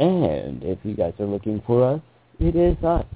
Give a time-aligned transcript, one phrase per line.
[0.00, 2.00] And if you guys are looking for us,
[2.40, 3.06] it is us.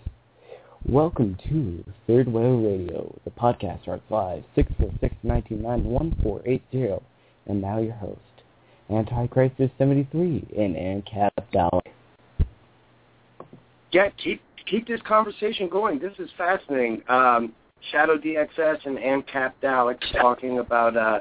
[0.89, 7.03] Welcome to Third Wave Radio, the podcast starts live 646-929-1480.
[7.47, 8.21] And now your host,
[8.91, 11.81] Antichrist is 73 and ANCAP Dalek.
[13.91, 15.99] Yeah, keep, keep this conversation going.
[15.99, 17.03] This is fascinating.
[17.09, 17.55] Um,
[17.91, 20.97] Shadow DXS and ANCAP Dalek talking about...
[20.97, 21.19] Uh,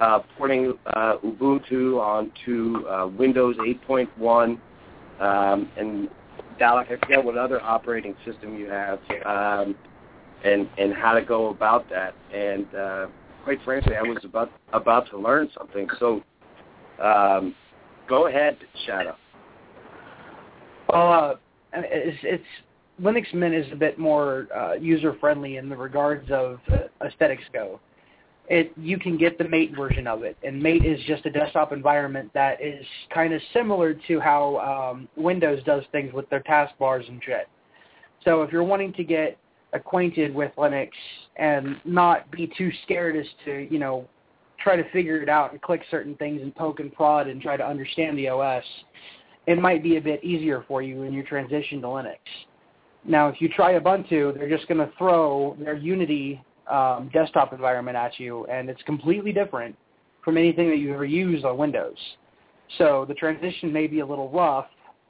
[0.00, 4.58] uh, porting uh, Ubuntu onto uh, Windows 8.1,
[5.20, 6.08] um, and
[6.60, 9.74] Dalek, I forget what other operating system you have, um,
[10.44, 12.14] and and how to go about that.
[12.32, 13.06] And uh,
[13.44, 15.88] quite frankly, I was about about to learn something.
[15.98, 16.22] So,
[17.02, 17.54] um,
[18.08, 19.16] go ahead, Shadow.
[20.88, 21.34] Well, uh,
[21.74, 22.44] it's, it's
[23.00, 26.60] Linux Mint is a bit more uh, user friendly in the regards of
[27.04, 27.80] aesthetics go.
[28.48, 31.72] It you can get the Mate version of it, and Mate is just a desktop
[31.72, 37.08] environment that is kind of similar to how um, Windows does things with their taskbars
[37.08, 37.48] and shit.
[38.24, 39.36] So if you're wanting to get
[39.72, 40.90] acquainted with Linux
[41.36, 44.06] and not be too scared as to you know
[44.62, 47.56] try to figure it out and click certain things and poke and prod and try
[47.56, 48.64] to understand the OS,
[49.46, 52.18] it might be a bit easier for you in your transition to Linux.
[53.04, 57.96] Now, if you try Ubuntu, they're just going to throw their Unity um, desktop environment
[57.96, 59.76] at you, and it's completely different
[60.24, 61.96] from anything that you've ever used on Windows.
[62.78, 64.66] So the transition may be a little rough,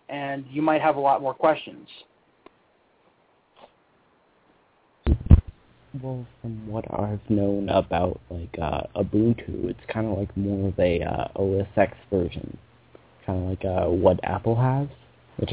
[0.09, 1.89] and you might have a lot more questions.
[6.03, 10.79] Well, from what I've known about like uh, Ubuntu, it's kind of like more of
[10.79, 12.59] a uh, OS X version,
[13.25, 14.89] kind of like uh, what Apple has,
[15.37, 15.51] which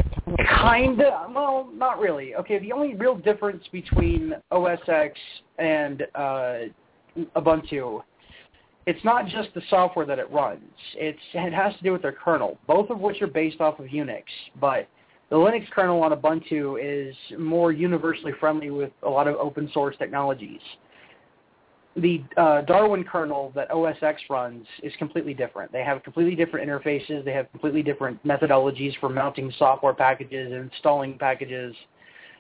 [0.48, 1.32] kind of.
[1.34, 2.36] Well, not really.
[2.36, 5.20] Okay, the only real difference between OS X
[5.58, 6.60] and uh,
[7.36, 8.02] Ubuntu,
[8.86, 10.62] it's not just the software that it runs.
[10.96, 13.88] It's it has to do with their kernel, both of which are based off of
[13.88, 14.24] Unix.
[14.60, 14.88] But
[15.30, 19.96] the Linux kernel on Ubuntu is more universally friendly with a lot of open source
[19.98, 20.62] technologies.
[21.96, 25.72] The uh, Darwin kernel that OS X runs is completely different.
[25.72, 27.24] They have completely different interfaces.
[27.24, 31.76] They have completely different methodologies for mounting software packages and installing packages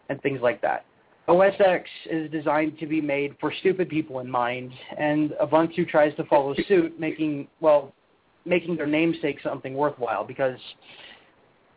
[0.09, 0.85] and things like that.
[1.27, 6.13] OS X is designed to be made for stupid people in mind, and Ubuntu tries
[6.15, 7.93] to follow suit, making well,
[8.45, 10.57] making their namesake something worthwhile because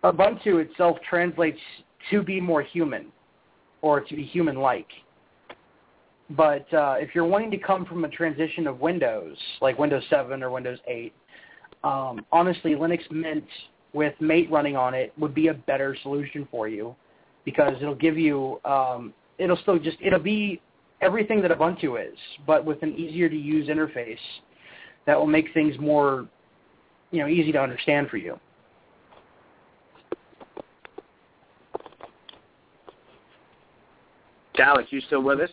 [0.03, 1.61] Ubuntu itself translates
[2.11, 3.07] to be more human
[3.83, 4.89] or to be human-like.
[6.31, 10.43] But uh, if you're wanting to come from a transition of Windows, like Windows 7
[10.43, 11.13] or Windows 8,
[11.85, 13.45] um, honestly, Linux Mint
[13.93, 16.95] with Mate running on it would be a better solution for you
[17.45, 20.61] because it'll give you, um, it'll still just, it'll be
[21.01, 24.19] everything that Ubuntu is, but with an easier to use interface
[25.07, 26.27] that will make things more,
[27.13, 28.39] you know, easy to understand for you.
[34.59, 35.51] Dalek, you still with us?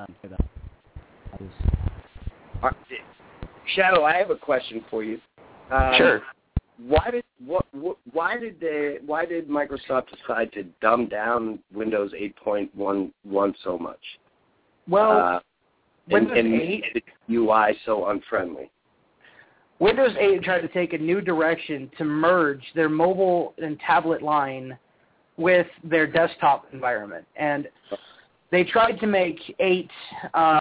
[0.00, 0.40] Um, that.
[1.32, 1.50] I was,
[2.62, 2.70] Uh,
[3.74, 5.20] Shadow, I have a question for you.
[5.70, 6.22] Um, Sure.
[6.78, 12.12] Why did what, what why did they why did Microsoft decide to dumb down Windows
[12.12, 14.00] 8.11 so much?
[14.88, 15.40] Well, uh,
[16.08, 18.70] and, Windows and 8 make the UI so unfriendly.
[19.78, 24.78] Windows 8 tried to take a new direction to merge their mobile and tablet line
[25.36, 27.26] with their desktop environment.
[27.36, 27.68] And
[28.50, 29.90] they tried to make 8
[30.34, 30.58] uh,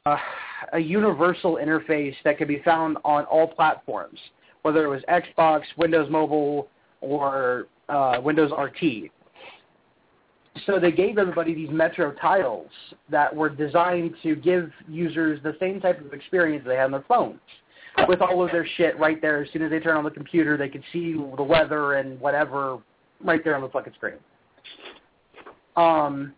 [0.74, 4.20] a universal interface that could be found on all platforms,
[4.62, 6.68] whether it was Xbox, Windows Mobile,
[7.02, 9.10] or uh, Windows RT.
[10.66, 12.70] So they gave everybody these Metro tiles
[13.10, 17.06] that were designed to give users the same type of experience they had on their
[17.08, 17.40] phones
[18.08, 19.44] with all of their shit right there.
[19.44, 22.80] As soon as they turn on the computer, they could see the weather and whatever
[23.24, 24.16] right there on the fucking screen.
[25.76, 26.34] Um,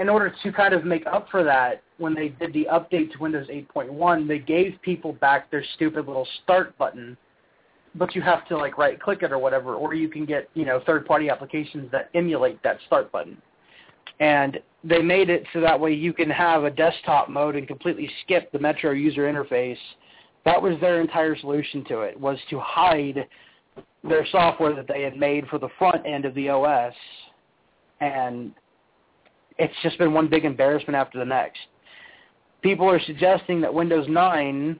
[0.00, 3.18] in order to kind of make up for that, when they did the update to
[3.18, 7.18] Windows 8.1, they gave people back their stupid little start button,
[7.94, 10.64] but you have to like right click it or whatever, or you can get you
[10.64, 13.36] know third party applications that emulate that start button.
[14.20, 18.10] And they made it so that way you can have a desktop mode and completely
[18.24, 19.76] skip the Metro user interface.
[20.46, 23.26] That was their entire solution to it, was to hide
[24.02, 26.94] their software that they had made for the front end of the OS.
[28.00, 28.52] And
[29.60, 31.60] it's just been one big embarrassment after the next.
[32.62, 34.78] People are suggesting that Windows 9,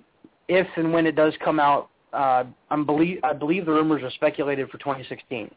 [0.49, 4.11] if and when it does come out, uh, I'm believe, I believe the rumors are
[4.11, 5.51] speculated for 2016.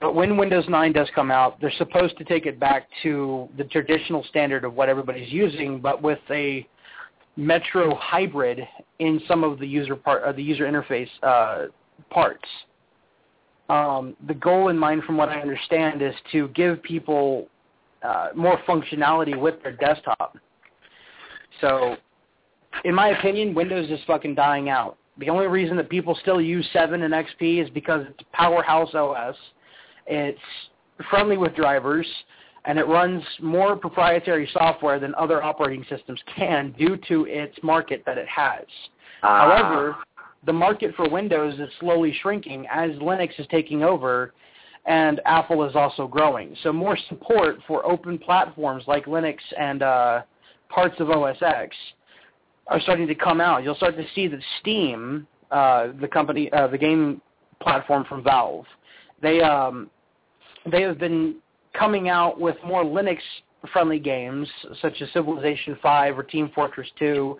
[0.00, 3.64] But when Windows 9 does come out, they're supposed to take it back to the
[3.64, 6.66] traditional standard of what everybody's using, but with a
[7.36, 8.60] Metro hybrid
[8.98, 11.66] in some of the user part, or the user interface uh,
[12.10, 12.48] parts.
[13.70, 17.48] Um, the goal in mind, from what I understand, is to give people
[18.02, 20.36] uh, more functionality with their desktop.
[21.60, 21.96] So,
[22.84, 24.96] in my opinion, Windows is fucking dying out.
[25.18, 29.36] The only reason that people still use 7 and XP is because it's powerhouse OS.
[30.06, 30.40] It's
[31.10, 32.06] friendly with drivers.
[32.64, 38.04] and it runs more proprietary software than other operating systems can due to its market
[38.06, 38.64] that it has.
[39.22, 39.48] Ah.
[39.48, 39.96] However,
[40.46, 44.32] the market for Windows is slowly shrinking as Linux is taking over
[44.86, 46.56] and Apple is also growing.
[46.62, 50.22] So more support for open platforms like Linux and uh,
[50.68, 51.76] parts of OS X
[52.66, 53.62] are starting to come out.
[53.62, 57.20] You'll start to see that Steam, uh, the company, uh, the game
[57.60, 58.66] platform from Valve,
[59.20, 59.88] they um,
[60.70, 61.36] they have been
[61.74, 64.48] coming out with more Linux-friendly games
[64.80, 67.38] such as Civilization 5 or Team Fortress 2,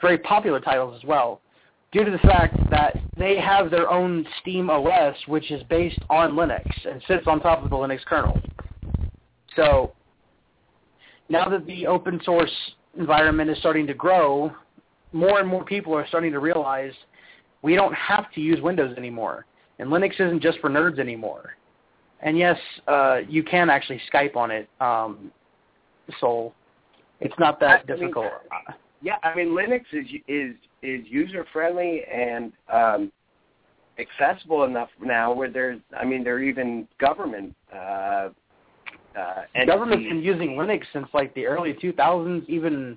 [0.00, 1.40] very popular titles as well
[1.92, 6.32] due to the fact that they have their own Steam OS, which is based on
[6.32, 8.40] Linux and sits on top of the Linux kernel.
[9.54, 9.92] So
[11.28, 12.52] now that the open source
[12.98, 14.50] environment is starting to grow,
[15.12, 16.92] more and more people are starting to realize
[17.60, 19.46] we don't have to use Windows anymore,
[19.78, 21.56] and Linux isn't just for nerds anymore.
[22.20, 22.58] And yes,
[22.88, 25.30] uh, you can actually Skype on it, um,
[26.20, 26.54] Soul.
[27.20, 28.32] It's not that I mean, difficult.
[29.02, 33.12] Yeah, I mean Linux is is is user friendly and um,
[33.98, 38.28] accessible enough now where there's I mean there are even government uh,
[39.16, 42.48] uh, government's been using Linux since like the early 2000s.
[42.48, 42.96] Even,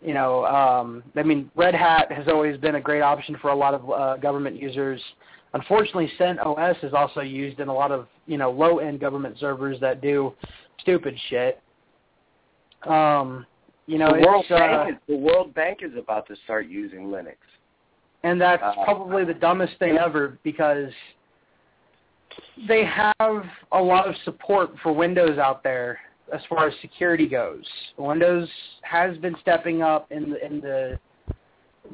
[0.00, 3.56] you know, um, I mean, Red Hat has always been a great option for a
[3.56, 5.00] lot of uh, government users.
[5.54, 10.00] Unfortunately, CentOS is also used in a lot of you know low-end government servers that
[10.00, 10.32] do
[10.80, 11.60] stupid shit.
[12.86, 13.46] Um,
[13.86, 16.66] you know, the World it's, uh, Bank is the World Bank is about to start
[16.66, 17.36] using Linux.
[18.24, 20.92] and that's Uh, probably the dumbest thing ever because
[22.68, 25.98] they have a lot of support for Windows out there
[26.32, 27.64] as far as security goes.
[27.96, 28.48] Windows
[28.82, 30.98] has been stepping up in the in the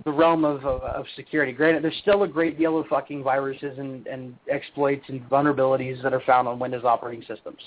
[0.04, 1.52] the realm of of, of security.
[1.52, 6.12] Granted, there's still a great deal of fucking viruses and, and exploits and vulnerabilities that
[6.12, 7.58] are found on Windows operating systems.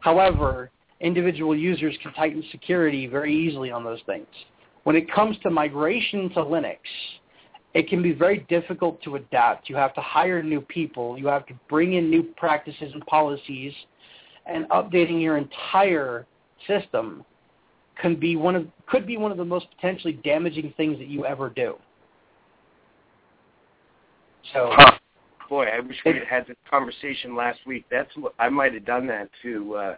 [0.00, 4.26] However, individual users can tighten security very easily on those things.
[4.84, 6.78] When it comes to migration to Linux,
[7.74, 9.68] it can be very difficult to adapt.
[9.68, 11.18] You have to hire new people.
[11.18, 13.72] You have to bring in new practices and policies,
[14.46, 16.26] and updating your entire
[16.66, 17.24] system
[18.00, 21.26] can be one of could be one of the most potentially damaging things that you
[21.26, 21.76] ever do.
[24.52, 24.92] So Huh.
[25.48, 27.84] Boy, I wish we had had this conversation last week.
[27.90, 29.74] That's I might have done that to.
[29.74, 29.96] Uh,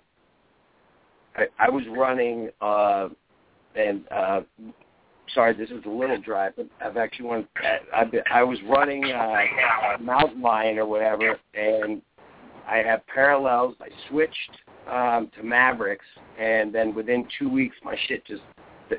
[1.38, 3.08] I, I was running, uh,
[3.76, 4.40] and uh,
[5.34, 7.48] sorry, this is a little dry, but I've actually won.
[7.94, 12.02] I've been, I was running uh, Mountain Lion or whatever, and
[12.68, 13.76] I have parallels.
[13.80, 14.50] I switched
[14.90, 16.04] um, to Mavericks,
[16.38, 18.42] and then within two weeks, my shit just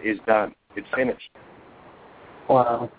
[0.03, 0.55] is done.
[0.75, 1.29] It's finished.
[2.47, 2.91] wow.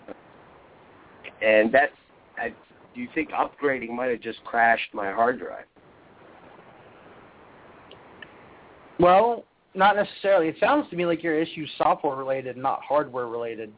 [1.41, 1.89] And that,
[2.37, 2.49] I,
[2.93, 5.65] do you think upgrading might have just crashed my hard drive?
[9.01, 10.47] Well, not necessarily.
[10.47, 13.73] It sounds to me like your issue's software related, not hardware related.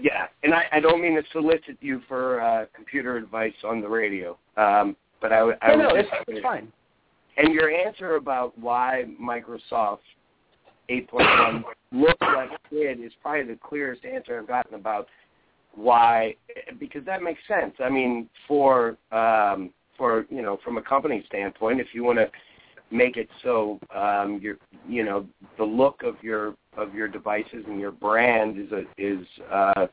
[0.00, 3.88] Yeah, and I, I don't mean to solicit you for uh, computer advice on the
[3.88, 6.70] radio, um, but I, I no, no, it's, it's fine.
[7.36, 9.98] And your answer about why Microsoft
[10.90, 15.08] 8.1 looks like it did is probably the clearest answer I've gotten about
[15.74, 16.34] why,
[16.78, 17.74] because that makes sense.
[17.78, 22.30] I mean, for um, for you know, from a company standpoint, if you want to
[22.90, 24.56] make it so um, your
[24.88, 25.26] you know
[25.58, 29.86] the look of your of your devices and your brand is a, is uh,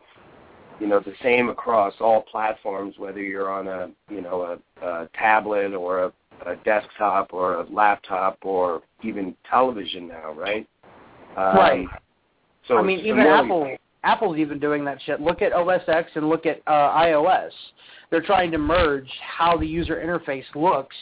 [0.79, 5.09] you know the same across all platforms, whether you're on a you know a, a
[5.13, 6.13] tablet or a,
[6.45, 10.67] a desktop or a laptop or even television now, right?
[11.37, 11.87] Um, Right.
[12.67, 15.21] So I mean, even Apple, Apple's even doing that shit.
[15.21, 17.51] Look at OS X and look at uh, iOS.
[18.09, 20.95] They're trying to merge how the user interface looks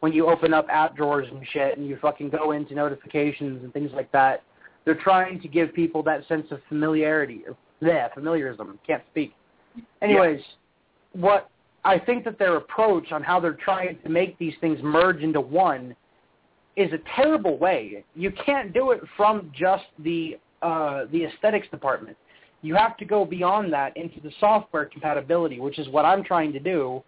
[0.00, 3.72] when you open up app drawers and shit, and you fucking go into notifications and
[3.72, 4.42] things like that.
[4.84, 7.42] They're trying to give people that sense of familiarity,
[7.80, 8.78] yeah, familiarism.
[8.86, 9.34] Can't speak.
[10.00, 10.40] Anyways,
[11.12, 11.50] what
[11.84, 15.40] I think that their approach on how they're trying to make these things merge into
[15.40, 15.94] one
[16.76, 18.04] is a terrible way.
[18.14, 22.16] You can't do it from just the uh, the aesthetics department.
[22.62, 26.52] You have to go beyond that into the software compatibility, which is what I'm trying
[26.52, 27.02] to do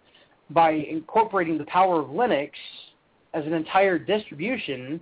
[0.53, 2.51] by incorporating the power of Linux
[3.33, 4.99] as an entire distribution,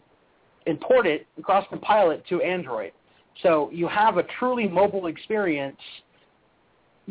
[0.66, 2.92] import it, and cross-compile it to Android.
[3.42, 5.80] So you have a truly mobile experience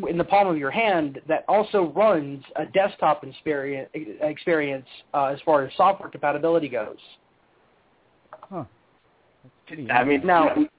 [0.07, 5.39] in the palm of your hand that also runs a desktop experience, experience uh, as
[5.45, 6.97] far as software compatibility goes.
[8.31, 8.63] Huh.
[9.91, 10.69] I mean, Now- we,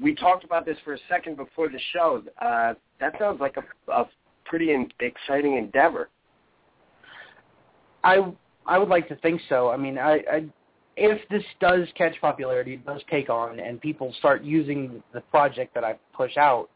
[0.00, 2.22] we talked about this for a second before the show.
[2.40, 4.08] Uh, that sounds like a, a
[4.44, 6.08] pretty in, exciting endeavor.
[8.04, 8.32] I
[8.66, 9.70] I would like to think so.
[9.70, 10.44] I mean, I, I
[10.96, 15.74] if this does catch popularity, it does take on, and people start using the project
[15.74, 16.68] that I push out,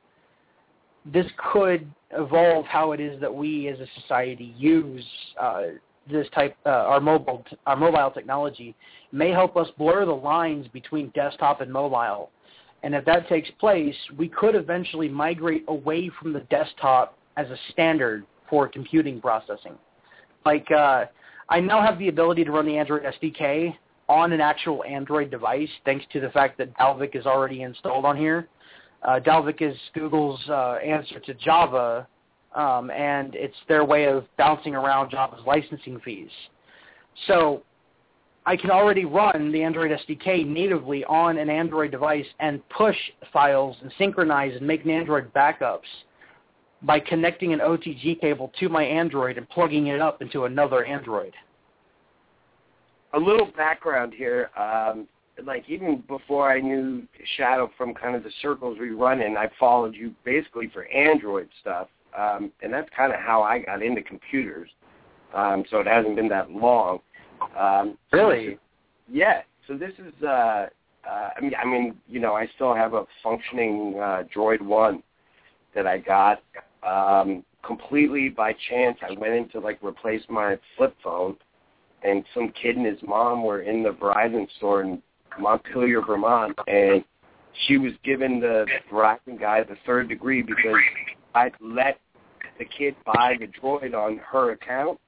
[1.05, 5.05] this could evolve how it is that we as a society use
[5.41, 5.63] uh,
[6.11, 8.75] this type uh, our mobile our mobile technology
[9.13, 12.31] may help us blur the lines between desktop and mobile.
[12.83, 17.57] And if that takes place, we could eventually migrate away from the desktop as a
[17.73, 19.73] standard for computing processing.
[20.45, 21.07] Like uh,
[21.49, 23.75] I now have the ability to run the Android SDK
[24.09, 28.17] on an actual Android device thanks to the fact that Dalvik is already installed on
[28.17, 28.49] here.
[29.03, 32.07] Uh, Dalvik is Google's uh, answer to Java,
[32.55, 36.31] um, and it's their way of bouncing around Java's licensing fees.
[37.27, 37.63] So
[38.45, 42.97] I can already run the Android SDK natively on an Android device and push
[43.33, 45.81] files and synchronize and make an Android backups
[46.85, 51.33] by connecting an OTG cable to my Android and plugging it up into another Android.
[53.15, 54.51] A little background here.
[54.57, 55.07] Um,
[55.45, 57.03] like even before I knew
[57.37, 61.49] Shadow from kind of the circles we run in, I followed you basically for Android
[61.61, 64.71] stuff, um, and that's kind of how I got into computers.
[65.35, 67.01] Um, so it hasn't been that long.
[67.59, 68.59] Um, Really?
[69.11, 69.43] yeah.
[69.67, 70.23] So this is.
[70.23, 70.67] Uh,
[71.09, 75.03] uh, I mean, I mean, you know, I still have a functioning uh, Droid One
[75.75, 76.41] that I got
[76.85, 78.99] um, completely by chance.
[79.03, 81.37] I went in to like replace my flip phone,
[82.03, 85.03] and some kid and his mom were in the Verizon store in
[85.39, 87.05] Montpelier, Vermont, and
[87.67, 90.77] she was giving the Verizon guy the third degree because
[91.35, 91.99] I let
[92.59, 94.99] the kid buy the droid on her account.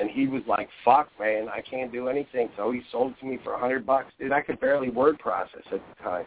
[0.00, 3.26] And he was like, "Fuck, man, I can't do anything." So he sold it to
[3.26, 4.12] me for a hundred bucks.
[4.18, 6.26] Dude, I could barely word process at the time.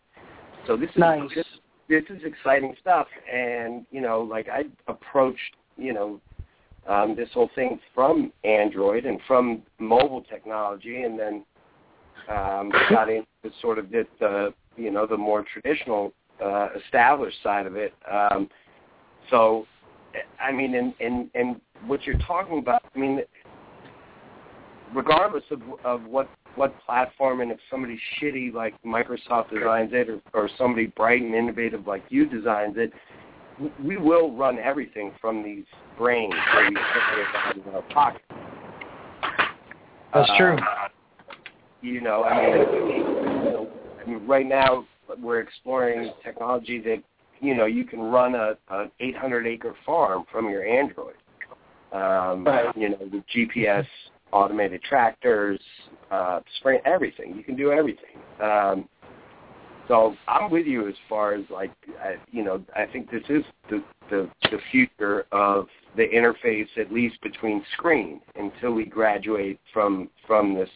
[0.66, 1.30] So this is Nice.
[1.36, 1.46] this,
[1.90, 3.08] this is exciting stuff.
[3.32, 6.20] And you know, like I approached, you know,
[6.88, 11.46] um, this whole thing from Android and from mobile technology, and then
[12.30, 13.26] um, got into
[13.62, 16.14] sort of the, the you know the more traditional
[16.44, 17.94] uh, established side of it.
[18.10, 18.50] Um,
[19.30, 19.66] so,
[20.42, 23.22] I mean, and, and and what you're talking about, I mean,
[24.94, 30.22] regardless of of what what platform and if somebody shitty like Microsoft designs it or,
[30.34, 32.92] or somebody bright and innovative like you designs it,
[33.84, 35.66] we will run everything from these
[35.98, 38.22] brains that we put in our pocket.
[40.14, 40.56] That's true.
[40.56, 40.88] Uh,
[41.82, 42.58] you know, I mean,
[42.90, 43.70] you know,
[44.02, 44.86] I mean, right now
[45.22, 47.04] we're exploring technology that
[47.40, 51.16] you know you can run a an 800 acre farm from your Android.
[51.92, 52.76] Um, Right.
[52.76, 53.86] You know, with GPS,
[54.32, 55.60] automated tractors,
[56.12, 57.36] uh, spray, everything.
[57.36, 58.18] You can do everything.
[58.42, 58.88] Um,
[59.88, 63.44] so I'm with you as far as like, I, you know, I think this is
[63.70, 70.10] the, the the future of the interface, at least between screen, until we graduate from
[70.26, 70.70] from this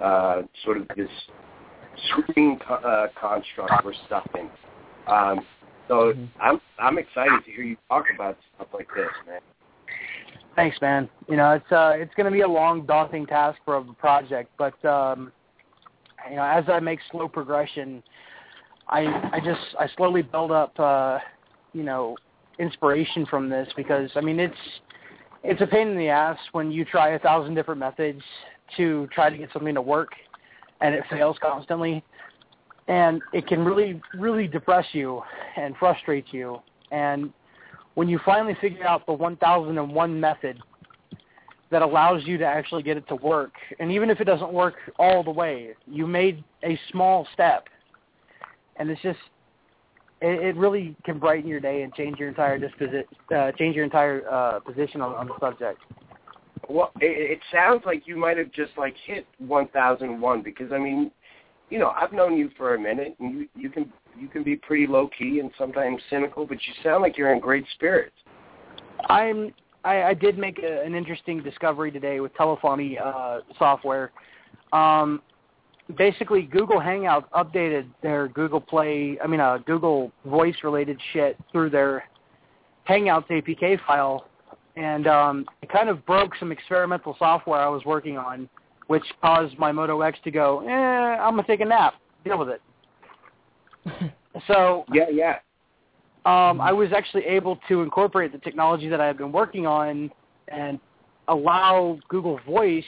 [0.00, 1.10] uh, sort of this
[2.10, 4.48] screen co- uh, construct we're stuck in.
[5.06, 5.40] Um,
[5.88, 9.40] so I'm I'm excited to hear you talk about stuff like this, man.
[10.58, 11.08] Thanks, man.
[11.28, 14.50] You know, it's uh, it's going to be a long, daunting task for a project,
[14.58, 15.30] but um,
[16.28, 18.02] you know, as I make slow progression,
[18.88, 21.20] I I just I slowly build up, uh,
[21.72, 22.16] you know,
[22.58, 24.56] inspiration from this because I mean it's
[25.44, 28.22] it's a pain in the ass when you try a thousand different methods
[28.78, 30.10] to try to get something to work
[30.80, 32.02] and it fails constantly,
[32.88, 35.22] and it can really really depress you
[35.56, 36.58] and frustrate you
[36.90, 37.32] and
[37.98, 40.56] when you finally figure out the 1001 method
[41.72, 44.76] that allows you to actually get it to work, and even if it doesn't work
[45.00, 47.64] all the way, you made a small step,
[48.76, 49.18] and it's just
[50.20, 53.02] it, it really can brighten your day and change your entire disposi-
[53.34, 55.80] uh, change your entire uh, position on, on the subject.
[56.68, 61.10] Well, it, it sounds like you might have just like hit 1001 because I mean,
[61.68, 64.56] you know, I've known you for a minute, and you you can you can be
[64.56, 68.14] pretty low key and sometimes cynical, but you sound like you're in great spirits.
[69.08, 69.52] I'm
[69.84, 74.10] I, I did make a, an interesting discovery today with telephony uh, software.
[74.72, 75.22] Um,
[75.96, 81.70] basically, Google Hangouts updated their Google Play, I mean, uh, Google Voice related shit through
[81.70, 82.04] their
[82.88, 84.26] Hangouts APK file,
[84.76, 88.48] and um, it kind of broke some experimental software I was working on,
[88.88, 91.94] which caused my Moto X to go, eh, I'm gonna take a nap.
[92.24, 92.60] Deal with it.
[94.46, 95.36] So Yeah, yeah.
[96.24, 100.10] um, I was actually able to incorporate the technology that I had been working on
[100.48, 100.78] and
[101.28, 102.84] allow Google Voice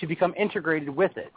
[0.00, 1.32] to become integrated with it.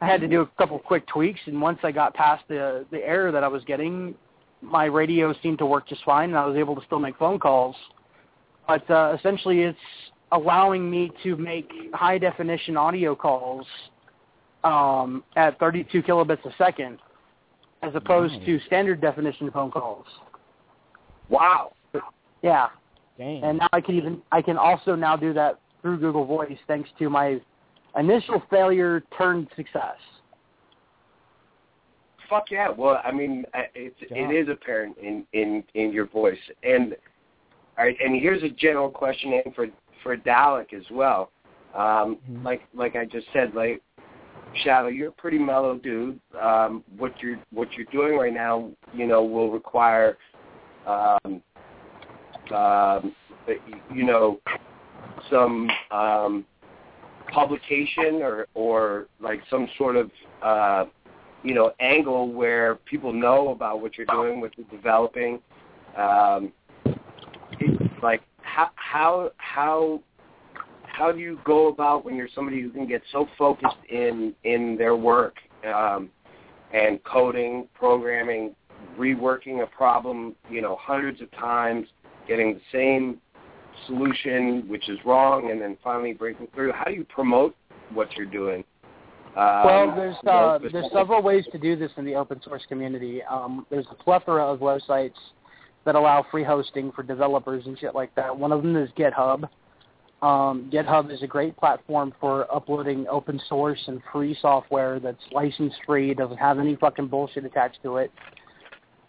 [0.00, 2.98] I had to do a couple quick tweaks, and once I got past the the
[2.98, 4.16] error that I was getting,
[4.60, 7.38] my radio seemed to work just fine, and I was able to still make phone
[7.38, 7.76] calls.
[8.66, 9.78] But uh, essentially, it's
[10.32, 13.66] allowing me to make high definition audio calls
[14.64, 16.98] um, at 32 kilobits a second,
[17.82, 18.46] as opposed Nice.
[18.46, 20.06] to standard definition phone calls.
[21.28, 21.72] Wow.
[22.42, 22.68] Yeah,
[23.18, 23.42] Dang.
[23.44, 26.90] and now I can even I can also now do that through Google Voice thanks
[26.98, 27.40] to my
[27.96, 29.96] initial failure turned success.
[32.28, 32.68] Fuck yeah.
[32.70, 34.28] Well, I mean, it's Yeah.
[34.28, 36.38] it is apparent in in in your voice.
[36.62, 36.96] And
[37.78, 39.68] all right, and here's a general question for
[40.02, 41.30] for Dalek as well.
[41.74, 42.44] Um, Mhm.
[42.44, 43.82] Like like I just said, like
[44.56, 46.20] Shadow, you're a pretty mellow dude.
[46.40, 50.18] Um, what you're what you're doing right now, you know, will require,
[50.86, 51.42] um,
[52.54, 53.14] um,
[53.94, 54.40] you know,
[55.30, 56.44] some um,
[57.32, 60.10] publication or or like some sort of
[60.42, 60.84] uh,
[61.42, 65.40] you know angle where people know about what you're doing, what you're developing.
[65.96, 66.52] Um,
[68.02, 70.00] like how how how
[70.92, 74.76] how do you go about when you're somebody who can get so focused in in
[74.76, 76.10] their work um,
[76.72, 78.54] and coding, programming,
[78.98, 81.86] reworking a problem, you know, hundreds of times,
[82.28, 83.18] getting the same
[83.86, 86.72] solution which is wrong, and then finally breaking through.
[86.72, 87.54] How do you promote
[87.92, 88.64] what you're doing?
[89.36, 92.40] Um, Well, there's you know, uh, there's several ways to do this in the open
[92.42, 93.22] source community.
[93.24, 95.14] Um, there's a plethora of websites
[95.84, 98.36] that allow free hosting for developers and shit like that.
[98.36, 99.48] One of them is GitHub.
[100.22, 105.74] Um, GitHub is a great platform for uploading open source and free software that's license
[105.84, 108.12] free, doesn't have any fucking bullshit attached to it.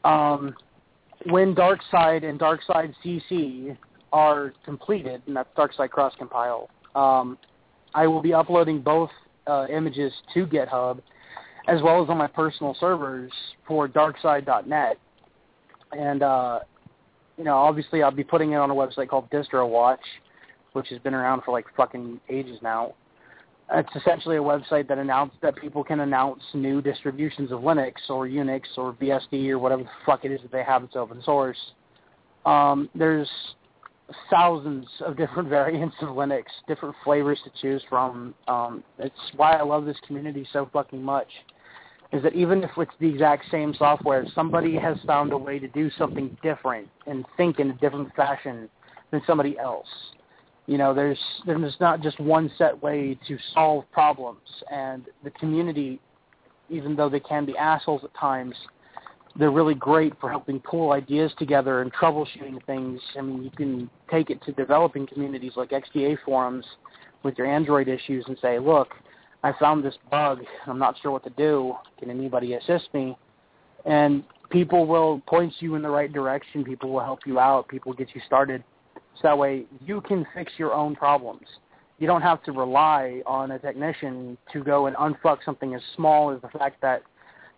[0.04, 0.56] Um,
[1.28, 3.78] when DarkSide and DarkSide CC
[4.12, 7.38] are completed, and that's DarkSide cross compile, um,
[7.94, 9.12] I will be uploading both
[9.46, 11.00] uh, images to GitHub,
[11.68, 13.32] as well as on my personal servers
[13.68, 14.98] for darkside.net.
[15.92, 16.60] And uh,
[17.38, 19.98] you know, obviously, I'll be putting it on a website called DistroWatch,
[20.74, 22.94] which has been around for like fucking ages now.
[23.74, 28.28] It's essentially a website that announce that people can announce new distributions of Linux or
[28.28, 31.58] Unix or BSD or whatever the fuck it is that they have that's open source.
[32.46, 33.30] Um, there's
[34.30, 38.34] thousands of different variants of Linux, different flavors to choose from.
[38.48, 41.30] Um, it's why I love this community so fucking much.
[42.12, 45.68] Is that even if it's the exact same software, somebody has found a way to
[45.70, 48.70] do something different and think in a different fashion
[49.10, 49.88] than somebody else.
[50.66, 56.00] You know, there's there's not just one set way to solve problems, and the community,
[56.70, 58.56] even though they can be assholes at times,
[59.38, 63.02] they're really great for helping pull ideas together and troubleshooting things.
[63.18, 66.66] I mean, you can take it to developing communities like XDA forums
[67.24, 68.90] with your Android issues and say, look,
[69.44, 70.40] I found this bug.
[70.68, 71.74] I'm not sure what to do.
[72.00, 73.18] Can anybody assist me?
[73.86, 76.64] And people will point you in the right direction.
[76.64, 77.68] People will help you out.
[77.68, 78.64] People will get you started.
[79.16, 81.46] So that way you can fix your own problems.
[82.00, 86.32] You don't have to rely on a technician to go and unfuck something as small
[86.32, 87.04] as the fact that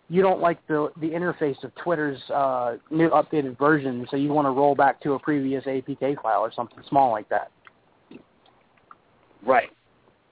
[0.08, 4.46] you don't like the the interface of Twitter's uh, new updated version, so you want
[4.46, 7.50] to roll back to a previous APK file or something small like that.
[9.44, 9.70] Right.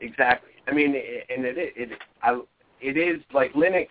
[0.01, 0.51] Exactly.
[0.69, 1.91] I mean, it, and it it
[2.23, 2.41] I,
[2.81, 3.89] it is like Linux.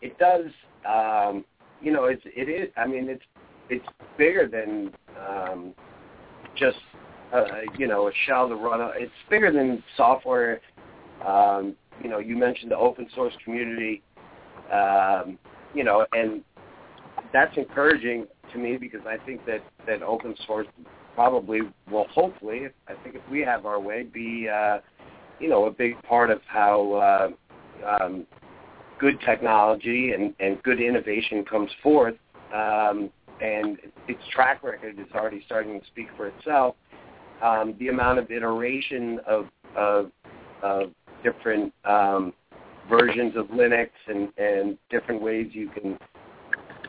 [0.00, 0.46] It does.
[0.88, 1.44] Um,
[1.80, 2.70] you know, it's it is.
[2.76, 3.24] I mean, it's
[3.68, 5.74] it's bigger than um,
[6.56, 6.78] just
[7.32, 7.44] uh,
[7.78, 8.80] you know a shell to run.
[8.96, 10.60] It's bigger than software.
[11.26, 14.02] Um, you know, you mentioned the open source community.
[14.72, 15.38] Um,
[15.74, 16.42] you know, and
[17.32, 20.66] that's encouraging to me because I think that that open source
[21.14, 21.60] probably
[21.90, 24.78] will hopefully, I think if we have our way, be uh,
[25.38, 26.92] you know a big part of how
[27.84, 28.26] uh, um,
[28.98, 32.14] good technology and, and good innovation comes forth.
[32.54, 36.76] Um, and its track record is already starting to speak for itself.
[37.42, 40.12] Um, the amount of iteration of of,
[40.62, 40.90] of
[41.24, 42.32] different um,
[42.88, 45.98] versions of Linux and, and different ways you can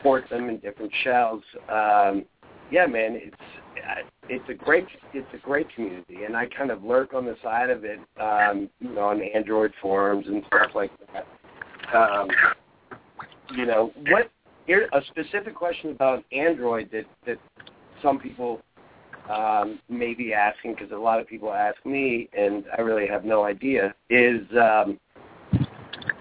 [0.02, 1.42] port them in different shells.
[1.68, 2.24] Um,
[2.70, 3.36] yeah, man, it's
[4.28, 7.70] it's a great it's a great community, and I kind of lurk on the side
[7.70, 11.26] of it, um, you know, on Android forums and stuff like that.
[11.96, 12.28] Um,
[13.54, 14.30] you know, what
[14.66, 17.38] here a specific question about Android that that
[18.02, 18.60] some people
[19.30, 23.24] um, may be asking because a lot of people ask me, and I really have
[23.24, 23.94] no idea.
[24.10, 24.98] Is um,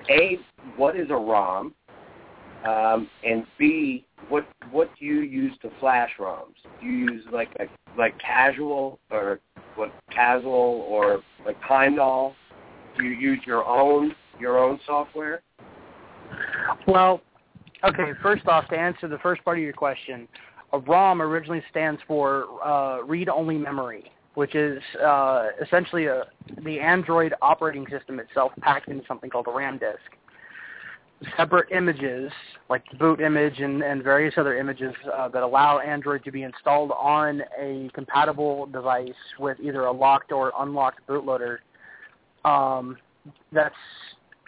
[0.10, 0.40] a
[0.78, 1.74] what is a ROM,
[2.66, 6.56] um, and B what what do you use to flash ROMs?
[6.80, 7.66] Do you use like a
[7.98, 9.40] like Casual or
[9.76, 12.36] what Casual or like Heimdall?
[12.98, 15.42] Do you use your own your own software?
[16.88, 17.22] Well,
[17.84, 20.28] okay, first off, to answer the first part of your question,
[20.72, 24.12] a ROM originally stands for uh, read-only memory.
[24.36, 26.24] which is uh, essentially a,
[26.64, 30.00] the Android operating system itself packed into something called a RAM disk.
[31.38, 32.32] Separate images,
[32.70, 36.44] like the boot image and, and various other images uh, that allow Android to be
[36.44, 41.60] installed on a compatible device with either a locked or unlocked bootloader.
[42.44, 42.98] Um,
[43.54, 43.76] that's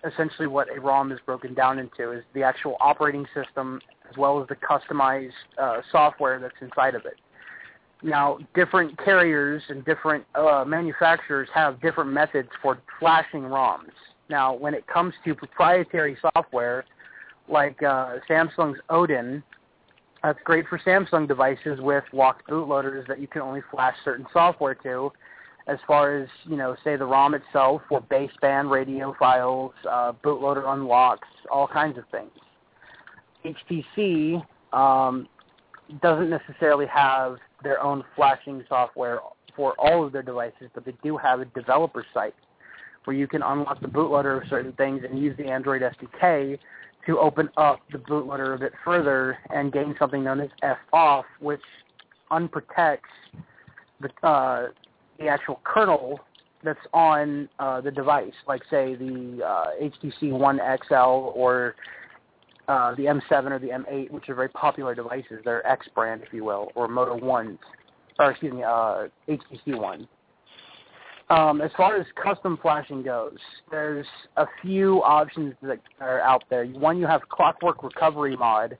[0.05, 4.41] essentially what a ROM is broken down into, is the actual operating system as well
[4.41, 7.15] as the customized uh, software that's inside of it.
[8.03, 13.91] Now, different carriers and different uh, manufacturers have different methods for flashing ROMs.
[14.29, 16.85] Now, when it comes to proprietary software,
[17.47, 19.43] like uh, Samsung's Odin,
[20.23, 24.75] that's great for Samsung devices with locked bootloaders that you can only flash certain software
[24.75, 25.11] to.
[25.67, 30.67] As far as you know, say the ROM itself for baseband radio files, uh, bootloader
[30.67, 32.31] unlocks, all kinds of things.
[33.43, 35.27] HTC um,
[36.01, 39.19] doesn't necessarily have their own flashing software
[39.55, 42.35] for all of their devices, but they do have a developer site
[43.05, 46.57] where you can unlock the bootloader of certain things and use the Android SDK
[47.05, 51.61] to open up the bootloader a bit further and gain something known as S-off, which
[52.31, 52.99] unprotects
[54.01, 54.67] the, uh,
[55.19, 56.19] the actual kernel
[56.63, 60.95] that's on uh, the device, like say the uh, HTC One XL
[61.35, 61.75] or
[62.67, 65.41] uh, the M7 or the M8, which are very popular devices.
[65.45, 67.59] They're X brand, if you will, or Moto Ones,
[68.19, 70.07] or excuse me, uh, HTC One.
[71.29, 73.37] Um, as far as custom flashing goes,
[73.71, 74.05] there's
[74.37, 76.65] a few options that are out there.
[76.65, 78.77] One, you have Clockwork Recovery Mod,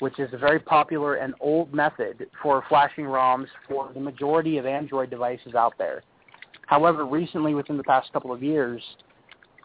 [0.00, 4.66] which is a very popular and old method for flashing ROMs for the majority of
[4.66, 6.02] Android devices out there.
[6.66, 8.82] However, recently, within the past couple of years,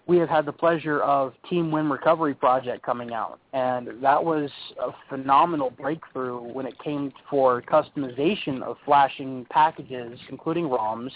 [0.10, 4.50] we have had the pleasure of Team Win Recovery Project coming out, and that was
[4.82, 11.12] a phenomenal breakthrough when it came for customization of flashing packages, including ROMs,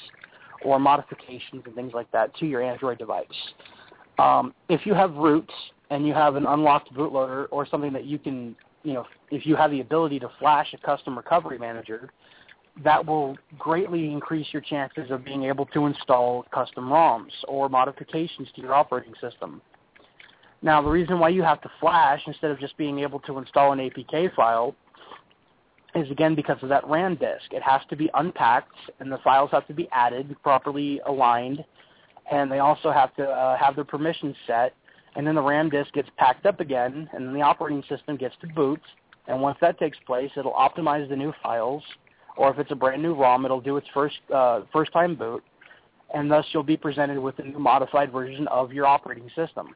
[0.64, 3.26] or modifications and things like that to your Android device.
[4.20, 5.50] Um, if you have root
[5.90, 9.56] and you have an unlocked bootloader or something that you can, you know, if you
[9.56, 12.12] have the ability to flash a custom recovery manager,
[12.84, 18.48] that will greatly increase your chances of being able to install custom ROMs or modifications
[18.56, 19.62] to your operating system.
[20.62, 23.74] Now, the reason why you have to flash instead of just being able to install
[23.74, 24.76] an APK file
[25.94, 27.52] is again because of that RAM disk.
[27.52, 31.64] It has to be unpacked, and the files have to be added, properly aligned,
[32.32, 34.74] and they also have to uh, have their permissions set.
[35.16, 38.36] And then the RAM disk gets packed up again, and then the operating system gets
[38.42, 38.82] to boot.
[39.28, 41.84] And once that takes place, it'll optimize the new files,
[42.36, 45.44] or if it's a brand new ROM, it'll do its first uh, first time boot,
[46.14, 49.76] and thus you'll be presented with a new modified version of your operating system.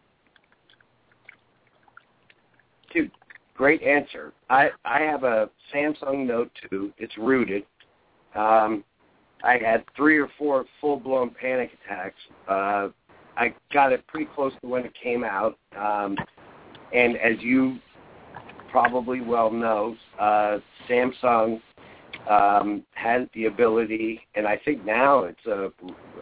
[2.93, 3.11] Dude,
[3.55, 4.33] great answer.
[4.49, 6.93] I I have a Samsung Note 2.
[6.97, 7.63] It's rooted.
[8.35, 8.83] Um,
[9.43, 12.19] I had three or four full blown panic attacks.
[12.47, 12.89] Uh,
[13.37, 16.17] I got it pretty close to when it came out, um,
[16.93, 17.77] and as you
[18.71, 20.57] probably well know, uh,
[20.89, 21.61] Samsung
[22.29, 25.71] um, has the ability, and I think now it's a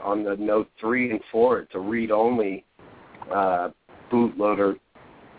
[0.04, 2.64] on the Note three and four, it's a read only
[3.34, 3.70] uh,
[4.12, 4.78] bootloader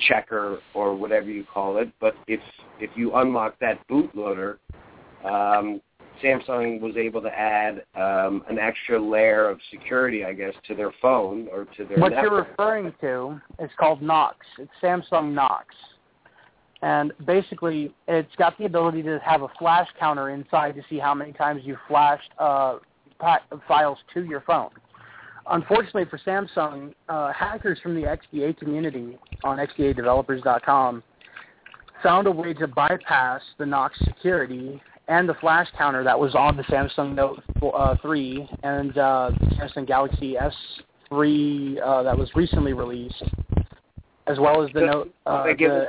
[0.09, 1.91] checker or whatever you call it.
[2.01, 2.41] But if
[2.81, 4.59] if you unlock that bootloader,
[5.25, 5.81] um,
[6.23, 10.93] Samsung was able to add um, an extra layer of security, I guess, to their
[11.01, 11.99] phone or to their.
[11.99, 12.23] What network.
[12.23, 14.39] you're referring to is called Knox.
[14.59, 15.75] It's Samsung Knox.
[16.83, 21.15] And basically, it's got the ability to have a flash counter inside to see how
[21.15, 22.79] many times you flashed uh,
[23.67, 24.71] files to your phone
[25.51, 31.03] unfortunately for Samsung, uh, hackers from the XDA community on XDAdevelopers.com
[32.03, 36.57] found a way to bypass the Knox security and the flash counter that was on
[36.57, 42.73] the Samsung Note uh, 3 and uh, the Samsung Galaxy S3 uh, that was recently
[42.73, 43.23] released,
[44.27, 45.87] as well as the Just- Note uh, Can I give the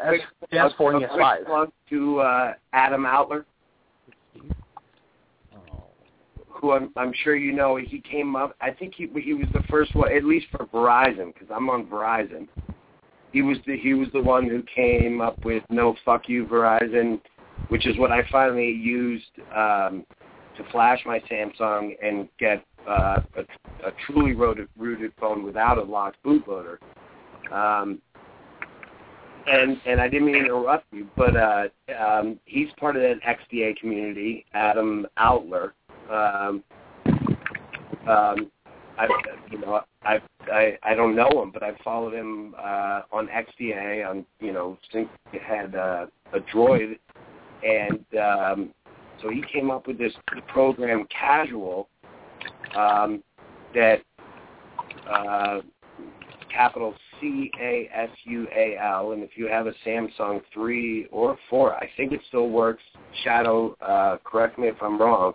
[0.54, 1.46] S, S4 and the S5.
[1.46, 3.46] plug to uh, Adam Outler,
[6.48, 7.76] who I'm, I'm sure you know.
[7.76, 8.56] He came up.
[8.62, 11.86] I think he he was the first one, at least for Verizon, because I'm on
[11.86, 12.48] Verizon.
[13.32, 17.20] He was the he was the one who came up with "No fuck you Verizon,"
[17.70, 20.06] which is what I finally used um,
[20.58, 23.42] to flash my Samsung and get uh, a,
[23.88, 26.78] a truly rooted, rooted phone without a locked bootloader.
[27.52, 28.02] Um,
[29.48, 31.68] and and I didn't mean to interrupt you, but uh,
[31.98, 35.72] um, he's part of that XDA community, Adam Outler.
[36.10, 36.64] Um,
[38.08, 38.52] um,
[38.98, 39.08] I,
[39.52, 40.20] you know, I,
[40.52, 44.10] I I don't know him, but I've followed him uh, on XDA.
[44.10, 46.98] On you know, since he had uh, a Droid,
[47.64, 48.74] and um,
[49.22, 50.14] so he came up with this
[50.48, 51.90] program Casual
[52.76, 53.24] um,
[53.74, 54.02] that
[55.10, 55.60] uh,
[56.52, 61.38] capital C A S U A L, and if you have a Samsung three or
[61.50, 62.84] four, I think it still works.
[63.24, 65.34] Shadow, uh, correct me if I'm wrong.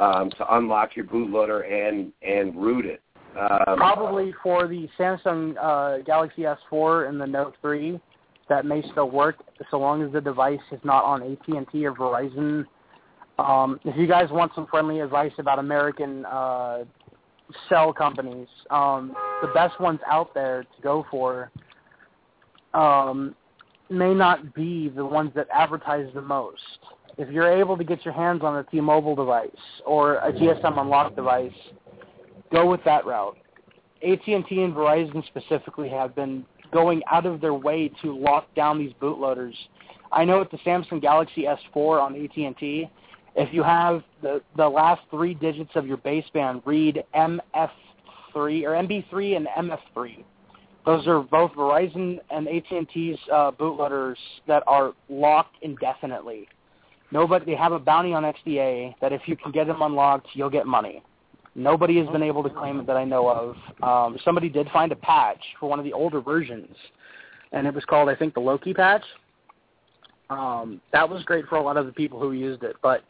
[0.00, 3.00] Um, to unlock your bootloader and and root it.
[3.38, 8.00] Um, Probably for the Samsung uh, Galaxy S4 and the Note 3,
[8.48, 9.36] that may still work
[9.70, 12.64] so long as the device is not on AT&T or Verizon.
[13.38, 16.84] Um, if you guys want some friendly advice about American uh,
[17.68, 21.50] cell companies, um, the best ones out there to go for
[22.74, 23.34] um,
[23.90, 26.60] may not be the ones that advertise the most.
[27.18, 29.50] If you're able to get your hands on a T-Mobile device
[29.84, 31.52] or a GSM Unlocked device,
[32.52, 33.36] go with that route.
[34.02, 38.92] AT&T and Verizon specifically have been going out of their way to lock down these
[39.00, 39.54] bootloaders.
[40.12, 42.90] I know with the Samsung Galaxy S4 on AT&T,
[43.36, 47.40] if you have the the last three digits of your baseband read MF3
[48.34, 50.24] or MB3 and MF3,
[50.86, 56.48] those are both Verizon and AT&T's uh, bootloaders that are locked indefinitely.
[57.10, 60.50] Nobody they have a bounty on XDA that if you can get them unlocked, you'll
[60.50, 61.02] get money.
[61.56, 63.56] Nobody has been able to claim it that I know of.
[63.82, 66.76] Um, somebody did find a patch for one of the older versions,
[67.52, 69.02] and it was called, I think, the Loki patch.
[70.28, 73.04] Um, that was great for a lot of the people who used it, but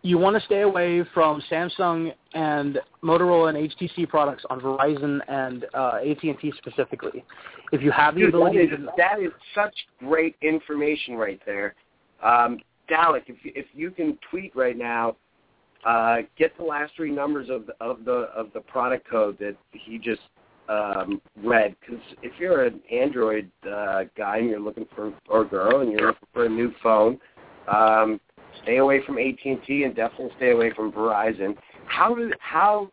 [0.00, 5.66] you want to stay away from Samsung and Motorola and HTC products on Verizon and
[5.74, 7.22] uh, AT&T specifically.
[7.72, 11.74] If you have the Dude, ability is, to, that is such great information right there.
[12.22, 15.16] Um, Dalek, if you, if you can tweet right now,
[15.84, 19.56] uh, get the last three numbers of the, of the of the product code that
[19.72, 20.20] he just
[20.68, 21.74] um, read.
[21.80, 26.08] Because if you're an Android uh, guy and you're looking for or girl and you're
[26.08, 27.18] looking for a new phone,
[27.68, 28.20] um,
[28.62, 31.56] stay away from AT and T and definitely stay away from Verizon.
[31.86, 32.90] How do how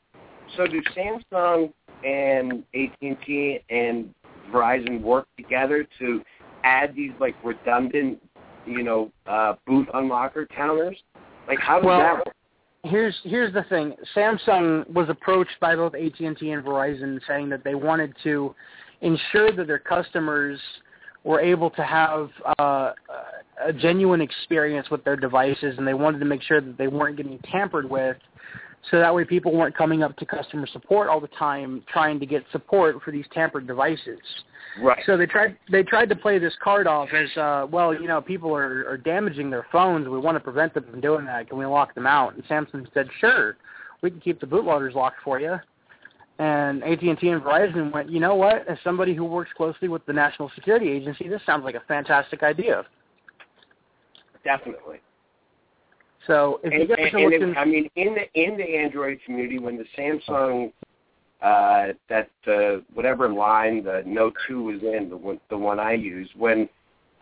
[0.56, 1.74] so do Samsung
[2.06, 4.14] and AT and T and
[4.52, 6.22] Verizon work together to
[6.64, 8.22] add these like redundant,
[8.66, 10.98] you know, uh, boot unlocker counters?
[11.48, 12.36] Like how does Well, that work?
[12.86, 13.94] Here's here's the thing.
[14.16, 18.56] Samsung was approached by both AT&T and Verizon saying that they wanted to
[19.02, 20.60] ensure that their customers
[21.24, 22.92] were able to have uh,
[23.66, 27.18] a genuine experience with their devices, and they wanted to make sure that they weren't
[27.18, 28.18] getting tampered with,
[28.92, 32.26] so that way people weren't coming up to customer support all the time trying to
[32.26, 34.20] get support for these tampered devices.
[34.82, 35.02] Right.
[35.06, 37.94] So they tried they tried to play this card off as uh, well.
[37.94, 40.08] You know, people are, are damaging their phones.
[40.08, 41.50] We want to prevent them from doing that.
[41.50, 42.36] Can we lock them out?
[42.36, 43.58] And Samsung said, sure,
[44.02, 45.56] we can keep the bootloaders locked for you.
[46.38, 48.68] And AT&T and Verizon went, you know what?
[48.68, 52.44] As somebody who works closely with the National Security Agency, this sounds like a fantastic
[52.44, 52.84] idea.
[54.44, 54.98] Definitely.
[56.28, 58.64] So if you guys and, are and looking, it, I mean, in the in the
[58.64, 60.72] Android community, when the Samsung
[61.42, 65.94] uh, that uh, whatever line the Note Two was in, the one the one I
[65.94, 66.68] use, when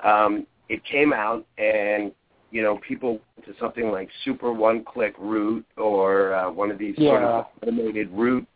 [0.04, 2.12] um, it came out, and
[2.52, 6.78] you know, people went to something like Super One Click Root or uh, one of
[6.78, 8.48] these sort of automated root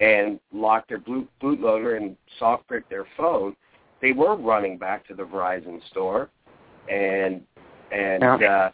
[0.00, 3.54] and locked their boot bootloader and soft brick their phone,
[4.00, 6.30] they were running back to the Verizon store,
[6.90, 7.42] and
[7.92, 8.70] and uh,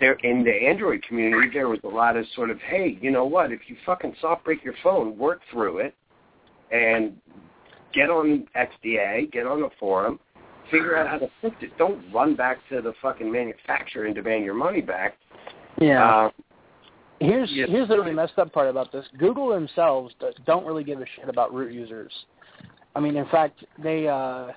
[0.00, 3.24] there in the Android community there was a lot of sort of hey you know
[3.24, 5.94] what if you fucking soft brick your phone work through it
[6.70, 7.16] and
[7.92, 10.18] get on XDA get on the forum
[10.70, 14.44] figure out how to fix it don't run back to the fucking manufacturer and demand
[14.44, 15.16] your money back
[15.80, 16.26] yeah.
[16.26, 16.30] uh,
[17.20, 17.66] Here's Yeah.
[17.66, 19.06] here's the really messed up part about this.
[19.18, 20.14] Google themselves
[20.46, 22.12] don't really give a shit about root users.
[22.94, 24.52] I mean, in fact, they uh,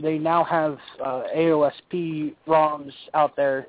[0.00, 3.66] they now have uh, AOSP ROMs out there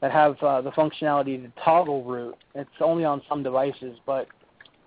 [0.00, 2.36] that have uh, the functionality to toggle root.
[2.54, 4.26] It's only on some devices, but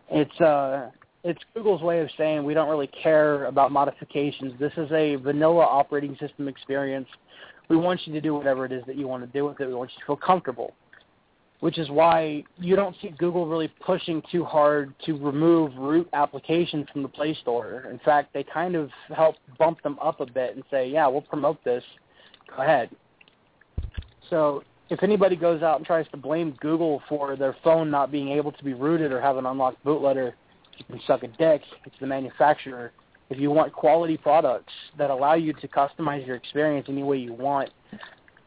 [0.10, 0.90] it's uh,
[1.24, 4.54] it's Google's way of saying we don't really care about modifications.
[4.60, 7.08] This is a vanilla operating system experience.
[7.70, 9.68] We want you to do whatever it is that you want to do with it.
[9.68, 10.74] We want you to feel comfortable
[11.64, 16.86] which is why you don't see Google really pushing too hard to remove root applications
[16.92, 17.86] from the Play Store.
[17.90, 21.22] In fact, they kind of help bump them up a bit and say, yeah, we'll
[21.22, 21.82] promote this.
[22.54, 22.90] Go ahead.
[24.30, 24.64] So
[24.94, 28.52] if anybody goes out and tries to blame Google for their phone not being able
[28.52, 30.34] to be rooted or have an unlocked bootloader,
[30.78, 31.62] you can suck a dick.
[31.86, 32.92] It's the manufacturer.
[33.32, 37.34] If you want quality products that allow you to customize your experience any way you
[37.34, 37.72] want,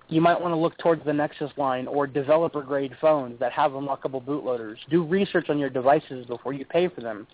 [0.09, 3.73] you might want to look towards the Nexus line or developer grade phones that have
[3.73, 4.77] unlockable bootloaders.
[4.89, 7.27] Do research on your devices before you pay for them.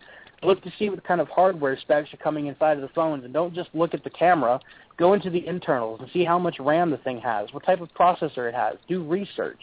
[0.43, 3.33] Look to see what kind of hardware specs are coming inside of the phones and
[3.33, 4.61] don't just look at the camera.
[4.97, 7.89] Go into the internals and see how much RAM the thing has, what type of
[7.95, 8.77] processor it has.
[8.89, 9.61] Do research.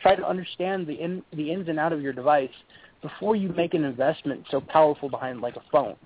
[0.00, 2.50] Try to understand the in, the ins and out of your device
[3.02, 5.96] before you make an investment so powerful behind like a phone.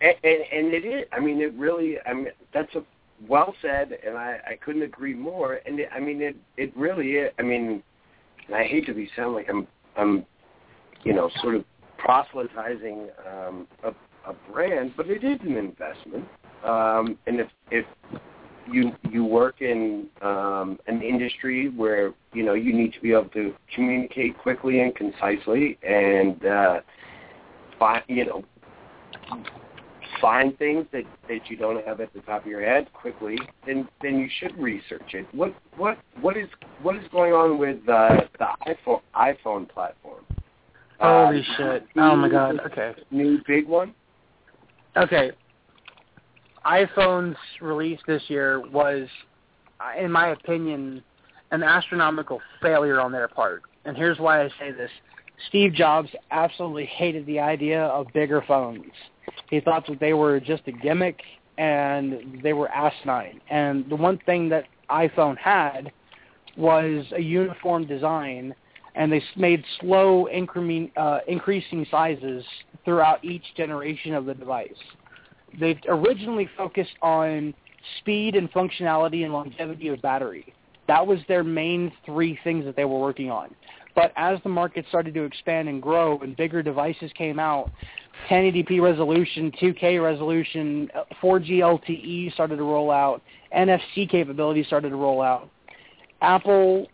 [0.00, 1.06] And, and, and it is.
[1.12, 1.96] I mean, it really.
[2.06, 2.82] I mean, that's a
[3.28, 5.60] well said, and I, I couldn't agree more.
[5.66, 7.32] And it, I mean, it it really is.
[7.38, 7.82] I mean,
[8.54, 9.66] I hate to be sound like I'm
[9.96, 10.26] I'm,
[11.04, 11.64] you know, sort of
[12.06, 13.88] proselytizing um, a,
[14.30, 16.24] a brand, but it is an investment.
[16.64, 17.84] Um, and if if
[18.70, 23.28] you you work in um, an industry where you know you need to be able
[23.30, 26.80] to communicate quickly and concisely, and uh,
[27.78, 28.44] find you know
[30.20, 33.36] find things that that you don't have at the top of your head quickly,
[33.66, 35.26] then then you should research it.
[35.32, 36.48] What what what is
[36.82, 40.24] what is going on with uh, the iPhone iPhone platform?
[41.00, 41.86] Holy Uh, shit!
[41.96, 42.60] Oh my god.
[42.66, 42.94] Okay.
[43.10, 43.94] New big one.
[44.96, 45.32] Okay.
[46.64, 49.06] iPhone's release this year was,
[49.78, 51.02] uh, in my opinion,
[51.52, 53.62] an astronomical failure on their part.
[53.84, 54.90] And here's why I say this.
[55.48, 58.90] Steve Jobs absolutely hated the idea of bigger phones.
[59.48, 61.20] He thought that they were just a gimmick
[61.58, 63.40] and they were asinine.
[63.50, 65.92] And the one thing that iPhone had
[66.56, 68.54] was a uniform design
[68.96, 72.44] and they made slow increment, uh, increasing sizes
[72.84, 74.70] throughout each generation of the device.
[75.60, 77.54] They originally focused on
[77.98, 80.52] speed and functionality and longevity of battery.
[80.88, 83.54] That was their main three things that they were working on.
[83.94, 87.70] But as the market started to expand and grow and bigger devices came out,
[88.30, 93.22] 1080p resolution, 2K resolution, uh, 4G LTE started to roll out,
[93.54, 95.50] NFC capabilities started to roll out.
[96.22, 96.86] Apple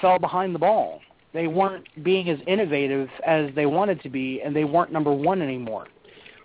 [0.00, 1.00] fell behind the ball.
[1.36, 5.42] They weren't being as innovative as they wanted to be, and they weren't number one
[5.42, 5.86] anymore.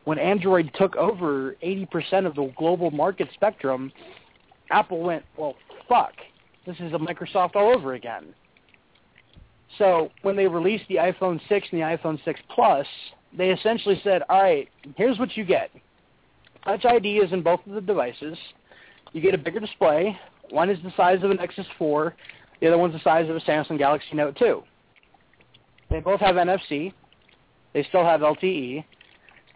[0.03, 3.93] When Android took over 80% of the global market spectrum,
[4.69, 5.55] Apple went, well,
[5.87, 6.11] fuck,
[6.65, 8.35] this is a Microsoft all over again.
[9.77, 12.85] So when they released the iPhone 6 and the iPhone 6 Plus,
[13.37, 14.67] they essentially said, all right,
[14.97, 15.71] here's what you get.
[16.65, 18.37] Touch ID is in both of the devices.
[19.13, 20.19] You get a bigger display.
[20.49, 22.13] One is the size of an Nexus 4.
[22.59, 24.63] The other one's the size of a Samsung Galaxy Note 2.
[25.91, 26.93] They both have NFC.
[27.73, 28.83] They still have LTE.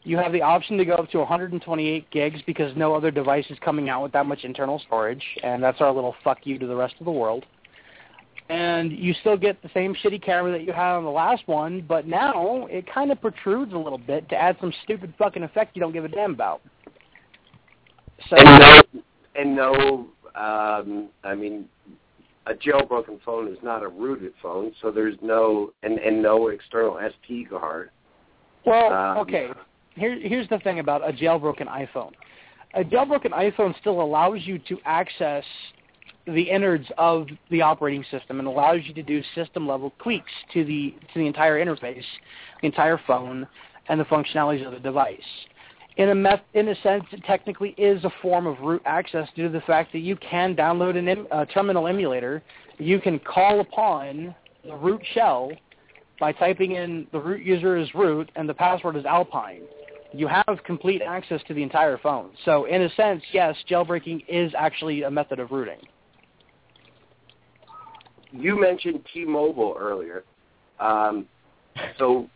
[0.03, 3.57] You have the option to go up to 128 gigs because no other device is
[3.63, 6.75] coming out with that much internal storage, and that's our little fuck you to the
[6.75, 7.45] rest of the world.
[8.49, 11.83] And you still get the same shitty camera that you had on the last one,
[11.87, 15.75] but now it kind of protrudes a little bit to add some stupid fucking effect
[15.75, 16.61] you don't give a damn about.
[18.29, 18.81] So And no,
[19.35, 20.07] and no.
[20.35, 21.67] Um, I mean,
[22.47, 26.93] a jailbroken phone is not a rooted phone, so there's no and and no external
[26.95, 27.89] SD card.
[28.65, 29.49] Well, Um, okay.
[29.95, 32.11] Here, here's the thing about a jailbroken iPhone.
[32.73, 35.45] A jailbroken iPhone still allows you to access
[36.27, 40.65] the innards of the operating system and allows you to do system level tweaks to
[40.65, 42.03] the to the entire interface,
[42.61, 43.47] the entire phone,
[43.89, 45.19] and the functionalities of the device.
[45.97, 49.43] In a meth- in a sense, it technically is a form of root access due
[49.43, 52.43] to the fact that you can download an a terminal emulator.
[52.77, 54.35] You can call upon
[54.65, 55.51] the root shell
[56.19, 59.61] by typing in the root user is root and the password is Alpine.
[60.13, 62.31] You have complete access to the entire phone.
[62.45, 65.79] So in a sense, yes, jailbreaking is actually a method of rooting.
[68.31, 70.25] You mentioned T-Mobile earlier,
[70.79, 71.25] um,
[71.97, 72.29] so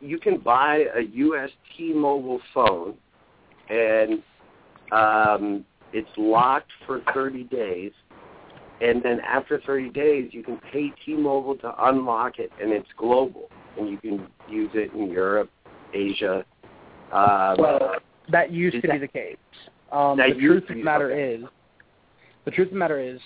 [0.00, 1.50] you can buy a U.S.
[1.76, 2.94] T-Mobile phone,
[3.68, 4.22] and
[4.92, 7.92] um, it's locked for 30 days.
[8.80, 13.50] And then after 30 days, you can pay T-Mobile to unlock it, and it's global,
[13.78, 15.50] and you can use it in Europe,
[15.92, 16.44] Asia.
[17.12, 17.96] Um, Well,
[18.30, 19.36] that used to be the case.
[19.92, 21.34] Um, That the truth of the matter okay.
[21.34, 21.44] is,
[22.46, 23.20] the truth of the matter is,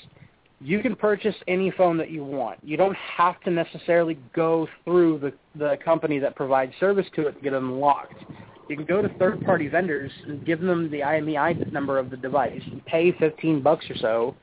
[0.60, 2.58] you can purchase any phone that you want.
[2.62, 7.32] You don't have to necessarily go through the the company that provides service to it
[7.32, 8.24] to get it unlocked.
[8.68, 12.62] You can go to third-party vendors and give them the IMEI number of the device
[12.72, 14.34] and pay 15 bucks or so,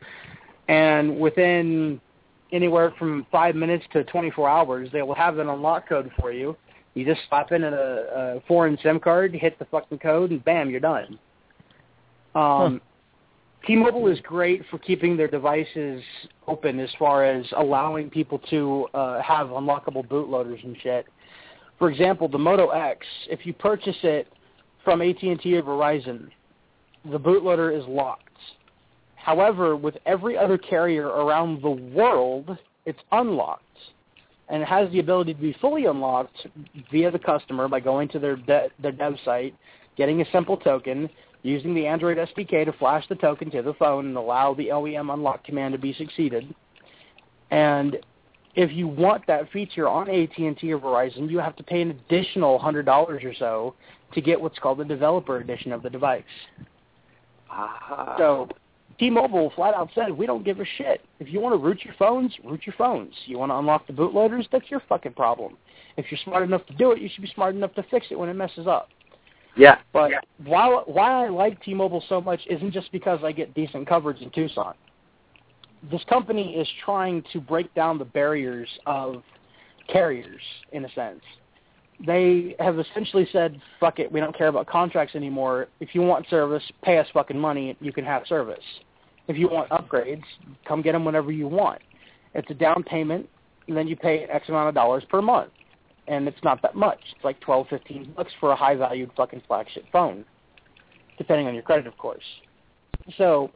[0.67, 1.99] and within
[2.51, 6.55] anywhere from five minutes to 24 hours, they will have an unlock code for you.
[6.93, 10.69] You just slap in a, a foreign SIM card, hit the fucking code, and bam,
[10.69, 11.17] you're done.
[12.35, 12.81] Um,
[13.65, 16.01] T-Mobile is great for keeping their devices
[16.47, 21.05] open as far as allowing people to uh, have unlockable bootloaders and shit.
[21.77, 24.27] For example, the Moto X, if you purchase it
[24.83, 26.29] from AT&T or Verizon,
[27.11, 28.27] the bootloader is locked.
[29.15, 33.65] However, with every other carrier around the world, it's unlocked.
[34.49, 36.47] And it has the ability to be fully unlocked
[36.91, 39.55] via the customer by going to their, de- their dev site,
[39.95, 41.09] getting a simple token,
[41.43, 45.13] using the Android SDK to flash the token to the phone and allow the OEM
[45.13, 46.53] unlock command to be succeeded.
[47.49, 47.97] And
[48.55, 52.59] if you want that feature on AT&T or Verizon, you have to pay an additional
[52.59, 53.75] hundred dollars or so
[54.13, 56.23] to get what's called the developer edition of the device.
[57.49, 58.15] Ah.
[58.17, 58.49] So
[58.99, 61.01] T-Mobile flat out said, we don't give a shit.
[61.19, 63.13] If you want to root your phones, root your phones.
[63.25, 65.57] You want to unlock the bootloaders, that's your fucking problem.
[65.97, 68.19] If you're smart enough to do it, you should be smart enough to fix it
[68.19, 68.89] when it messes up.
[69.55, 69.79] Yeah.
[69.93, 70.11] But
[70.45, 74.29] why why I like T-Mobile so much isn't just because I get decent coverage in
[74.31, 74.73] Tucson.
[75.89, 79.23] This company is trying to break down the barriers of
[79.87, 80.41] carriers
[80.71, 81.21] in a sense.
[82.05, 85.67] They have essentially said, "Fuck it, we don't care about contracts anymore.
[85.79, 87.69] If you want service, pay us fucking money.
[87.71, 88.63] And you can have service.
[89.27, 90.23] If you want upgrades,
[90.65, 91.81] come get them whenever you want.
[92.33, 93.29] It's a down payment,
[93.67, 95.51] and then you pay X amount of dollars per month,
[96.07, 96.99] and it's not that much.
[97.15, 100.25] It's like twelve, fifteen bucks for a high-valued fucking flagship phone,
[101.17, 102.23] depending on your credit, of course.
[103.17, 103.51] So,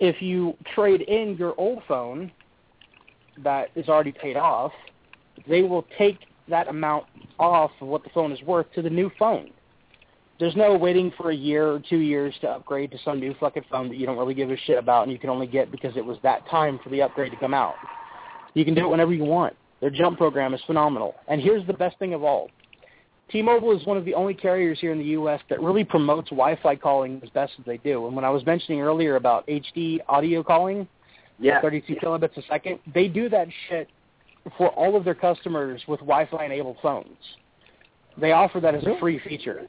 [0.00, 2.30] if you trade in your old phone
[3.42, 4.72] that is already paid off,
[5.48, 7.06] they will take that amount
[7.38, 9.50] off of what the phone is worth to the new phone.
[10.38, 13.64] There's no waiting for a year or two years to upgrade to some new fucking
[13.70, 15.96] phone that you don't really give a shit about and you can only get because
[15.96, 17.74] it was that time for the upgrade to come out.
[18.54, 19.54] You can do it whenever you want.
[19.82, 21.16] Their jump program is phenomenal.
[21.28, 22.48] And here's the best thing of all.
[23.30, 25.40] T-Mobile is one of the only carriers here in the U.S.
[25.50, 28.06] that really promotes Wi-Fi calling as best as they do.
[28.06, 30.86] And when I was mentioning earlier about HD audio calling,
[31.38, 31.60] Yeah.
[31.60, 32.78] 32 kilobits a second.
[32.94, 33.88] They do that shit
[34.56, 37.18] for all of their customers with Wi-Fi enabled phones.
[38.16, 39.66] They offer that as a free feature.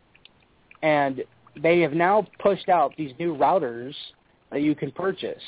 [0.83, 1.23] And
[1.59, 3.95] they have now pushed out these new routers
[4.51, 5.41] that you can purchase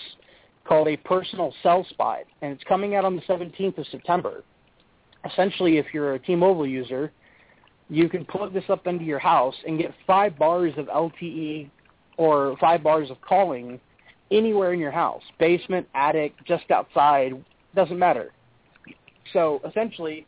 [0.68, 2.22] called a personal cell spot.
[2.42, 4.44] And it's coming out on the 17th of September.
[5.26, 7.12] Essentially, if you're a T-Mobile user,
[7.90, 11.70] you can plug this up into your house and get five bars of LTE
[12.18, 13.80] or five bars of calling
[14.32, 17.34] anywhere in your house, basement, attic, just outside,
[17.76, 18.32] doesn't matter.
[19.34, 20.26] So essentially,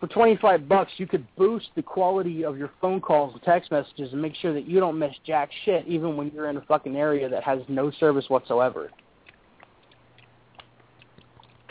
[0.00, 4.12] for 25 bucks, you could boost the quality of your phone calls and text messages
[4.12, 6.96] and make sure that you don't miss jack shit even when you're in a fucking
[6.96, 8.90] area that has no service whatsoever.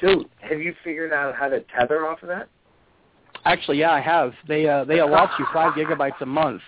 [0.03, 2.49] Dude, have you figured out how to tether off of that?
[3.45, 4.33] Actually, yeah, I have.
[4.49, 6.61] They uh, they allot you five gigabytes a month,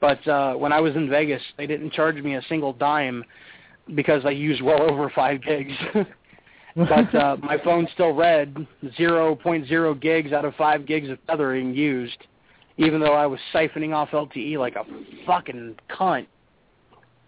[0.00, 3.24] but uh, when I was in Vegas, they didn't charge me a single dime
[3.96, 5.72] because I used well over five gigs.
[6.76, 8.54] but uh, my phone still read
[8.84, 12.18] 0.0 gigs out of five gigs of tethering used,
[12.76, 14.84] even though I was siphoning off LTE like a
[15.26, 16.26] fucking cunt.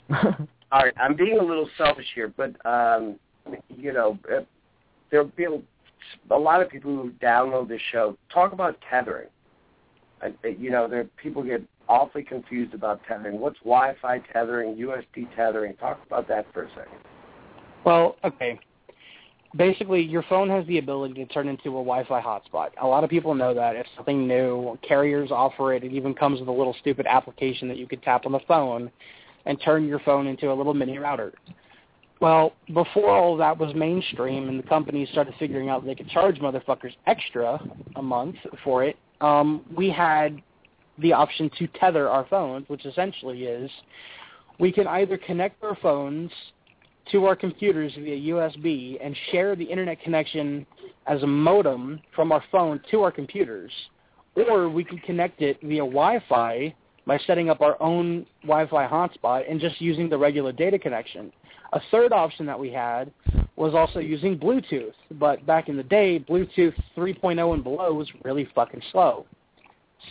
[0.13, 3.17] All right, I'm being a little selfish here, but um,
[3.77, 4.43] you know, uh,
[5.13, 5.61] there'll be a,
[6.35, 9.29] a lot of people who download this show talk about tethering.
[10.21, 13.39] Uh, you know, there people get awfully confused about tethering.
[13.39, 15.75] What's Wi-Fi tethering, USB tethering?
[15.77, 16.99] Talk about that for a second.
[17.85, 18.59] Well, okay.
[19.55, 22.71] Basically, your phone has the ability to turn into a Wi-Fi hotspot.
[22.81, 23.77] A lot of people know that.
[23.77, 24.79] It's something new.
[24.87, 25.85] Carriers offer it.
[25.85, 28.91] It even comes with a little stupid application that you could tap on the phone
[29.45, 31.35] and turn your phone into a little mini router.
[32.23, 36.39] Well, before all that was mainstream and the companies started figuring out they could charge
[36.39, 37.61] motherfuckers extra
[37.97, 40.41] a month for it, um, we had
[40.99, 43.69] the option to tether our phones, which essentially is
[44.61, 46.31] we can either connect our phones
[47.11, 50.65] to our computers via USB and share the internet connection
[51.09, 53.73] as a modem from our phone to our computers,
[54.37, 56.73] or we can connect it via Wi-Fi
[57.05, 61.33] by setting up our own Wi-Fi hotspot and just using the regular data connection.
[61.73, 63.13] A third option that we had
[63.57, 68.49] was also using Bluetooth, but back in the day, Bluetooth 3.0 and below was really
[68.55, 69.27] fucking slow.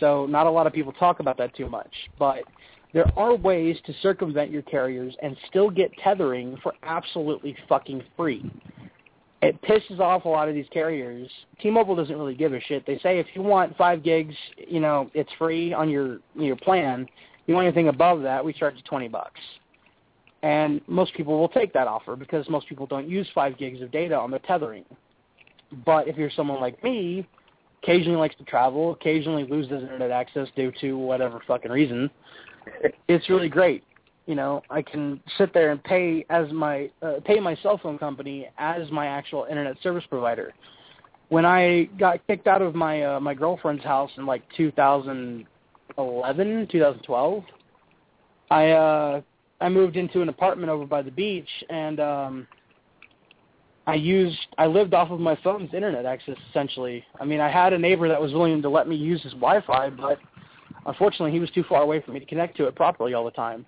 [0.00, 2.44] So not a lot of people talk about that too much, but
[2.92, 8.50] there are ways to circumvent your carriers and still get tethering for absolutely fucking free.
[9.40, 11.28] It pisses off a lot of these carriers.
[11.60, 12.86] T-Mobile doesn't really give a shit.
[12.86, 17.08] They say if you want five gigs, you know, it's free on your your plan.
[17.46, 19.40] You want anything above that, we charge you twenty bucks.
[20.42, 23.92] And most people will take that offer because most people don't use five gigs of
[23.92, 24.84] data on their tethering.
[25.84, 27.28] But if you're someone like me,
[27.82, 32.10] occasionally likes to travel, occasionally loses internet access due to whatever fucking reason,
[33.08, 33.84] it's really great.
[34.26, 37.98] You know, I can sit there and pay as my uh, pay my cell phone
[37.98, 40.54] company as my actual internet service provider.
[41.28, 47.44] When I got kicked out of my uh, my girlfriend's house in like 2011, 2012,
[48.50, 49.22] I uh
[49.62, 52.46] I moved into an apartment over by the beach and um
[53.86, 57.04] I used I lived off of my phone's internet access essentially.
[57.20, 59.90] I mean, I had a neighbor that was willing to let me use his Wi-Fi,
[59.90, 60.18] but
[60.86, 63.30] unfortunately he was too far away for me to connect to it properly all the
[63.30, 63.64] time.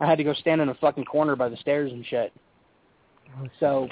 [0.00, 2.32] I had to go stand in a fucking corner by the stairs and shit.
[3.60, 3.88] So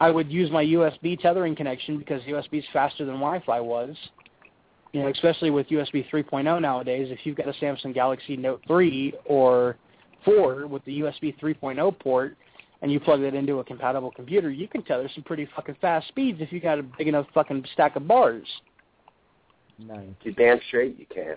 [0.00, 3.96] I would use my USB tethering connection because USB is faster than Wi-Fi was.
[4.92, 7.08] You know, especially with USB 3.0 nowadays.
[7.10, 9.76] If you've got a Samsung Galaxy Note 3 or
[10.24, 12.36] 4 with the USB 3.0 port,
[12.82, 16.08] and you plug that into a compatible computer, you can tether some pretty fucking fast
[16.08, 18.46] speeds if you got a big enough fucking stack of bars.
[19.78, 20.08] Nice.
[20.22, 21.36] You damn straight you can.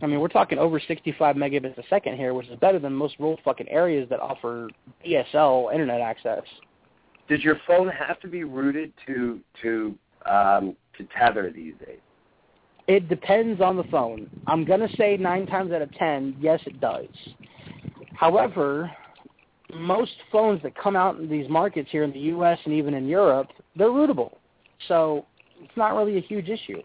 [0.00, 3.16] I mean, we're talking over 65 megabits a second here, which is better than most
[3.18, 4.70] rural fucking areas that offer
[5.04, 6.42] DSL internet access.
[7.28, 9.94] Does your phone have to be rooted to to
[10.26, 12.00] um, to tether these days?
[12.88, 14.28] It depends on the phone.
[14.46, 17.06] I'm gonna say nine times out of ten, yes, it does.
[18.14, 18.90] However,
[19.74, 22.58] most phones that come out in these markets here in the U.S.
[22.64, 24.36] and even in Europe, they're rootable,
[24.88, 25.24] so
[25.60, 26.82] it's not really a huge issue.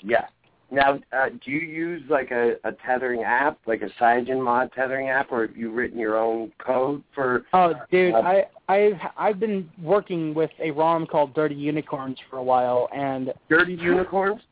[0.00, 0.26] Yeah.
[0.70, 5.30] Now, uh, do you use like a, a tethering app, like a CyanogenMod tethering app,
[5.30, 7.44] or have you written your own code for?
[7.52, 12.38] Oh, dude, Uh, I I've I've been working with a ROM called Dirty Unicorns for
[12.38, 14.42] a while, and Dirty unicorns?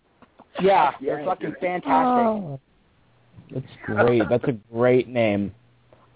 [0.61, 1.91] Yeah, Yeah, they're fucking fantastic.
[1.91, 2.61] Oh,
[3.51, 4.23] that's great.
[4.29, 5.55] That's a great name.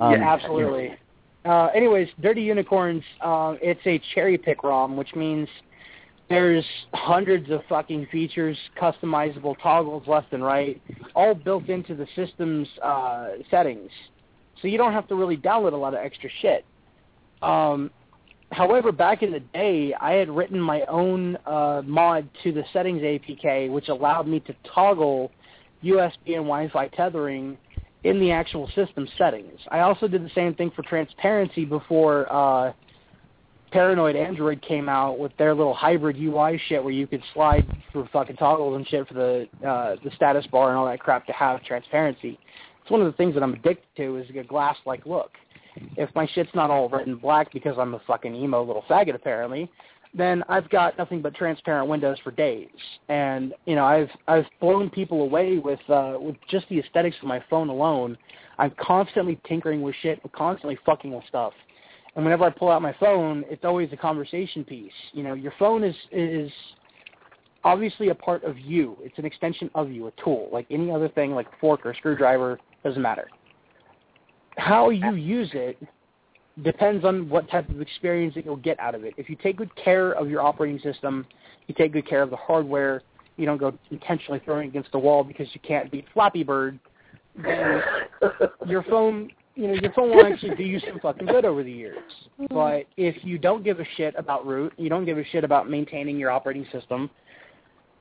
[0.01, 0.97] Um, yeah, absolutely.
[1.45, 5.49] Uh, anyways, Dirty Unicorns, um, it's a cherry pick ROM, which means
[6.29, 10.81] there's hundreds of fucking features, customizable toggles left and right,
[11.17, 13.91] all built into the system's uh, settings.
[14.61, 16.65] So you don't have to really download a lot of extra shit.
[17.41, 17.91] Um,
[18.53, 23.03] however, back in the day, I had written my own uh, mod to the settings
[23.03, 25.31] APK, which allowed me to toggle
[25.83, 27.57] USB and Wi-Fi tethering
[28.05, 29.59] in the actual system settings.
[29.71, 32.73] I also did the same thing for transparency before uh,
[33.71, 38.09] Paranoid Android came out with their little hybrid UI shit where you could slide through
[38.13, 41.33] fucking toggles and shit for the uh, the status bar and all that crap to
[41.33, 42.39] have transparency.
[42.81, 45.33] It's one of the things that I'm addicted to is a glass-like look.
[45.97, 49.15] If my shit's not all red and black because I'm a fucking emo little faggot
[49.15, 49.71] apparently,
[50.15, 52.69] then I've got nothing but transparent windows for days.
[53.09, 57.29] And you know, I've I've blown people away with uh, with just the aesthetics of
[57.29, 58.17] my phone alone.
[58.59, 61.53] I'm constantly tinkering with shit, I'm constantly fucking with stuff.
[62.17, 64.93] And whenever I pull out my phone, it's always a conversation piece.
[65.13, 66.51] You know, your phone is is
[67.65, 68.97] obviously a part of you.
[69.01, 72.59] It's an extension of you, a tool, like any other thing, like fork or screwdriver,
[72.83, 73.29] doesn't matter.
[74.59, 75.79] How you use it
[76.63, 79.15] depends on what type of experience that you'll get out of it.
[79.17, 81.27] If you take good care of your operating system,
[81.69, 83.03] you take good care of the hardware,
[83.37, 86.79] you don't go intentionally throwing it against the wall because you can't beat Flappy Bird,
[87.41, 87.81] then
[88.67, 91.71] your phone, you know, your phone will actually do you some fucking good over the
[91.71, 91.99] years.
[92.41, 92.53] Mm-hmm.
[92.53, 95.71] But if you don't give a shit about root, you don't give a shit about
[95.71, 97.11] maintaining your operating system,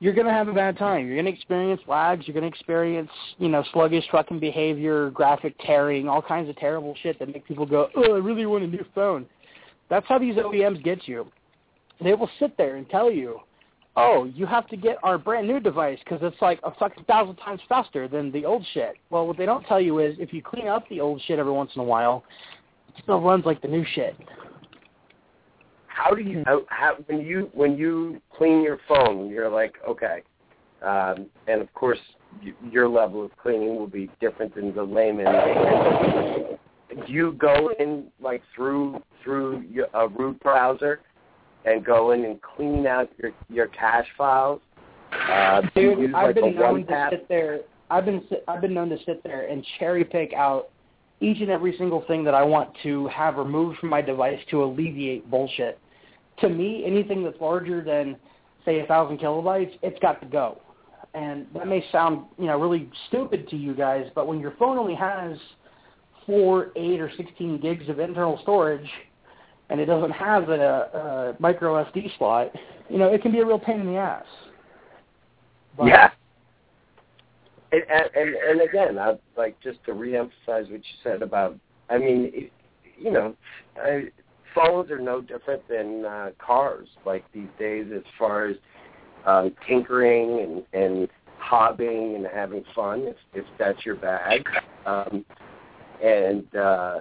[0.00, 1.06] you're gonna have a bad time.
[1.06, 2.26] You're gonna experience lags.
[2.26, 7.18] You're gonna experience, you know, sluggish fucking behavior, graphic tearing, all kinds of terrible shit
[7.18, 9.26] that make people go, "Oh, I really want a new phone."
[9.88, 11.26] That's how these OEMs get you.
[12.00, 13.40] They will sit there and tell you,
[13.96, 17.36] "Oh, you have to get our brand new device because it's like a fucking thousand
[17.36, 20.42] times faster than the old shit." Well, what they don't tell you is if you
[20.42, 22.22] clean up the old shit every once in a while,
[22.88, 24.14] it still runs like the new shit.
[25.98, 30.22] How do you how, how when you when you clean your phone, you're like okay,
[30.82, 31.98] um, and of course
[32.42, 35.26] y- your level of cleaning will be different than the layman.
[37.04, 41.00] Do you go in like through through your, a root browser
[41.64, 44.60] and go in and clean out your your cache files?
[45.12, 47.10] Uh, Dude, use, I've like, been known to tap?
[47.10, 47.60] sit there.
[47.90, 50.68] I've been I've been known to sit there and cherry pick out
[51.20, 54.62] each and every single thing that I want to have removed from my device to
[54.62, 55.80] alleviate bullshit.
[56.40, 58.16] To me, anything that's larger than
[58.64, 60.60] say a thousand kilobytes, it's got to go.
[61.14, 64.76] And that may sound you know really stupid to you guys, but when your phone
[64.78, 65.36] only has
[66.26, 68.88] four, eight, or sixteen gigs of internal storage,
[69.70, 72.52] and it doesn't have a, a micro SD slot,
[72.88, 74.24] you know it can be a real pain in the ass.
[75.76, 76.10] But- Yeah.
[77.70, 77.82] And,
[78.16, 81.56] and and again, I like just to reemphasize what you said about.
[81.90, 82.52] I mean, it,
[82.98, 83.34] you know,
[83.76, 84.04] I,
[84.54, 86.88] phones are no different than uh, cars.
[87.04, 88.56] Like these days, as far as
[89.26, 91.08] um, tinkering and and
[91.40, 94.46] hobbying and having fun, if if that's your bag.
[94.86, 95.24] Um,
[96.02, 97.00] and uh,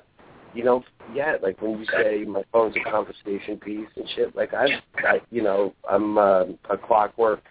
[0.54, 0.84] you know,
[1.14, 5.22] yeah, like when you say my phone's a conversation piece and shit, like I, I
[5.32, 7.44] you know, I'm uh, a clockwork.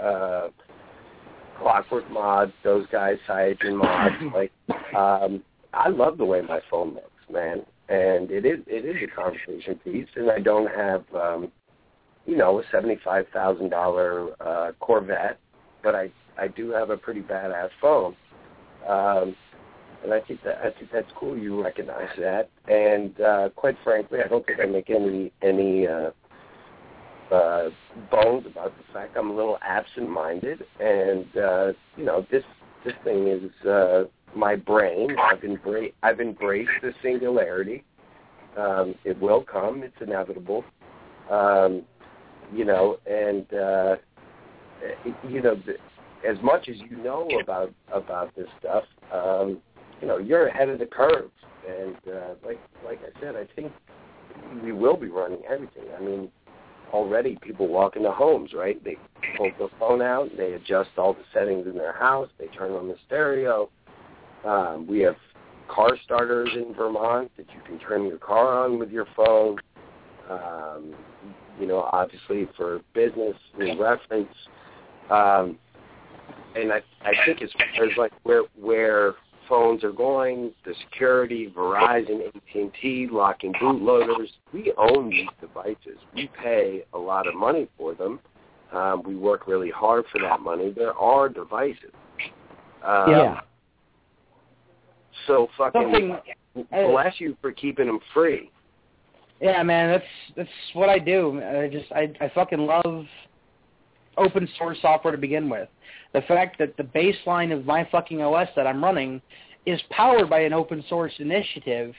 [0.00, 0.48] Uh,
[1.58, 4.12] Clockwork Mod, those guys, Cyanogen Mod.
[4.34, 4.52] like,
[4.94, 5.42] um,
[5.72, 9.76] I love the way my phone looks, man, and it is it is a conversation
[9.84, 11.52] piece, and I don't have, um,
[12.26, 15.38] you know, a seventy-five thousand dollar uh, Corvette,
[15.82, 18.16] but I I do have a pretty badass phone.
[18.88, 19.36] Um,
[20.02, 21.36] and I think that I think that's cool.
[21.36, 26.10] You recognize that, and uh, quite frankly, I don't think I make any any uh,
[27.32, 27.70] uh,
[28.10, 32.44] bones about the fact I'm a little absent-minded, and uh, you know this
[32.86, 35.14] this thing is uh, my brain.
[35.18, 37.84] I've embraced I've embraced the singularity.
[38.56, 39.82] Um, it will come.
[39.82, 40.64] It's inevitable.
[41.30, 41.82] Um,
[42.54, 43.96] you know, and uh,
[45.28, 45.60] you know,
[46.26, 49.58] as much as you know about about this stuff, um,
[50.00, 51.30] you know, you're ahead of the curve.
[51.68, 53.72] And uh, like like I said, I think
[54.62, 55.84] we will be running everything.
[55.98, 56.30] I mean,
[56.92, 58.82] already people walk into homes, right?
[58.84, 58.96] They
[59.36, 62.88] pull the phone out, they adjust all the settings in their house, they turn on
[62.88, 63.68] the stereo.
[64.44, 65.16] Um, we have
[65.68, 69.58] car starters in Vermont that you can turn your car on with your phone.
[70.30, 70.94] Um,
[71.60, 73.36] you know, obviously for business
[73.78, 74.28] reference.
[75.10, 75.58] Um,
[76.54, 79.14] and I, I think as far as like where where
[79.48, 85.98] phones are going, the security, Verizon, AT&T, locking bootloaders, we own these devices.
[86.14, 88.20] We pay a lot of money for them.
[88.72, 90.72] Um, we work really hard for that money.
[90.74, 91.92] There are devices.
[92.84, 93.40] Um, yeah.
[95.26, 96.66] So fucking Something.
[96.70, 98.50] bless you for keeping them free.
[99.40, 100.04] Yeah, man, that's
[100.36, 101.42] that's what I do.
[101.42, 103.04] I just I I fucking love
[104.16, 105.68] open source software to begin with.
[106.16, 109.20] The fact that the baseline of my fucking OS that I'm running
[109.66, 111.92] is powered by an open source initiative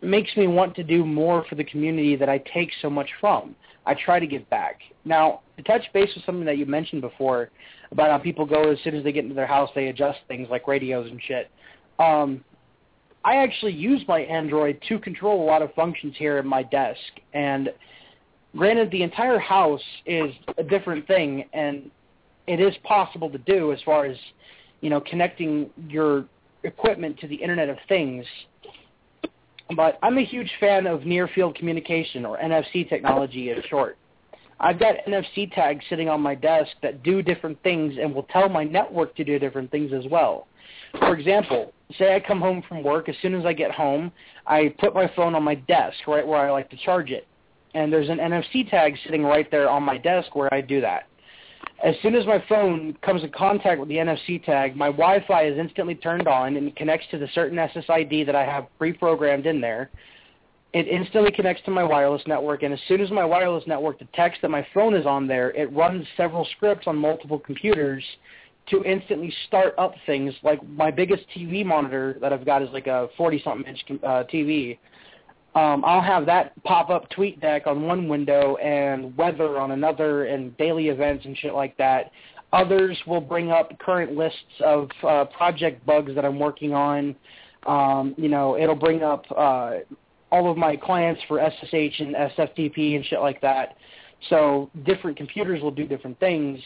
[0.00, 3.56] makes me want to do more for the community that I take so much from.
[3.84, 4.78] I try to give back.
[5.04, 7.50] Now, to touch base with something that you mentioned before
[7.90, 10.46] about how people go as soon as they get into their house, they adjust things
[10.48, 11.50] like radios and shit.
[11.98, 12.44] Um,
[13.24, 17.00] I actually use my Android to control a lot of functions here at my desk.
[17.34, 17.70] And
[18.56, 21.90] granted, the entire house is a different thing, and
[22.50, 24.16] it is possible to do as far as,
[24.80, 26.24] you know, connecting your
[26.64, 28.26] equipment to the Internet of Things.
[29.76, 33.96] But I'm a huge fan of near field communication, or NFC technology in short.
[34.58, 38.48] I've got NFC tags sitting on my desk that do different things and will tell
[38.48, 40.48] my network to do different things as well.
[40.98, 44.10] For example, say I come home from work, as soon as I get home,
[44.44, 47.28] I put my phone on my desk right where I like to charge it.
[47.74, 51.06] And there's an NFC tag sitting right there on my desk where I do that.
[51.82, 55.58] As soon as my phone comes in contact with the NFC tag, my Wi-Fi is
[55.58, 59.88] instantly turned on and connects to the certain SSID that I have pre-programmed in there.
[60.74, 64.38] It instantly connects to my wireless network, and as soon as my wireless network detects
[64.42, 68.04] that my phone is on there, it runs several scripts on multiple computers
[68.68, 70.34] to instantly start up things.
[70.42, 74.78] Like my biggest TV monitor that I've got is like a 40-something inch uh, TV.
[75.54, 80.26] Um, I'll have that pop up tweet deck on one window and weather on another,
[80.26, 82.12] and daily events and shit like that.
[82.52, 87.16] Others will bring up current lists of uh, project bugs that I'm working on.
[87.66, 89.78] Um, you know, it'll bring up uh,
[90.30, 93.76] all of my clients for SSH and SFTP and shit like that.
[94.28, 96.60] So different computers will do different things.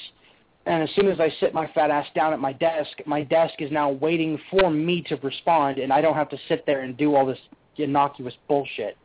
[0.67, 3.55] And as soon as I sit my fat ass down at my desk, my desk
[3.59, 6.97] is now waiting for me to respond, and I don't have to sit there and
[6.97, 7.39] do all this
[7.83, 8.97] innocuous bullshit.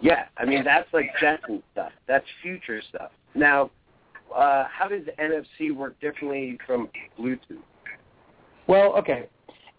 [0.00, 1.92] Yeah, I mean that's like Jetson stuff.
[2.06, 3.10] That's future stuff.
[3.34, 3.70] Now,
[4.34, 6.88] uh, how does NFC work differently from
[7.18, 7.62] Bluetooth?
[8.66, 9.28] Well, okay.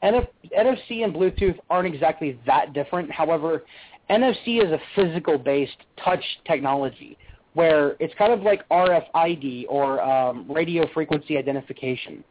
[0.03, 0.27] NF-
[0.57, 3.11] NFC and Bluetooth aren't exactly that different.
[3.11, 3.63] However,
[4.09, 7.17] NFC is a physical-based touch technology
[7.53, 12.23] where it's kind of like RFID or um, radio frequency identification.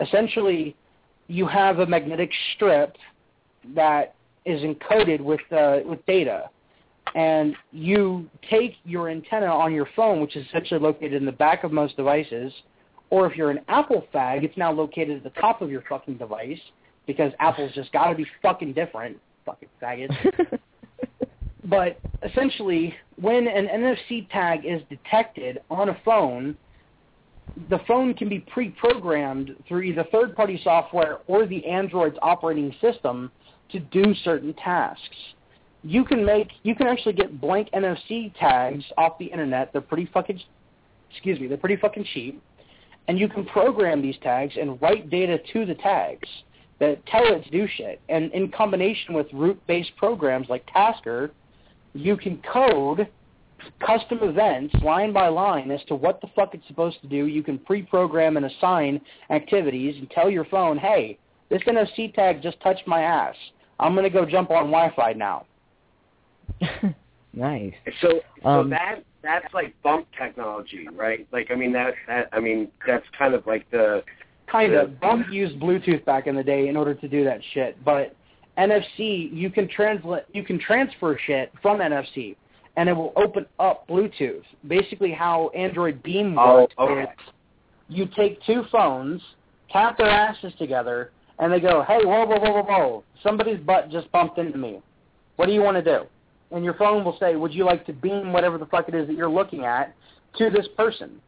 [0.00, 0.76] Essentially,
[1.28, 2.96] you have a magnetic strip
[3.74, 4.14] that
[4.44, 6.50] is encoded with uh, with data,
[7.14, 11.64] and you take your antenna on your phone, which is essentially located in the back
[11.64, 12.52] of most devices,
[13.10, 16.16] or if you're an Apple fag, it's now located at the top of your fucking
[16.16, 16.58] device
[17.06, 20.58] because Apple's just got to be fucking different, fucking faggots.
[21.64, 26.56] but essentially, when an NFC tag is detected on a phone,
[27.70, 33.30] the phone can be pre-programmed through either third-party software or the Android's operating system
[33.74, 35.16] to do certain tasks.
[35.82, 39.72] You can make you can actually get blank NFC tags off the internet.
[39.72, 40.40] They're pretty fucking
[41.10, 42.42] excuse me, they're pretty fucking cheap.
[43.06, 46.28] And you can program these tags and write data to the tags
[46.80, 48.00] that tell it to do shit.
[48.08, 51.30] And in combination with root-based programs like Tasker,
[51.92, 53.06] you can code
[53.84, 57.26] custom events line by line as to what the fuck it's supposed to do.
[57.26, 59.00] You can pre-program and assign
[59.30, 61.18] activities and tell your phone, hey,
[61.50, 63.36] this NFC tag just touched my ass.
[63.80, 65.46] I'm going to go jump on Wi-Fi now.
[67.32, 67.72] nice.
[68.00, 71.26] So, so Um, that that's like bump technology, right?
[71.32, 74.02] Like, I mean that that I mean that's kind of like the
[74.46, 74.82] Kind Yeah.
[74.82, 75.00] of.
[75.00, 78.14] Bump used Bluetooth back in the day in order to do that shit, but
[78.58, 82.36] NFC, you can translate, you can transfer shit from NFC,
[82.76, 84.42] and it will open up Bluetooth.
[84.68, 87.02] Basically, how Android Beam Oh, works okay.
[87.02, 87.08] is
[87.88, 89.20] you take two phones,
[89.70, 93.04] tap their asses together, and they go, "Hey, whoa, whoa, whoa, whoa, whoa!
[93.22, 94.80] Somebody's butt just bumped into me.
[95.36, 96.06] What do you want to do?"
[96.50, 99.06] And your phone will say, "Would you like to beam whatever the fuck it is
[99.08, 99.94] that you're looking at
[100.38, 101.20] to this person?"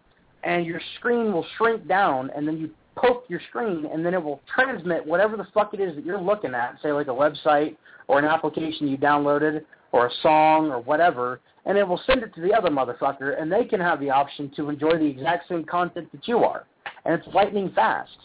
[0.44, 4.22] And your screen will shrink down, and then you poke your screen, and then it
[4.22, 7.76] will transmit whatever the fuck it is that you're looking at, say like a website
[8.08, 12.34] or an application you downloaded or a song or whatever, and it will send it
[12.34, 15.64] to the other motherfucker, and they can have the option to enjoy the exact same
[15.64, 16.64] content that you are.
[17.04, 18.16] And it's lightning fast.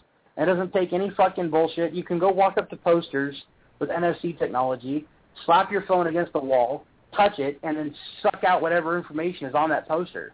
[0.42, 1.94] It doesn't take any fucking bullshit.
[1.94, 3.36] You can go walk up to posters
[3.78, 5.06] with NFC technology,
[5.46, 6.84] slap your phone against the wall,
[7.16, 10.34] touch it, and then suck out whatever information is on that poster.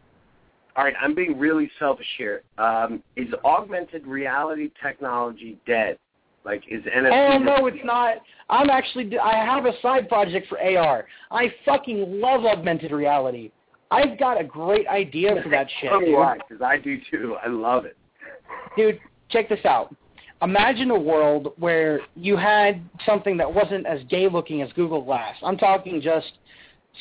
[0.78, 2.44] All right, I'm being really selfish here.
[2.58, 5.98] Um, is augmented reality technology dead?
[6.46, 7.12] Like, is NFC?
[7.12, 8.18] Oh no, it's not.
[8.50, 9.20] I'm actually.
[9.20, 11.06] I have a side project for AR.
[11.32, 13.52] I fucking love augmented reality.
[13.92, 15.90] I've got a great idea for that shit.
[15.92, 16.16] So do dude.
[16.16, 17.36] I, because I do too.
[17.44, 17.98] I love it.
[18.78, 19.00] Dude,
[19.30, 19.94] check this out.
[20.42, 25.36] Imagine a world where you had something that wasn't as gay looking as Google Glass.
[25.42, 26.34] I'm talking just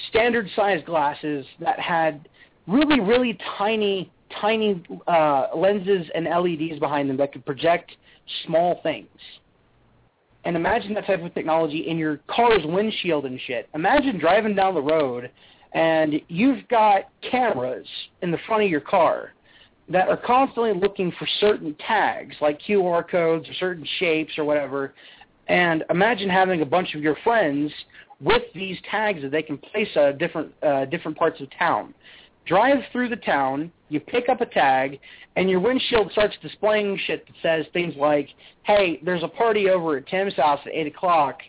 [0.09, 2.29] standard sized glasses that had
[2.67, 4.11] really, really tiny,
[4.41, 7.93] tiny uh, lenses and LEDs behind them that could project
[8.47, 9.09] small things.
[10.45, 13.69] And imagine that type of technology in your car's windshield and shit.
[13.75, 15.31] Imagine driving down the road
[15.73, 17.87] and you've got cameras
[18.23, 19.33] in the front of your car
[19.89, 24.95] that are constantly looking for certain tags like QR codes or certain shapes or whatever.
[25.49, 27.73] And imagine having a bunch of your friends
[28.21, 31.95] with these tags that they can place at different uh, different parts of town.
[32.47, 35.01] Drive through the town, you pick up a tag,
[35.35, 38.29] and your windshield starts displaying shit that says things like,
[38.65, 41.41] "Hey, there's a party over at Tim's house at eight o'clock.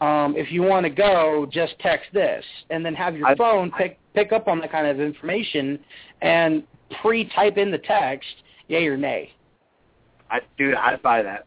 [0.00, 3.70] Um, if you want to go, just text this," and then have your I- phone
[3.70, 5.78] pick pick up on that kind of information
[6.22, 6.64] and
[7.02, 8.28] pre-type in the text,
[8.68, 9.32] yay or nay.
[10.30, 11.46] I, dude, I'd buy that.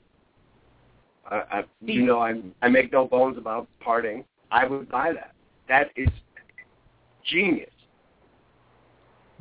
[1.30, 4.24] I, I, you know, I I make no bones about parting.
[4.52, 5.34] I would buy that.
[5.70, 6.10] That is
[7.30, 7.70] genius.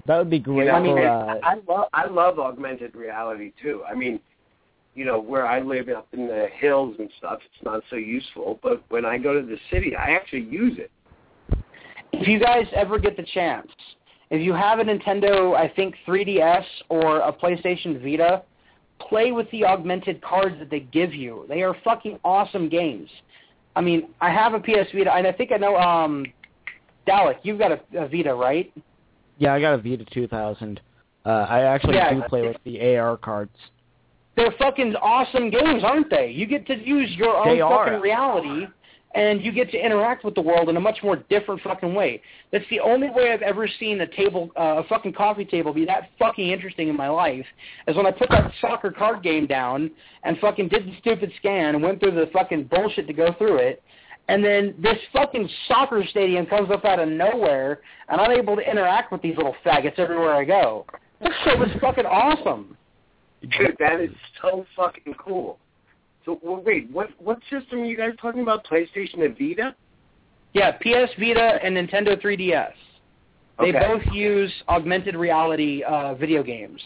[0.06, 1.00] That would be You great know, I mean, for.
[1.00, 3.82] it's- Uh, I love I love augmented reality too.
[3.90, 4.20] I mean,
[4.94, 8.58] you know, where I live up in the hills and stuff, it's not so useful.
[8.62, 10.90] But when I go to the city, I actually use it.
[12.12, 13.70] If you guys ever get the chance,
[14.30, 18.42] if you have a Nintendo, I think 3DS or a PlayStation Vita,
[19.00, 21.46] play with the augmented cards that they give you.
[21.48, 23.08] They are fucking awesome games.
[23.74, 26.26] I mean, I have a PS Vita, and I think I know, um,
[27.08, 28.72] Dalek, you've got a, a Vita, right?
[29.38, 30.80] yeah, I got a Vita 2000.
[31.24, 32.12] Uh, I actually Yeah.
[32.12, 33.56] do play with the AR cards.
[34.36, 36.30] They're fucking awesome games, aren't they?
[36.30, 37.86] You get to use your own They are.
[37.86, 38.66] fucking reality,
[39.14, 42.22] and you get to interact with the world in a much more different fucking way.
[42.52, 45.84] That's the only way I've ever seen a table, uh, a fucking coffee table, be
[45.86, 47.46] that fucking interesting in my life,
[47.88, 49.90] is when I put that soccer card game down
[50.22, 53.56] and fucking did the stupid scan and went through the fucking bullshit to go through
[53.56, 53.82] it.
[54.28, 58.62] And then this fucking soccer stadium comes up out of nowhere, and I'm able to
[58.62, 60.86] interact with these little faggots everywhere I go.
[61.20, 62.76] That shit was fucking awesome.
[63.42, 65.58] Dude, that is so fucking cool.
[66.24, 68.66] So well, wait, what what system are you guys talking about?
[68.66, 69.74] PlayStation and Vita?
[70.52, 72.72] Yeah, PS Vita and Nintendo 3DS.
[73.60, 73.78] They Okay.
[73.78, 76.82] both use augmented reality uh, video games.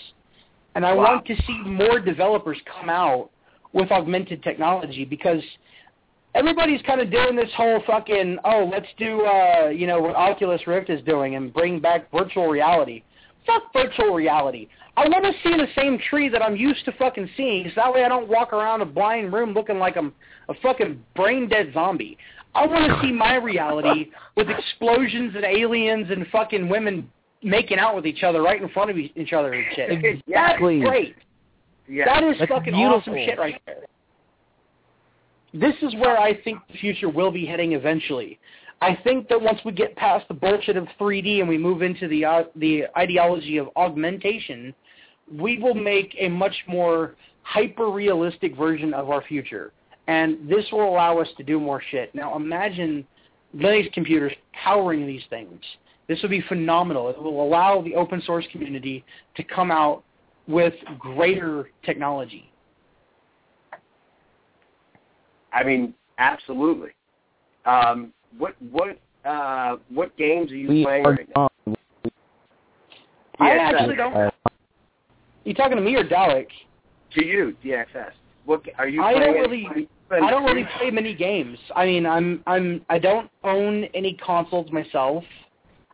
[0.75, 1.05] And I Wow.
[1.05, 3.31] want to see more developers come out
[3.73, 5.43] with augmented technology because
[6.35, 10.67] everybody's kind of doing this whole fucking, oh, let's do, uh, you know, what Oculus
[10.67, 13.03] Rift is doing and bring back virtual reality.
[13.47, 14.69] Fuck virtual reality.
[14.97, 17.93] I want to see the same tree that I'm used to fucking seeing, so that
[17.93, 20.13] way I don't walk around a blind room looking like I'm
[20.49, 22.17] a fucking brain dead zombie.
[22.55, 27.11] I want to see my reality with explosions and aliens and fucking women
[27.43, 29.91] making out with each other right in front of each other and shit.
[29.91, 30.79] Exactly.
[30.79, 31.17] That's great.
[31.89, 32.05] Yeah.
[32.07, 33.01] That is That's fucking beautiful.
[33.01, 33.83] awesome shit right there.
[35.53, 38.39] This is where I think the future will be heading eventually.
[38.81, 42.09] I think that once we get past the bullshit of 3D and we move into
[42.09, 44.75] the uh, the ideology of augmentation,
[45.33, 49.73] we will make a much more hyper realistic version of our future.
[50.07, 52.15] And this will allow us to do more shit.
[52.15, 53.07] Now imagine
[53.57, 55.61] Linux computers powering these things.
[56.09, 57.09] This would be phenomenal.
[57.09, 59.05] It will allow the open source community
[59.37, 60.05] to come out
[60.47, 62.51] with greater technology.
[65.53, 66.91] I mean, absolutely.
[67.65, 71.49] Um, what what uh, what games are you We playing are right now?
[71.65, 71.77] done.
[73.41, 73.73] I DXS.
[73.73, 74.35] actually don't.
[75.45, 76.49] You talking to me or Dalek?
[77.13, 78.13] To you, DXS.
[78.45, 80.25] What are you I don't really- Are you spend.
[80.25, 81.59] I don't really play many games.
[81.75, 85.25] I mean, I'm I'm I don't own any consoles myself.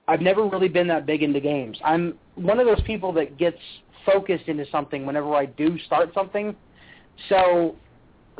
[0.09, 1.79] I've never really been that big into games.
[1.85, 3.59] I'm one of those people that gets
[4.05, 6.57] focused into something whenever I do start something.
[7.29, 7.77] So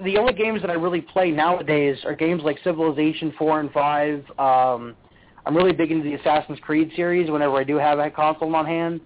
[0.03, 4.25] the only games that I really play nowadays are games like Civilization 4 and 5.
[4.39, 4.97] Um,
[5.45, 8.65] I'm really big into the Assassin's Creed series whenever I do have a console on
[8.67, 9.01] hand.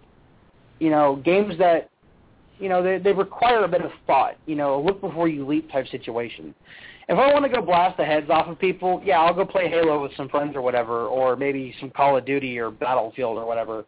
[0.78, 1.90] You know, games that,
[2.58, 4.36] you know, they, they require a bit of thought.
[4.46, 6.54] You know, a look before you leap type situation.
[7.08, 9.68] If I want to go blast the heads off of people, yeah, I'll go play
[9.68, 13.46] Halo with some friends or whatever, or maybe some Call of Duty or Battlefield or
[13.46, 13.84] whatever.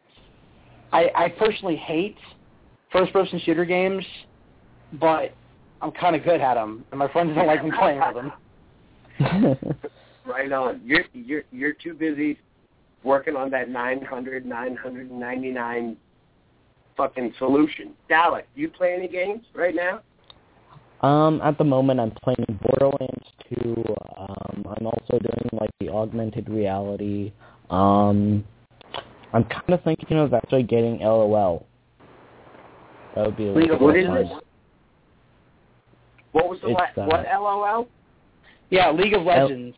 [0.92, 2.16] I, I personally hate
[2.92, 4.04] first-person shooter games,
[4.94, 5.32] but
[5.80, 9.76] I'm kind of good at them, and my friends don't like me playing with them.
[10.26, 10.80] Right on.
[10.84, 12.38] You're you're you're too busy
[13.04, 15.96] working on that 900, 999
[16.96, 17.92] fucking solution.
[18.10, 20.00] Dalek, you play any games right now?
[21.06, 23.26] Um, at the moment, I'm playing Borderlands
[23.64, 23.84] 2.
[24.16, 27.32] Um, I'm also doing like the augmented reality.
[27.70, 28.44] Um,
[29.32, 31.66] I'm kind of thinking of actually getting LOL.
[33.14, 34.26] That would be a League of little bit
[36.32, 37.88] What was the It's, la- uh, what LOL?
[38.70, 39.76] yeah, League of Legends.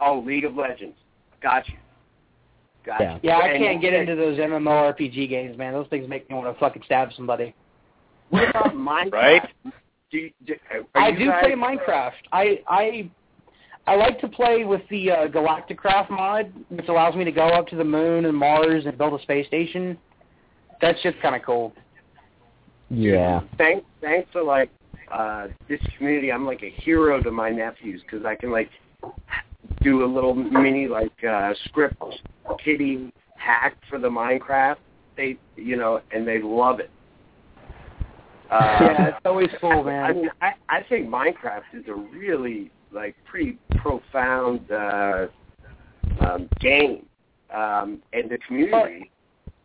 [0.00, 0.96] Oh, League of Legends.
[1.42, 1.74] Got you.
[2.84, 3.38] Got Yeah.
[3.38, 5.72] I And- can't get into those MMORPG games, man.
[5.72, 7.54] Those things make me want to fucking stab somebody.
[8.30, 9.12] What about Minecraft?
[9.12, 9.48] Right?
[10.10, 10.54] Do you, do,
[10.94, 12.12] are I do guys- play Minecraft.
[12.32, 13.10] I I
[13.86, 17.66] I like to play with the uh, Galacticraft mod, which allows me to go up
[17.68, 19.98] to the moon and Mars and build a space station.
[20.80, 21.72] That's just kind of cool.
[22.90, 23.40] Yeah.
[23.58, 24.70] Thanks, thanks to like
[25.12, 28.70] uh, this community, I'm like a hero to my nephews because I can like
[29.82, 32.02] do a little mini like uh, script
[32.64, 34.76] kiddie hack for the Minecraft.
[35.16, 36.90] They, you know, and they love it.
[38.50, 43.16] Uh, yeah, it's always cool, I mean, I, I think Minecraft is a really like
[43.24, 45.26] pretty profound uh,
[46.20, 47.06] um, game,
[47.52, 49.10] um, and the community.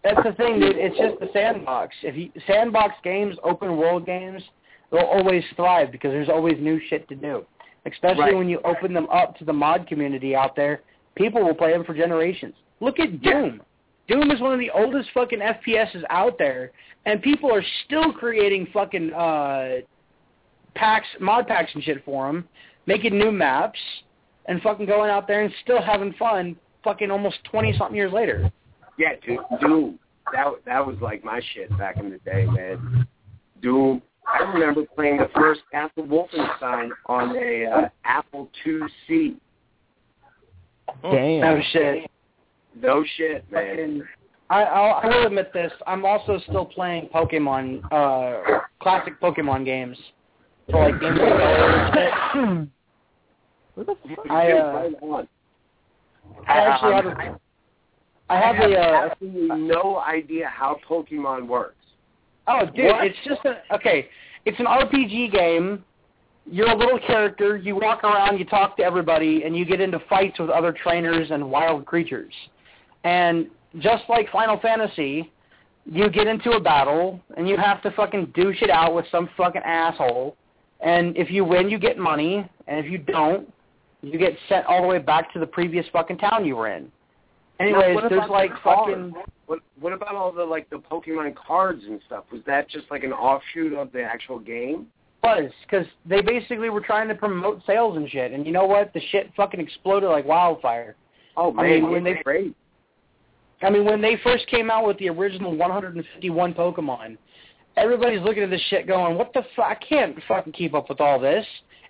[0.04, 0.78] That's the thing, dude.
[0.78, 1.94] It's just the sandbox.
[2.04, 4.42] If you sandbox games, open world games,
[4.92, 7.46] they'll always thrive because there's always new shit to do.
[7.92, 8.36] Especially Right.
[8.36, 10.82] when you open them up to the mod community out there,
[11.16, 12.56] people will play them for generations.
[12.80, 13.42] Look at Yeah.
[13.42, 13.62] Doom.
[14.08, 16.72] Doom is one of the oldest fucking FPSs out there,
[17.06, 19.82] and people are still creating fucking uh,
[20.74, 22.48] packs, mod packs and shit for them,
[22.86, 23.80] making new maps,
[24.46, 26.56] and fucking going out there and still having fun.
[26.84, 28.52] Fucking almost twenty something years later.
[28.98, 30.00] Yeah, dude, Doom.
[30.32, 33.06] That that was like my shit back in the day, man.
[33.62, 34.02] Doom.
[34.34, 39.36] I remember playing the first Apple Wolfenstein on a uh, Apple IIc.
[41.04, 41.42] Damn.
[41.42, 42.12] No shit.
[42.82, 44.04] No shit, man.
[44.50, 45.72] I I'll, I will admit this.
[45.86, 49.98] I'm also still playing Pokemon, uh, classic Pokemon games
[50.70, 52.70] for like Game Boy Color and shit.
[53.76, 54.30] What the fuck?
[54.30, 55.24] I uh,
[56.48, 57.40] I actually have a,
[58.30, 61.79] I have have a uh, absolutely no idea how Pokemon works.
[62.48, 63.06] Oh dude, What?
[63.06, 64.08] it's just a okay.
[64.46, 65.84] It's an RPG game.
[66.46, 67.58] You're a little character.
[67.58, 71.30] You walk around, you talk to everybody, and you get into fights with other trainers
[71.30, 72.34] and wild creatures.
[73.04, 73.48] And
[73.80, 75.32] just like Final Fantasy,
[75.86, 79.30] you get into a battle and you have to fucking douche it out with some
[79.38, 80.36] fucking asshole.
[80.82, 83.52] And if you win, you get money, and if you don't,
[84.02, 86.90] you get sent all the way back to the previous fucking town you were in.
[87.60, 89.14] Anyways, there's like cards?
[89.50, 92.26] What what about all the like the Pokemon cards and stuff?
[92.32, 94.86] Was that just like an offshoot of the actual game?
[95.22, 98.32] buzz because they basically were trying to promote sales and shit.
[98.32, 98.94] And you know what?
[98.94, 100.96] The shit fucking exploded like wildfire.
[101.36, 102.56] Oh man, I mean, when they great.
[103.62, 107.18] I mean, when they first came out with the original 151 Pokemon,
[107.76, 109.66] everybody's looking at this shit going, "What the fuck?
[109.66, 111.46] I can't fucking keep up with all this."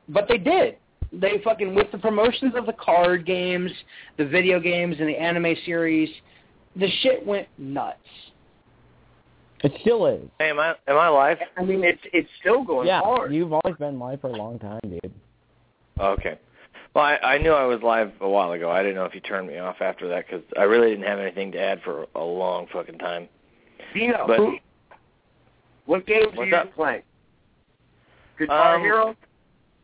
[0.08, 0.78] But they did.
[1.12, 3.72] They fucking with the promotions of the card games,
[4.18, 6.10] the video games, and the anime series,
[6.76, 7.98] the shit went nuts.
[9.64, 10.22] It still is.
[10.40, 11.38] Hey, am I am I live?
[11.58, 13.34] I mean, it's it's still going Yeah, hard.
[13.34, 15.12] you've always been live for a long time, dude.
[16.00, 16.40] Okay.
[16.94, 18.72] Well, I, I knew I was live a while ago.
[18.72, 21.20] I didn't know if you turned me off after that because I really didn't have
[21.20, 23.28] anything to add for a long fucking time.
[23.94, 24.40] Dino, But
[25.86, 26.74] what games are What's you up?
[26.76, 27.02] playing?
[28.40, 29.16] Guitar Um, Hero.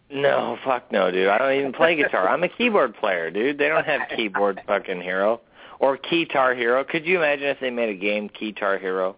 [0.09, 1.27] no, fuck no, dude.
[1.27, 2.27] I don't even play guitar.
[2.29, 3.57] I'm a keyboard player, dude.
[3.57, 5.41] They don't have keyboard fucking hero
[5.79, 6.83] or Keytar Hero.
[6.83, 9.15] Could you imagine if they made a game Keytar Hero?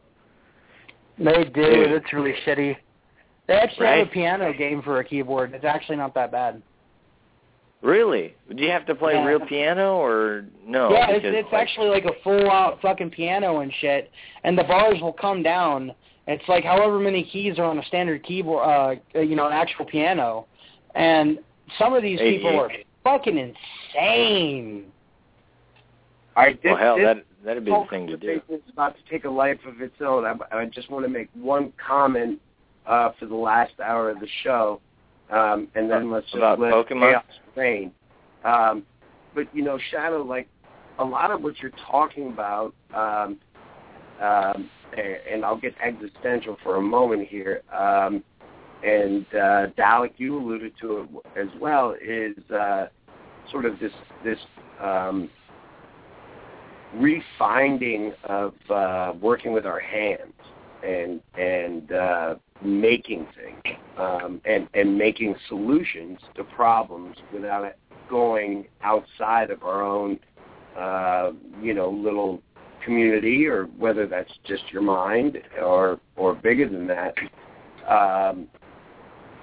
[1.18, 1.49] They do.
[1.51, 1.91] Dude.
[1.91, 2.76] It's really shitty.
[3.47, 5.53] They actually have a piano game for a keyboard.
[5.53, 6.62] It's actually not that bad.
[7.82, 8.36] Really?
[8.53, 9.26] Do you have to play Yeah.
[9.26, 10.91] real piano or no?
[10.91, 14.12] yeah, it's, because, it's like, actually like a full out fucking piano and shit,
[14.43, 15.93] and the bars will come down.
[16.28, 18.68] It's like however many keys are on a standard keyboard,
[19.16, 20.47] uh, you know, an actual piano,
[20.95, 21.39] and
[21.78, 22.72] some of these people are
[23.03, 24.86] fucking insane.
[26.38, 28.39] All right, this, well, hell, that that'd be the thing to do.
[28.49, 30.23] is about to take a life of its own.
[30.23, 32.39] I, I just want to make one comment
[32.85, 34.79] uh, for the last hour of the show,
[35.31, 37.09] um, and then let's just let Pokemon?
[37.09, 37.23] chaos
[37.55, 37.91] reign.
[38.45, 38.83] Um,
[39.33, 40.47] but you know, Shadow, like
[40.99, 43.39] a lot of what you're talking about, um,
[44.21, 47.63] um, and, and I'll get existential for a moment here.
[47.73, 48.23] Um,
[48.83, 52.89] and uh, Dalek, you alluded to it as well, is uh,
[53.49, 53.91] sort of this
[54.23, 54.38] this
[54.79, 55.31] um,
[56.95, 60.33] refinding of uh, working with our hands
[60.83, 67.77] and and uh, making things um, and and making solutions to problems without it
[68.09, 70.19] going outside of our own
[70.77, 71.31] uh,
[71.61, 72.41] you know little
[72.85, 77.13] community or whether that's just your mind or or bigger than that.
[77.88, 78.47] Um,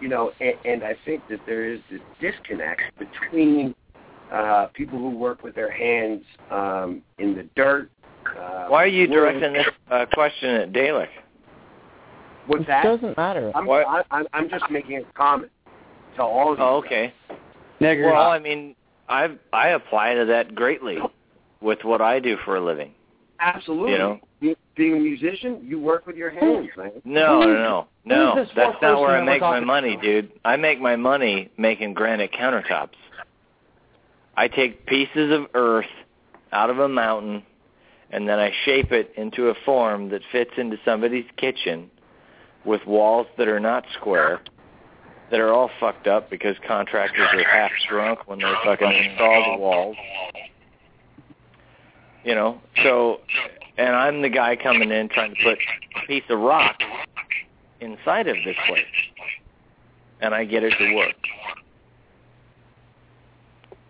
[0.00, 3.74] you know, and, and I think that there is this disconnect between
[4.32, 7.90] uh, people who work with their hands um, in the dirt.
[8.26, 11.08] Uh, Why are you directing this uh, question at Dalek?
[12.46, 13.52] What's It doesn't matter.
[13.54, 13.86] I'm, What?
[13.86, 15.50] I, I'm, I'm just making a comment
[16.16, 16.64] to all of you.
[16.64, 17.12] Oh, okay.
[17.80, 18.12] Nigger.
[18.12, 18.74] Well, I mean,
[19.08, 20.98] I I apply to that greatly
[21.60, 22.92] with what I do for a living.
[23.40, 23.92] Absolutely.
[23.92, 24.20] You know?
[24.76, 26.90] Being a musician, you work with your hands, man.
[27.04, 28.46] No, no, no, no.
[28.56, 30.32] That's not where I make my money, dude.
[30.44, 32.90] I make my money making granite countertops.
[34.36, 35.86] I take pieces of earth
[36.52, 37.42] out of a mountain,
[38.10, 41.90] and then I shape it into a form that fits into somebody's kitchen
[42.64, 44.40] with walls that are not square,
[45.30, 49.58] that are all fucked up because contractors are half drunk when they fucking install the
[49.60, 49.96] walls.
[52.24, 53.20] You know, so,
[53.76, 55.58] and I'm the guy coming in trying to put
[56.02, 56.76] a piece of rock
[57.80, 58.84] inside of this place,
[60.20, 61.16] and I get it to work.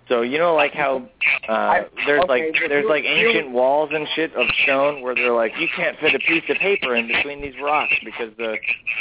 [0.09, 1.09] So you know, like how
[1.48, 5.52] uh, there's okay, like there's like ancient walls and shit of stone where they're like
[5.59, 8.57] you can't fit a piece of paper in between these rocks because the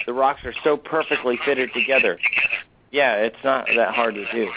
[0.06, 2.18] the rocks are so perfectly fitted together.
[2.92, 4.50] Yeah, it's not that hard to do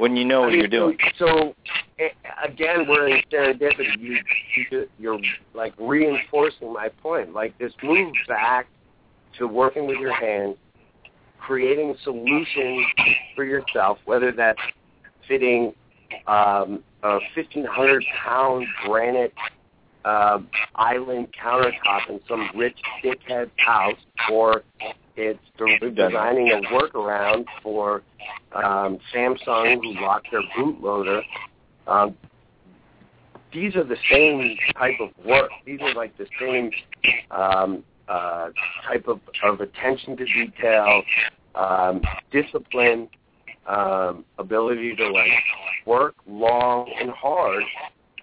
[0.00, 0.98] when you know I what mean, you're doing.
[1.18, 1.54] So,
[1.98, 2.06] so
[2.42, 3.98] again, we're in serendipity.
[3.98, 4.18] You,
[4.56, 5.18] you, you're
[5.54, 7.34] like reinforcing my point.
[7.34, 8.66] Like this move back
[9.38, 10.56] to working with your hands,
[11.38, 12.86] creating solutions
[13.36, 14.60] for yourself, whether that's
[15.30, 15.72] fitting
[16.26, 19.32] um, a 1,500 pound granite
[20.04, 20.40] uh,
[20.74, 23.98] island countertop in some rich dickhead's house,
[24.30, 24.62] or
[25.16, 26.08] it's de- We've done that.
[26.08, 28.02] designing a workaround for
[28.52, 31.22] um, Samsung who locked their bootloader.
[31.86, 32.16] Um,
[33.52, 35.50] these are the same type of work.
[35.64, 36.70] These are like the same
[37.30, 38.50] um, uh,
[38.86, 41.02] type of, of attention to detail,
[41.54, 42.02] um,
[42.32, 43.08] discipline,
[43.66, 45.30] um, ability to like
[45.86, 47.62] work long and hard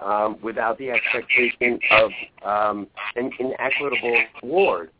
[0.04, 2.12] um, without the expectation of
[2.44, 4.92] um, an inequitable reward.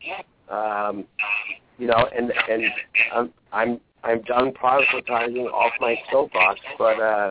[0.50, 1.04] Um,
[1.78, 2.64] you know, and and
[3.14, 7.30] I'm I'm I'm done proselytizing off my soapbox, but uh,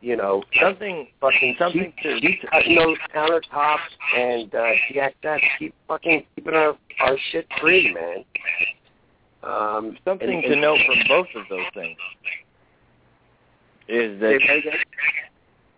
[0.00, 3.78] you know, Something fucking something keep, to- keep cutting those countertops
[4.16, 8.24] and uh, DXS, keep fucking keeping our our shit free, man.
[9.42, 11.98] Um, something and- to and- note from both of those things
[13.88, 14.40] is that?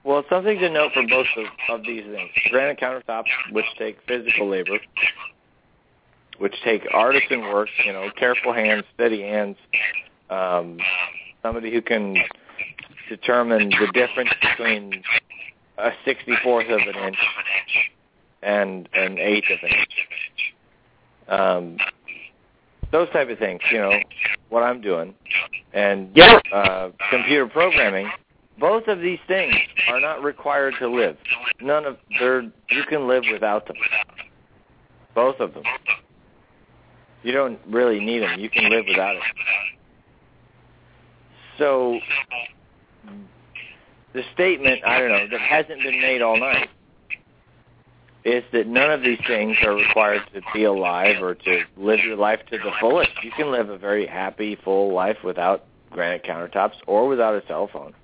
[0.02, 2.30] Well, something to note for both of, of these things.
[2.50, 4.78] Granite countertops, which take physical labor,
[6.38, 9.56] which take artisan work, you know, careful hands, steady hands,
[10.30, 10.78] um,
[11.42, 12.16] somebody who can
[13.08, 15.02] determine the difference between
[15.76, 17.18] a 64th of an inch
[18.42, 20.54] and an eighth of an inch.
[21.28, 21.76] Um,
[22.90, 24.00] those type of things, you know,
[24.48, 25.14] what I'm doing.
[25.72, 26.40] And Yeah.
[26.52, 28.10] uh, computer programming,
[28.58, 29.56] both of these things
[29.88, 31.16] are not required to live.
[31.60, 33.76] None of they're you can live without them.
[35.14, 35.64] Both of them.
[37.22, 38.38] You don't really need them.
[38.40, 39.22] You can live without it.
[41.58, 42.00] So
[44.12, 46.68] the statement, I don't know, that hasn't been made all night
[48.24, 52.16] is that none of these things are required to be alive or to live your
[52.16, 53.10] life to the fullest.
[53.22, 57.68] You can live a very happy, full life without granite countertops or without a cell
[57.72, 57.94] phone.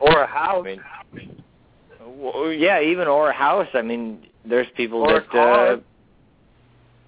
[0.00, 0.66] Or a house.
[0.66, 1.42] I mean,
[2.04, 3.68] well, yeah, even or a house.
[3.74, 5.38] I mean, there's people Or that.
[5.38, 5.76] Uh,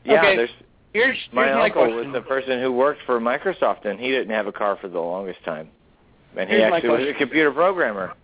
[0.04, 0.50] yeah, Okay, there's
[0.92, 2.12] Here's, here's my my, uncle question.
[2.12, 4.98] was the person who worked for Microsoft, and he didn't have a car for the
[4.98, 5.68] longest time,
[6.36, 8.14] and he Here's actually was a computer programmer,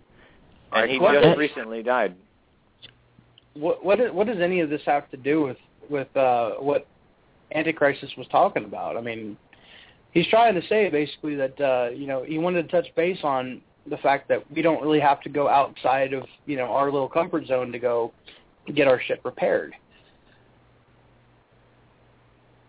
[0.73, 2.17] and he just recently died.
[3.55, 5.57] What what, what does any of this have to do with
[5.89, 6.87] with uh, what
[7.55, 8.97] Antichrist was talking about?
[8.97, 9.37] I mean,
[10.13, 13.61] he's trying to say basically that uh, you know he wanted to touch base on
[13.89, 17.09] the fact that we don't really have to go outside of you know our little
[17.09, 18.13] comfort zone to go
[18.75, 19.75] get our shit repaired.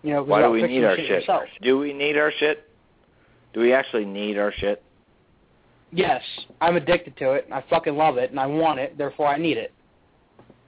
[0.03, 1.63] You know, Why do we need our shit shit?
[1.63, 2.69] Do we need our shit?
[3.53, 4.83] Do we actually need our shit?
[5.91, 6.21] Yes,
[6.61, 7.45] I'm addicted to it.
[7.45, 8.97] and I fucking love it, and I want it.
[8.97, 9.73] Therefore, I need it.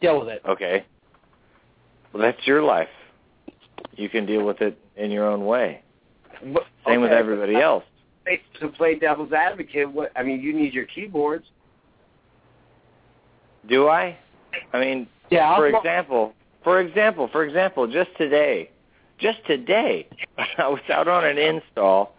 [0.01, 0.41] Deal with it.
[0.47, 0.85] Okay.
[2.13, 2.89] Well, that's your life.
[3.95, 5.81] You can deal with it in your own way.
[6.53, 7.83] But- Same with everybody else.
[8.59, 11.45] To play devil's advocate, what I mean, you need your keyboards.
[13.67, 14.17] Do I?
[14.73, 16.33] I mean, Yeah, for I'll- example,
[16.63, 18.69] for example, for example, just today,
[19.17, 20.07] just today,
[20.57, 22.15] I was out on an install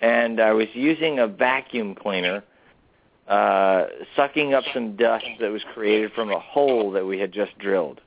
[0.00, 2.42] and I was using a vacuum cleaner,
[3.28, 3.86] uh,
[4.16, 8.00] sucking up some dust that was created from a hole that we had just drilled.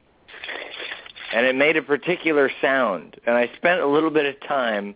[1.34, 3.20] And it made a particular sound.
[3.26, 4.96] And I spent a little bit of time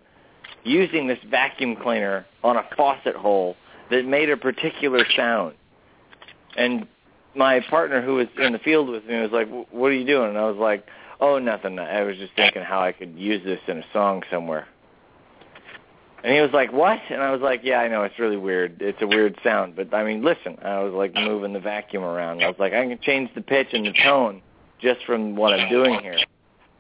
[0.64, 3.56] using this vacuum cleaner on a faucet hole
[3.90, 5.56] that made a particular sound.
[6.56, 6.88] And
[7.36, 10.30] my partner who was in the field with me was like, "What are you doing?"
[10.30, 10.86] And I was like,
[11.20, 11.80] "Oh, nothing.
[11.80, 14.68] I was just thinking how I could use this in a song somewhere."
[16.24, 18.82] And he was like, "What?" And I was like, "Yeah, I know it's really weird.
[18.82, 22.44] It's a weird sound, but I mean, listen." I was like moving the vacuum around.
[22.44, 24.42] I was like, "I can change the pitch and the tone
[24.80, 26.20] just from what I'm doing here."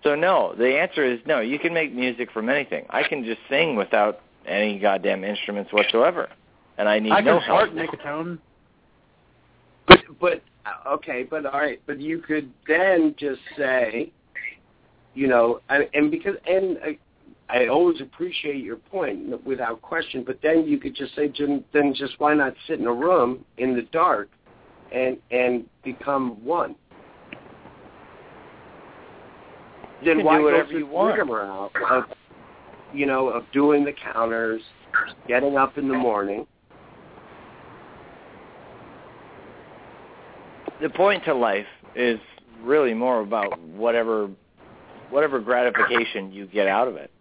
[0.03, 1.39] So no, the answer is no.
[1.39, 2.85] You can make music from anything.
[2.89, 6.29] I can just sing without any goddamn instruments whatsoever,
[6.77, 7.59] and I need I no help.
[7.59, 8.39] fart make a tone.
[9.87, 14.11] But but uh, okay, but all right, but you could then just say,
[15.13, 16.77] you know, and, and because and
[17.51, 20.23] I, always appreciate your point without question.
[20.25, 23.75] But then you could just say, then just why not sit in a room in
[23.75, 24.29] the dark,
[24.91, 26.75] and and become one.
[30.03, 31.19] Then can why do whatever you want.
[31.89, 32.03] of,
[32.93, 34.61] you know, of doing the counters,
[35.27, 36.47] getting up in the morning.
[40.81, 42.19] the point to life is
[42.63, 44.29] really more about whatever
[45.09, 47.11] whatever gratification you get out of it.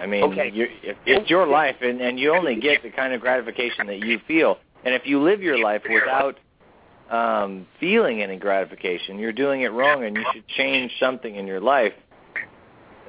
[0.00, 0.50] I mean, Okay.
[0.52, 4.00] you if, it's your life, and and you only get the kind of gratification that
[4.00, 4.58] you feel.
[4.84, 6.38] And if you live your life without
[7.10, 11.60] um, feeling any gratification, you're doing it wrong, and you should change something in your
[11.60, 11.92] life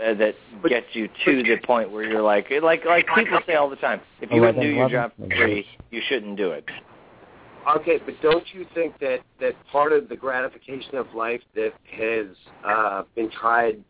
[0.01, 3.55] uh, that But- gets you to the point where you're like, like like people say
[3.55, 6.65] all the time, if you wouldn't do your job for free, you shouldn't do it.
[7.75, 12.27] Okay, but don't you think that that part of the gratification of life that has
[12.63, 13.83] uh, been tried,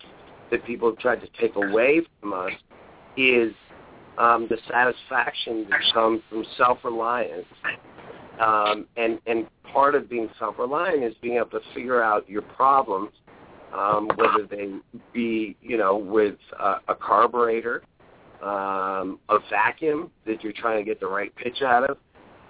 [0.50, 2.54] that people have tried to take away from us,
[3.18, 3.54] is
[4.18, 7.46] um, the satisfaction that comes from self-reliance,
[8.40, 13.12] um, and and part of being self-reliant is being able to figure out your problems,
[13.74, 14.72] um, whether they
[15.14, 17.84] be you know with uh, a carburetor,
[18.42, 21.98] um, a vacuum that you're trying to get the right pitch out of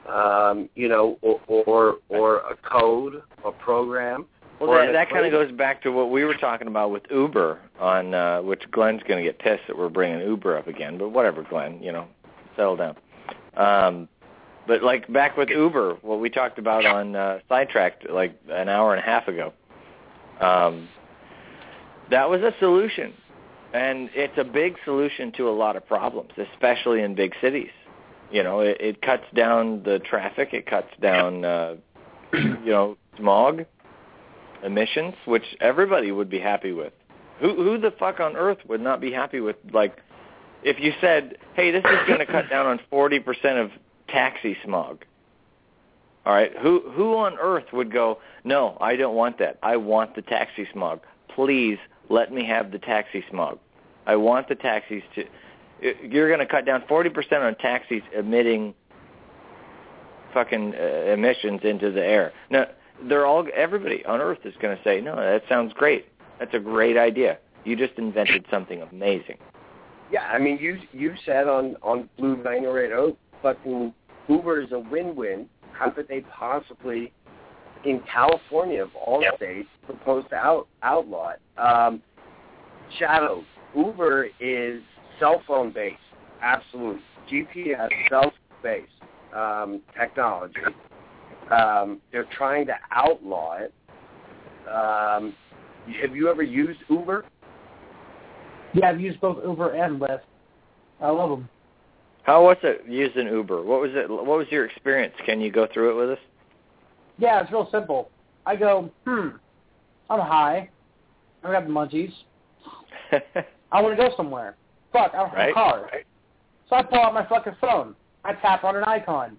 [0.08, 4.26] um, you know, or, or or a code, a program.
[4.60, 7.60] Well, that, that kind of goes back to what we were talking about with Uber
[7.80, 10.98] on uh, which Glenn's going to get pissed that we're bringing Uber up again.
[10.98, 12.08] But whatever, Glenn, you know,
[12.56, 12.96] settle down.
[13.56, 14.10] Um,
[14.66, 18.94] but like back with Uber, what we talked about on uh, Sidetracked like an hour
[18.94, 19.54] and a half ago,
[20.42, 20.88] um,
[22.10, 23.14] that was a solution,
[23.74, 27.70] and it's a big solution to a lot of problems, especially in big cities.
[28.32, 31.76] You know, it, it cuts down the traffic, it cuts down, uh,
[32.34, 33.66] you know, smog
[34.68, 36.94] emissions, which everybody would be happy with.
[37.40, 39.98] Who who the fuck on earth would not be happy with like
[40.64, 43.72] if you said, "Hey, this is going to cut down on 40% of
[44.08, 45.06] taxi smog."
[46.26, 49.58] All right, who who on earth would go, "No, I don't want that.
[49.64, 51.02] I want the taxi smog.
[51.30, 51.78] Please
[52.10, 53.60] let me have the taxi smog.
[54.06, 55.26] I want the taxis to
[55.82, 58.74] you're going to cut down 40% on taxis emitting
[60.34, 62.34] fucking uh, emissions into the air.
[62.50, 62.68] Now,
[63.04, 66.08] they're all everybody on earth is going to say, "No, that sounds great.
[66.40, 67.38] That's a great idea.
[67.64, 69.38] You just invented something amazing."
[70.12, 73.94] Yeah, I mean, you you said on on Blue Vinyl Radio, fucking
[74.28, 75.50] Uber is a win-win.
[75.74, 77.12] How could they possibly,
[77.86, 81.60] in California of all states, propose to out outlaw it?
[81.60, 82.02] Um,
[82.98, 83.44] Shadow,
[83.76, 84.82] Uber is
[85.20, 85.98] cell phone based,
[86.42, 87.02] absolute
[87.32, 88.32] GPS cell phone
[88.64, 88.92] based
[89.36, 90.56] um, technology.
[91.52, 93.74] Um, they're trying to outlaw it.
[94.70, 95.34] Um,
[96.02, 97.26] have you ever used Uber?
[98.74, 100.22] Yeah, I've used both Uber and Lyft.
[101.02, 101.50] I love them.
[102.24, 103.64] How was it using Uber?
[103.64, 104.10] What was it?
[104.10, 105.14] What was your experience?
[105.26, 106.24] Can you go through it with us?
[107.18, 108.10] Yeah, it's real simple.
[108.46, 109.30] I go, hmm,
[110.10, 110.70] I'm high.
[111.44, 112.12] I got the munchies.
[113.72, 114.56] I want to go somewhere.
[114.92, 115.50] Fuck, I don't have Right.
[115.52, 115.90] a car.
[116.70, 117.96] So I pull out my fucking phone.
[118.26, 119.38] I tap on an icon.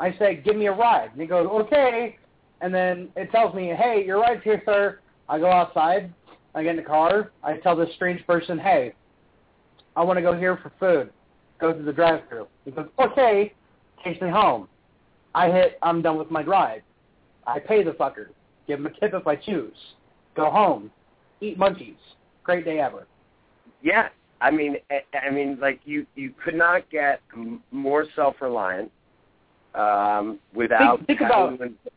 [0.00, 1.10] I say, give me a ride.
[1.12, 2.16] And he goes, okay.
[2.62, 4.98] And then it tells me, hey, your ride's here, sir.
[5.28, 6.12] I go outside.
[6.54, 7.30] I get in the car.
[7.44, 8.94] I tell this strange person, hey,
[9.96, 11.12] I want to go here for food.
[11.60, 12.46] Go to the drive-thru.
[12.64, 13.52] He goes, okay.
[14.02, 14.66] Takes me home.
[15.34, 16.80] I hit, I'm done with my drive.
[17.46, 18.28] I pay the fucker.
[18.66, 19.76] Give him a tip if I choose.
[20.34, 20.90] Go home.
[21.42, 21.96] Eat munchies.
[22.42, 23.06] Great day ever.
[23.82, 24.08] Yeah,
[24.40, 27.20] I mean, I, mean, like you, you could not get
[27.70, 28.90] more self-reliant
[29.74, 31.90] um, without Think- think having about- to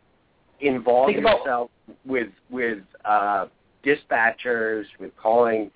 [0.67, 1.71] involve think about- yourself
[2.05, 3.47] with with uh,
[3.83, 5.69] dispatchers, with calling,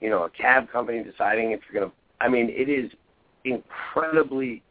[0.00, 1.96] you know, a cab company, deciding if you're going to.
[2.20, 2.90] I mean, it is
[3.44, 4.62] incredibly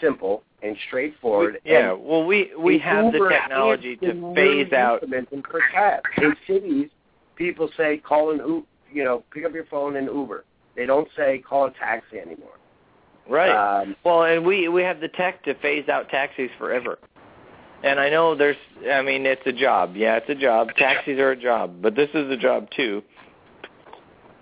[0.00, 1.60] simple and straightforward.
[1.64, 5.02] yeah, and well, we we in have the technology to phase really out.
[5.02, 6.02] implemented for cabs.
[6.18, 6.88] In cities,
[7.36, 10.44] people say call an U you know, pick up your phone and Uber.
[10.76, 12.52] They don't say call a taxi anymore.
[13.28, 13.50] Right.
[13.82, 16.98] Um, Well, and we we have the tech to phase out taxis forever.
[17.82, 18.56] And I know there's
[18.90, 19.96] I mean it's a job.
[19.96, 20.68] Yeah, it's a job.
[20.76, 23.02] Taxis are a job, but this is a job too.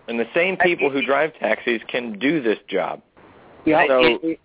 [0.07, 3.01] And the same people who drive taxis can do this job.
[3.65, 3.87] Yeah.
[3.87, 4.41] So it- it-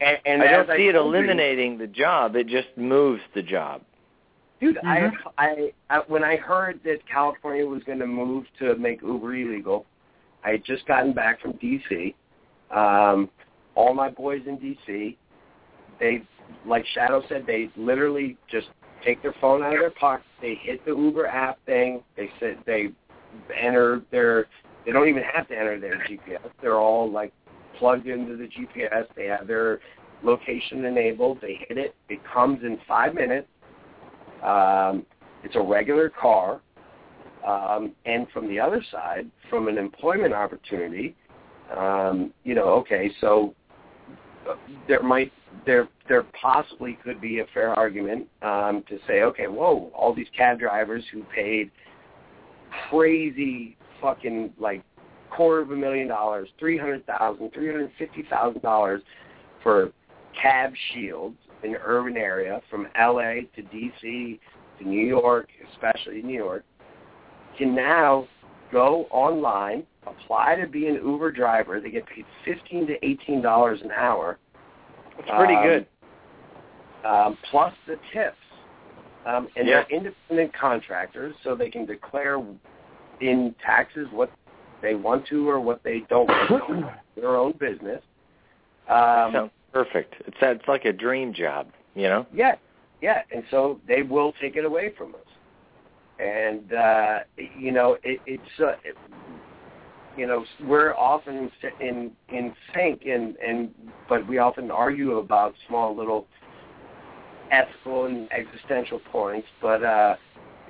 [0.00, 2.34] and, and I don't see it told you- eliminating the job.
[2.34, 3.82] It just moves the job.
[4.60, 5.12] Dude, Mhm.
[5.38, 9.34] I, I, I, when I heard that California was going to move to make Uber
[9.34, 9.86] illegal,
[10.44, 12.14] I had just gotten back from D.C.
[12.70, 13.30] Um,
[13.74, 15.16] all my boys in D.C.
[16.00, 16.22] They,
[16.66, 18.68] like Shadow said, they literally just
[19.04, 20.26] take their phone out of their pocket.
[20.40, 22.02] They hit the Uber app thing.
[22.16, 22.88] They said they
[23.58, 24.46] enter their.
[24.84, 26.50] They don't even have to enter their GPS.
[26.60, 27.32] They're all like
[27.78, 29.06] plugged into the GPS.
[29.16, 29.80] They have their
[30.22, 31.38] location enabled.
[31.40, 31.94] They hit it.
[32.08, 33.48] It comes in five minutes.
[34.42, 35.06] Um,
[35.42, 36.60] it's a regular car.
[37.46, 41.14] Um, and from the other side, from an employment opportunity,
[41.76, 43.54] um, you know, okay, so
[44.88, 45.32] there might
[45.66, 50.26] there there possibly could be a fair argument um, to say, okay, whoa, all these
[50.36, 51.70] cab drivers who paid
[52.90, 54.82] crazy fucking like
[55.30, 59.02] quarter of a million dollars, three hundred thousand, three hundred fifty thousand dollars
[59.62, 59.92] for
[60.40, 64.38] cab shields in urban area from LA to DC
[64.78, 66.64] to New York, especially New York,
[67.56, 68.26] can now
[68.74, 71.80] go online, apply to be an Uber driver.
[71.80, 74.38] They get paid fifteen to eighteen dollars an hour.
[75.18, 75.86] It's pretty Um, good.
[77.04, 78.36] Um, plus the tips.
[79.26, 79.84] Um, and Yeah.
[79.88, 82.42] they're independent contractors, so they can declare
[83.20, 84.30] in taxes what
[84.82, 86.92] they want to or what they don't want to.
[87.20, 88.02] Their own business.
[88.88, 90.14] Um, Sounds perfect.
[90.26, 92.26] It's it's like a dream job, you know?
[92.34, 92.56] Yeah,
[93.00, 95.33] yeah, and so they will take it away from us.
[96.18, 97.18] And uh,
[97.58, 98.96] you know, it, it's uh, it,
[100.16, 101.50] you know we're often
[101.80, 103.74] in in sync, and and
[104.08, 106.26] but we often argue about small little
[107.50, 109.48] ethical and existential points.
[109.60, 110.16] But uh,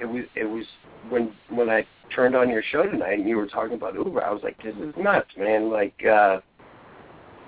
[0.00, 0.64] it was it was
[1.08, 4.30] when when I turned on your show tonight and you were talking about Uber, I
[4.30, 5.70] was like, this is nuts, man.
[5.70, 6.40] Like, uh,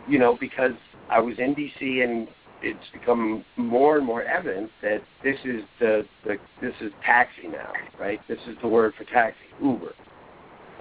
[0.08, 0.72] you know, because
[1.08, 2.28] I was in DC and
[2.62, 7.72] it's become more and more evident that this is the, the this is taxi now,
[7.98, 8.20] right?
[8.28, 9.92] This is the word for taxi, Uber.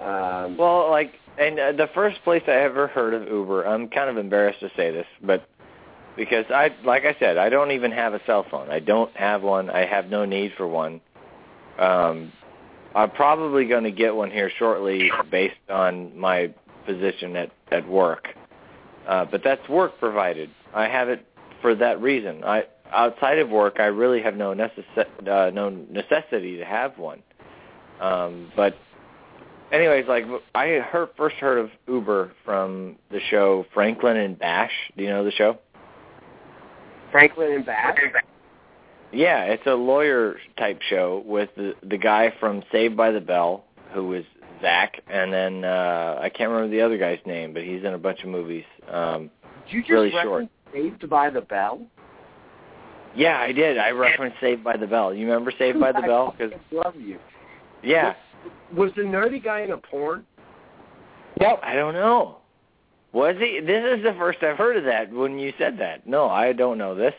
[0.02, 4.10] Um, Well, like, and uh, the first place I ever heard of Uber, I'm kind
[4.10, 5.48] of embarrassed to say this, but
[6.16, 8.70] because I, like I said, I don't even have a cell phone.
[8.70, 9.68] I don't have one.
[9.68, 11.00] I have no need for one.
[11.78, 12.32] Um,
[12.94, 16.52] I'm probably going to get one here shortly, based on my
[16.86, 18.28] position at at work.
[19.06, 20.50] Uh, but that's work provided.
[20.74, 21.26] I have it
[21.66, 22.44] for that reason.
[22.44, 22.62] I
[22.92, 27.24] outside of work, I really have no necess- uh, no necessity to have one.
[28.00, 28.76] Um, but
[29.72, 34.70] anyways, like I heard first heard of Uber from the show Franklin and Bash.
[34.96, 35.58] Do you know the show?
[37.10, 37.98] Franklin and Bash.
[39.10, 43.64] Yeah, it's a lawyer type show with the the guy from Saved by the Bell,
[43.92, 44.24] who is
[44.62, 47.98] Zach, and then uh I can't remember the other guy's name, but he's in a
[47.98, 48.64] bunch of movies.
[48.88, 49.30] Um
[49.64, 51.80] Did you just really reference Saved by the Bell?
[53.14, 53.78] Yeah, I did.
[53.78, 55.14] I referenced Saved by the Bell.
[55.14, 56.34] You remember Saved by the Bell?
[56.38, 57.18] Cause, love you.
[57.82, 58.14] yeah,
[58.76, 60.26] Was the nerdy guy in a porn?
[61.40, 61.60] Yep.
[61.62, 62.38] I don't know.
[63.12, 63.60] Was he?
[63.60, 65.10] This is the first I've heard of that.
[65.10, 67.14] When you said that, no, I don't know this.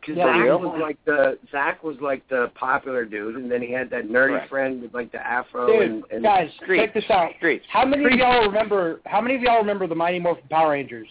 [0.00, 3.70] Because Yeah, Zach was like the Zach was like the popular dude, and then he
[3.70, 4.48] had that nerdy Correct.
[4.50, 6.78] friend with like the afro Dude, and, and guys, Street.
[6.78, 7.30] check this out.
[7.36, 7.64] Streets.
[7.70, 9.00] How many of y'all remember?
[9.04, 11.08] How many of y'all remember the Mighty Morphin Power Rangers?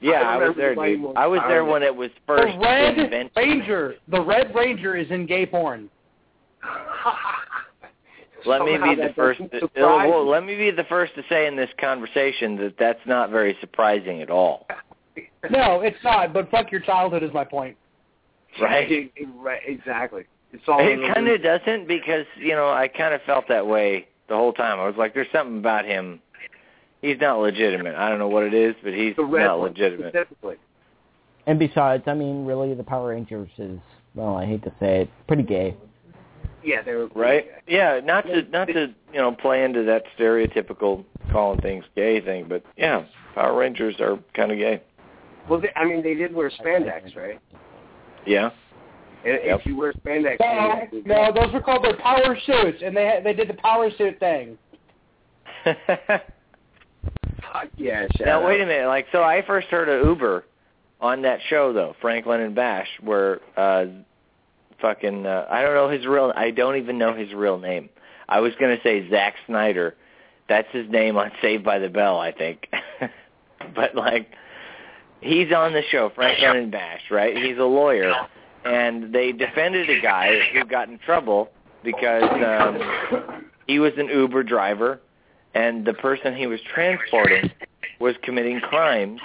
[0.00, 1.00] Yeah, I I, was there, dude.
[1.00, 3.32] Morphin I was there when it was first the Red invented.
[3.36, 3.94] Ranger.
[4.08, 5.90] The Red Ranger is in gay porn.
[8.46, 9.40] let me be the first.
[9.40, 12.74] To, uh, surprise well, let me be the first to say in this conversation that
[12.78, 14.66] that's not very surprising at all,
[15.50, 16.32] No, it's not.
[16.32, 17.76] But fuck your childhood is my point.
[18.60, 19.12] right?
[19.36, 20.24] right, exactly.
[20.52, 24.06] It's all It kind of doesn't because you know I kind of felt that way
[24.28, 24.78] the whole time.
[24.80, 26.20] I was like, there's something about him.
[27.02, 27.94] He's not legitimate.
[27.94, 30.14] I don't know what it is, but he's the red not one, legitimate.
[31.46, 33.78] And besides, I mean, really, the Power Rangers is,
[34.14, 35.76] well, I hate to say it, pretty gay.
[36.62, 37.46] Yeah, they were Right?
[37.66, 42.46] Yeah, not to not to you know play into that stereotypical calling things gay thing,
[42.48, 43.04] but yeah,
[43.34, 44.82] Power Rangers are kind of gay.
[45.48, 47.40] Well, they, I mean, they did wear spandex, right?
[48.26, 48.50] Yeah.
[49.24, 49.60] And Yep.
[49.60, 53.06] If you wear spandex, No, you- no, those were called their power suits, and they
[53.06, 54.58] had, they did the power suit thing.
[57.52, 58.46] Fuck yeah, shut now up.
[58.46, 58.86] wait a minute.
[58.86, 60.44] Like, so I first heard of Uber
[61.00, 63.86] on that show though, Franklin and Bash, where uh
[64.80, 66.32] fucking uh, I don't know his real.
[66.34, 67.88] I don't even know his real name.
[68.28, 69.96] I was gonna say Zack Snyder.
[70.48, 72.68] That's his name on Saved by the Bell, I think.
[73.74, 74.32] but like,
[75.20, 77.36] he's on the show, Franklin and Bash, right?
[77.36, 78.12] He's a lawyer,
[78.64, 81.50] and they defended a guy who got in trouble
[81.84, 85.00] because um, he was an Uber driver,
[85.54, 87.50] and the person he was transporting
[87.98, 89.20] was committing crimes,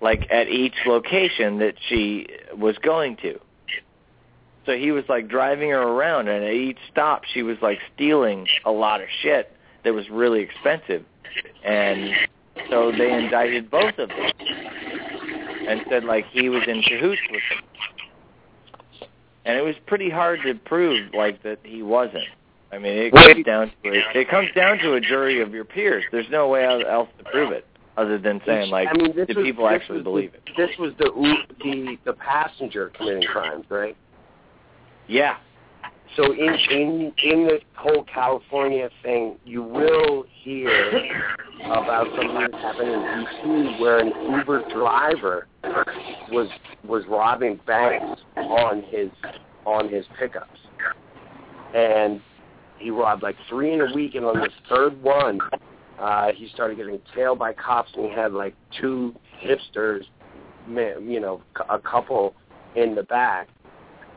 [0.00, 2.26] like at each location that she
[2.56, 3.38] was going to.
[4.66, 8.46] So he was like driving her around, and at each stop, she was like stealing
[8.64, 9.54] a lot of shit
[9.84, 11.04] that was really expensive,
[11.64, 12.10] and
[12.68, 14.30] so they indicted both of them
[15.66, 19.08] and said like he was in cahoots with them.
[19.44, 22.28] And it was pretty hard to prove like that he wasn't.
[22.72, 25.64] I mean, it comes down to a, it comes down to a jury of your
[25.64, 26.04] peers.
[26.12, 27.66] There's no way else to prove it
[27.96, 30.56] other than saying like, I mean, did was, people actually was believe the, it?
[30.56, 33.96] This was the u- the the passenger committing crimes, right?
[35.08, 35.36] Yeah,
[36.16, 41.26] So in in in this whole California thing, you will hear
[41.64, 45.46] about something that happened in DC where an Uber driver
[46.30, 46.48] was
[46.84, 49.10] was robbing banks on his
[49.66, 50.58] on his pickups,
[51.74, 52.20] and
[52.80, 55.38] he robbed like three in a week, and on the third one,
[56.00, 60.02] uh, he started getting tailed by cops, and he had like two hipsters,
[60.68, 62.34] you know, a couple
[62.74, 63.48] in the back,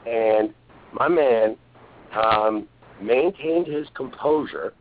[0.07, 0.53] and
[0.93, 1.57] my man
[2.15, 2.67] um,
[3.01, 4.73] maintained his composure,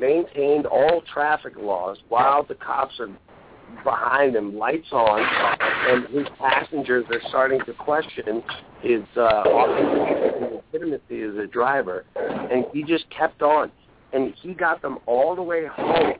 [0.00, 3.08] maintained all traffic laws while the cops are
[3.84, 8.42] behind him, lights on, and his passengers are starting to question
[8.82, 13.70] his uh, authenticity legitimacy as a driver, and he just kept on,
[14.12, 16.14] and he got them all the way home,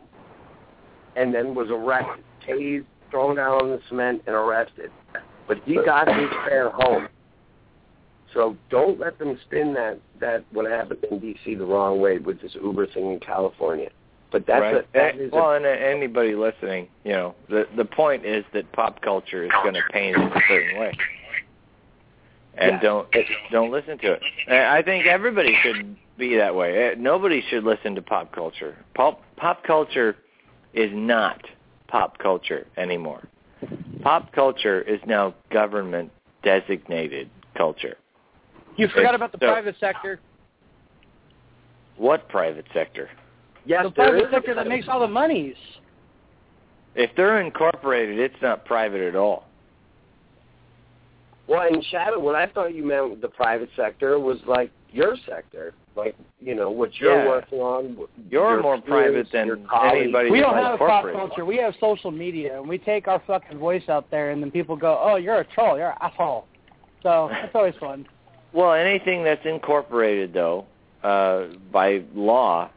[1.17, 4.91] and then was arrested, tased, thrown down on the cement, and arrested.
[5.49, 7.09] But he got his fare home.
[8.35, 11.55] So don't let them spin that that what happened in D.C.
[11.55, 13.89] the wrong way with this Uber thing in California.
[14.33, 14.75] But that's right.
[14.77, 18.45] a, that Eh, is well, a, and anybody listening, you know, the the point is
[18.53, 20.93] that pop culture is going to paint it a certain way,
[22.55, 22.81] and Yeah.
[22.81, 23.09] don't
[23.53, 24.23] don't listen to it.
[24.49, 26.91] And I think everybody should be that way.
[26.91, 28.77] Eh, Nobody should listen to pop culture.
[28.95, 30.17] Pop pop culture
[30.75, 31.41] is not
[31.89, 33.23] pop culture anymore.
[34.03, 36.11] Pop culture is now government
[36.43, 37.97] designated culture.
[38.77, 40.21] You forgot It's about the so- private sector.
[41.97, 43.09] What private sector?
[43.67, 45.57] Yes, The there private is sector that makes all the monies.
[46.95, 49.45] If they're incorporated, it's not private at all.
[51.49, 55.17] Well, in Shadow, what I thought you meant with the private sector was like your
[55.29, 57.29] sector, like you know what you're Yeah.
[57.29, 57.97] working on.
[58.31, 60.03] You're your more peers, private than your colleagues.
[60.05, 61.21] anybody We don't not have pop incorporated.
[61.29, 61.45] culture.
[61.45, 64.75] We have social media, and we take our fucking voice out there, and then people
[64.75, 65.77] go, "Oh, you're a troll.
[65.79, 66.47] You're an asshole."
[67.03, 68.07] So that's always fun.
[68.53, 70.65] Well, anything that's incorporated, though,
[71.03, 72.71] uh, by law,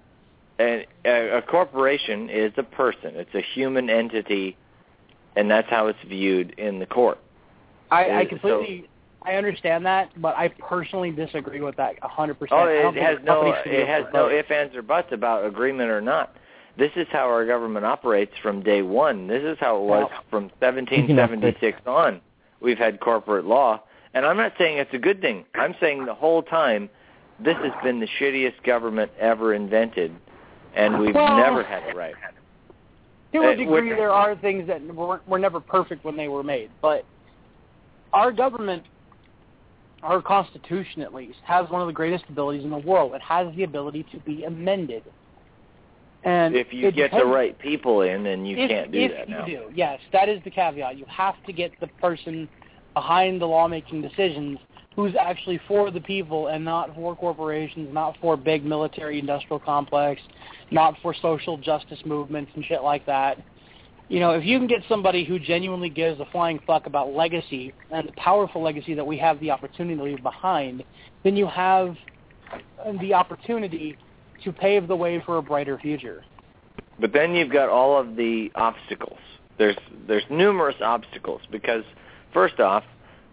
[0.59, 3.15] and a, a corporation is a person.
[3.15, 4.57] It's a human entity,
[5.35, 7.17] and that's how it's viewed in the court.
[7.89, 8.87] I, I completely,
[9.23, 12.59] I understand that, but I personally disagree with that a hundred percent.
[12.61, 14.33] Oh, I it has no companies should be it has no vote.
[14.33, 16.35] ifs, ands, or buts about agreement or not.
[16.77, 19.27] This is how our government operates from day one.
[19.27, 22.21] This is how it was Well, from 1776 on.
[22.61, 23.81] We've had corporate law,
[24.13, 25.45] and I'm not saying it's a good thing.
[25.55, 26.89] I'm saying the whole time
[27.39, 30.13] this has been the shittiest government ever invented,
[30.75, 32.15] and we've Well, never had it right.
[33.33, 36.27] To Uh, a degree, what- there are things that were, were never perfect when they
[36.27, 37.05] were made, but
[38.13, 38.83] our government,
[40.01, 43.13] our constitution at least, has one of the greatest abilities in the world.
[43.13, 45.03] It has the ability to be amended.
[46.23, 49.29] And If you get the right people in, then you if, can't do if that
[49.29, 49.45] you now.
[49.45, 50.97] do, yes, that is the caveat.
[50.97, 52.49] You have to get the person
[52.93, 54.59] behind the lawmaking decisions
[54.99, 60.21] who's actually for the people and not for corporations, not for big military industrial complex,
[60.71, 63.41] not for social justice movements and shit like that.
[64.09, 67.73] You know, if you can get somebody who genuinely gives a flying fuck about legacy
[67.91, 70.83] and the powerful legacy that we have the opportunity to leave behind,
[71.23, 71.95] then you have
[72.99, 73.97] the opportunity
[74.43, 76.25] to pave the way for a brighter future.
[76.99, 79.19] But then you've got all of the obstacles.
[79.57, 79.77] There's
[80.09, 81.85] there's numerous obstacles because
[82.33, 82.83] first off,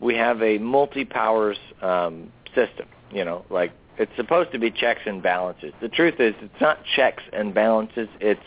[0.00, 2.86] we have a multi-powers um, system.
[3.10, 5.72] You know, like it's supposed to be checks and balances.
[5.80, 8.08] The truth is, it's not checks and balances.
[8.20, 8.40] It's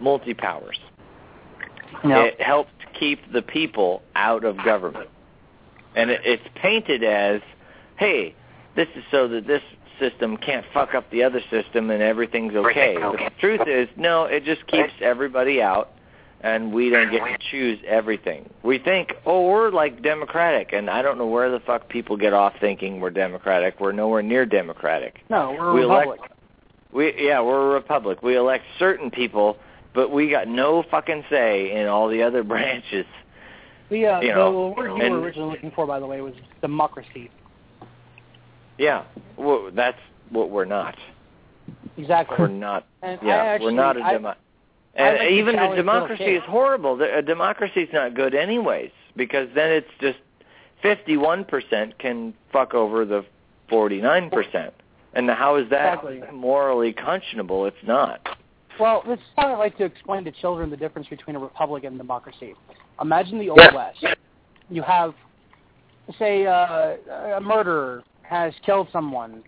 [0.00, 0.78] multi-powers.
[2.24, 5.08] It helps keep the people out of government,
[5.94, 7.40] and it, it's painted as,
[7.96, 8.34] hey,
[8.76, 9.62] this is so that this
[9.98, 12.96] system can't fuck up the other system and everything's okay.
[13.00, 15.92] But the truth is, no, it just keeps everybody out
[16.44, 18.48] and we don't get to choose everything.
[18.62, 22.34] We think, oh, we're like democratic, and I don't know where the fuck people get
[22.34, 23.80] off thinking we're democratic.
[23.80, 25.22] We're nowhere near democratic.
[25.30, 26.18] No, we're a we republic.
[26.20, 26.32] elect,
[26.92, 28.22] we yeah, we're a republic.
[28.22, 29.56] We elect certain people,
[29.94, 33.06] but we got no fucking say in all the other branches.
[33.88, 36.34] The, uh, you the word you and- were originally looking for, by the way, was
[36.60, 37.30] democracy.
[38.76, 39.04] Yeah,
[39.38, 39.98] well, that's
[40.28, 40.94] what we're not.
[41.96, 42.36] Exactly.
[42.38, 42.86] We're not.
[43.00, 44.34] And Yeah, actually, we're not a demo.
[44.96, 46.96] And like even a democracy is horrible.
[46.96, 50.18] The- A democracy is not good anyways because then it's just
[50.82, 53.24] 51% can fuck over the
[53.70, 54.70] 49%.
[55.14, 56.22] And how is that Exactly.
[56.32, 57.66] morally conscionable?
[57.66, 58.20] It's not.
[58.78, 61.84] Well, this is how I like to explain to children the difference between a republic
[61.84, 62.54] and a democracy.
[63.00, 64.04] Imagine the Old West.
[64.68, 65.14] You have,
[66.18, 66.96] say, uh,
[67.36, 69.44] a murderer has killed someone,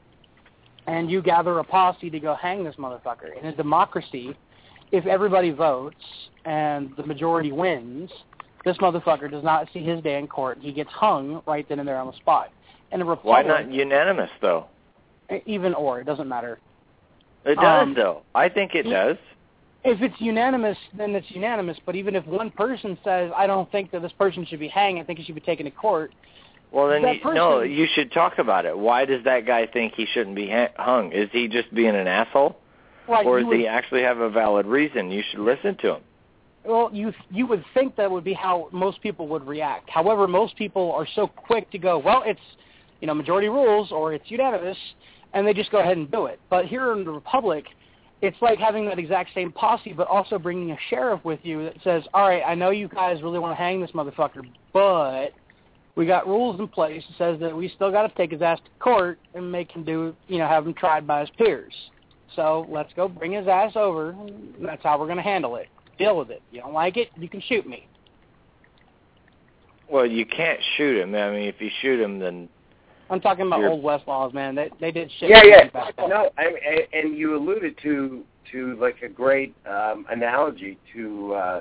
[0.86, 3.36] and you gather a posse to go hang this motherfucker.
[3.40, 4.36] In a democracy,
[4.92, 5.96] if everybody votes
[6.44, 8.10] and the majority wins,
[8.64, 10.58] this motherfucker does not see his day in court.
[10.60, 12.50] He gets hung right then and there on the spot.
[12.92, 14.66] In a Why not unanimous though?
[15.44, 16.58] even or, it doesn't matter.
[17.44, 18.22] It does Um, though.
[18.34, 19.16] I think it does.
[19.84, 21.78] if it's unanimous, then it's unanimous.
[21.84, 24.98] But even if one person says, "I don't think that this person should be hanged.
[25.00, 26.12] I think he should be taken to court,"
[26.72, 28.76] Well, then you, no, you should talk about it.
[28.76, 31.12] Why does that guy think he shouldn't be ha- hung?
[31.12, 32.56] Is he just being an asshole,
[33.08, 33.26] right?
[33.26, 35.10] or does would, he actually have a valid reason?
[35.10, 36.02] You should listen to him.
[36.64, 39.88] well, you you would think that would be how most people would react.
[39.90, 42.40] However, most people are so quick to go, "Well, it's
[43.00, 44.78] you know majority rules or it's unanimous,"
[45.32, 46.40] and they just go ahead and do it.
[46.50, 47.64] But here in the republic.
[48.22, 51.74] It's like having that exact same posse, but also bringing a sheriff with you that
[51.84, 54.40] says, "All right, I know you guys really want to hang this motherfucker,
[54.72, 55.34] but
[55.96, 58.58] we got rules in place that says that we still got to take his ass
[58.60, 61.72] to court and make him do, you know, have him tried by his peers.
[62.34, 64.10] So let's go bring his ass over.
[64.10, 65.68] And that's how we're going to handle it.
[65.98, 66.42] Deal with it.
[66.50, 67.86] You don't like it, you can shoot me.
[69.90, 71.14] Well, you can't shoot him.
[71.14, 72.48] I mean, if you shoot him, then
[73.08, 74.54] I'm talking about You're- old West laws, man.
[74.54, 75.30] They they did shit.
[75.30, 75.68] Yeah, yeah.
[75.70, 75.94] back.
[75.96, 81.60] No, I, I- and you alluded to to like a great um, analogy to uh,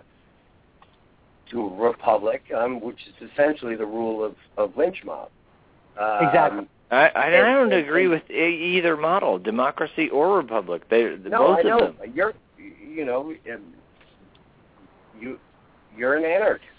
[1.52, 5.30] to a republic, um, which is essentially the rule of of lynch mob.
[6.00, 6.68] Um, Exactly.
[6.92, 10.88] I I, I don't And- agree with either model, democracy or republic.
[10.90, 11.80] They No, both I know.
[11.80, 12.12] of them.
[12.14, 13.34] You're, you know,
[15.20, 15.40] you
[15.98, 16.70] you're an anarchist.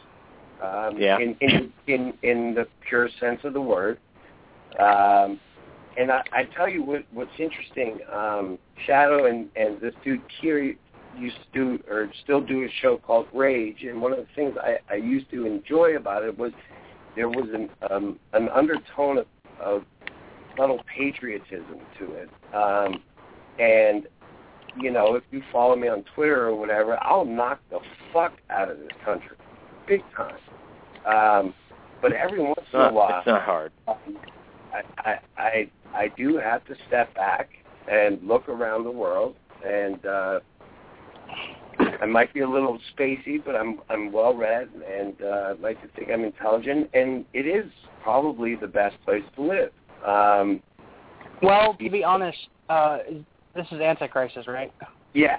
[0.62, 1.18] Um, Yeah.
[1.18, 3.98] In in in in the pure sense of the word.
[4.78, 5.40] Um,
[5.98, 7.98] and I, I tell you what what's interesting.
[8.12, 10.78] Um, Shadow and and this dude Kiri
[11.18, 14.56] used to do or still do a show called Rage, and one of the things
[14.62, 16.52] I, I used to enjoy about it was
[17.16, 19.26] there was an um, an undertone of,
[19.60, 19.84] of
[20.56, 22.30] subtle patriotism to it.
[22.54, 23.02] Um,
[23.58, 24.06] and
[24.78, 27.78] you know, if you follow me on Twitter or whatever, I'll knock the
[28.12, 29.36] fuck out of this country,
[29.86, 30.36] big time.
[31.06, 31.54] Um,
[32.02, 33.72] but every once in a while, it's not hard.
[33.88, 33.96] um,
[34.72, 37.50] I, I I I do have to step back
[37.90, 40.40] and look around the world, and uh,
[42.00, 45.88] I might be a little spacey, but I'm I'm well read and uh, like to
[45.96, 47.70] think I'm intelligent, and it is
[48.02, 49.72] probably the best place to live.
[50.06, 50.62] Um,
[51.42, 52.38] Well, to be honest,
[52.68, 52.98] uh,
[53.54, 54.72] this is Antichrist, right?
[55.12, 55.38] yeah,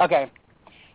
[0.00, 0.30] Okay.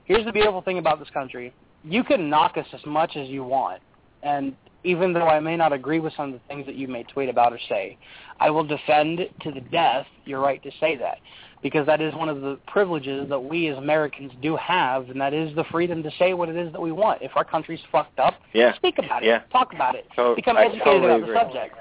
[0.05, 1.53] Here's the beautiful thing about this country.
[1.83, 3.81] You can knock us as much as you want.
[4.23, 7.03] And even though I may not agree with some of the things that you may
[7.03, 7.97] tweet about or say,
[8.39, 11.17] I will defend to the death your right to say that.
[11.61, 15.33] Because that is one of the privileges that we as Americans do have, and that
[15.33, 17.21] is the freedom to say what it is that we want.
[17.21, 18.73] If our country's fucked up, Yeah.
[18.75, 19.27] speak about it.
[19.27, 19.39] Yeah.
[19.51, 20.05] Talk about it.
[20.15, 21.33] To- Become educated totally about agree.
[21.33, 21.75] the subject.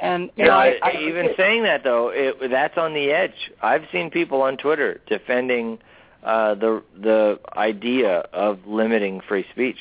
[0.00, 2.94] And you You know, know, I, I, I, even saying that though, it, that's on
[2.94, 3.50] the edge.
[3.62, 5.78] I've seen people on Twitter defending
[6.24, 9.78] uh, the the idea of limiting free speech.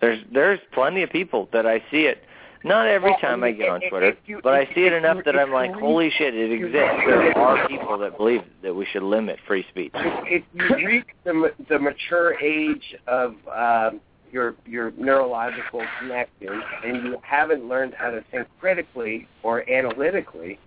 [0.00, 2.22] There's there's plenty of people that I see it
[2.64, 5.36] Not every Well, time I get on Twitter, you- but I see it enough that
[5.38, 7.02] I'm like, holy shit, it exists.
[7.06, 9.92] There are people that believe that we should limit free speech.
[9.94, 14.00] if you reach the ma- the mature age of um,
[14.32, 20.58] your your neurological connections and you haven't learned how to think critically or analytically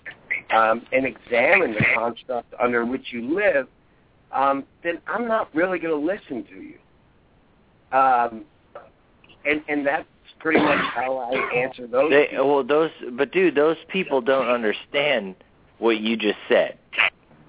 [0.52, 3.68] um, and examine the construct under which you live,
[4.32, 6.78] um, then I'm not really going to listen to you.
[7.98, 8.46] Um,
[9.46, 10.08] and and that's
[10.40, 12.10] pretty much how I answer those.
[12.10, 12.48] They people.
[12.56, 15.36] well those but dude, those people don't understand
[15.80, 16.78] what you just said.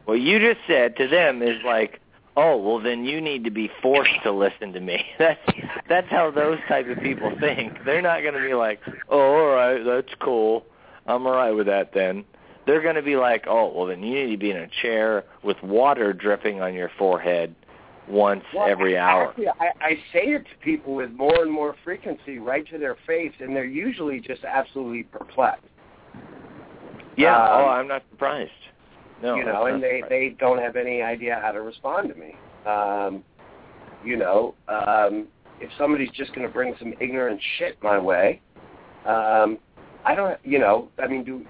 [0.04, 2.00] What you just said to them is like,
[2.36, 5.40] "Oh, well then you need to be forced to listen to me." That's
[5.88, 7.84] that's how those type of people think.
[7.84, 10.64] They're not going to be like, "Oh, all right, that's cool.
[11.06, 12.24] I'm all right with that then."
[12.64, 15.24] They're going to be like, "Oh, well then you need to be in a chair
[15.42, 17.54] with water dripping on your forehead
[18.08, 21.74] once Well, every hour." Actually, I, I say it to people with more and more
[21.84, 25.64] frequency, right to their face, and they're usually just absolutely perplexed.
[27.16, 28.50] Yeah, um, oh, I'm not surprised.
[29.22, 30.10] No, you know, and they surprised.
[30.10, 32.34] they don't have any idea how to respond to me.
[32.66, 33.22] Um,
[34.04, 35.28] you know, um,
[35.60, 38.40] if somebody's just going to bring some ignorant shit my way,
[39.06, 39.58] um,
[40.04, 40.38] I don't.
[40.44, 41.46] You know, I mean, do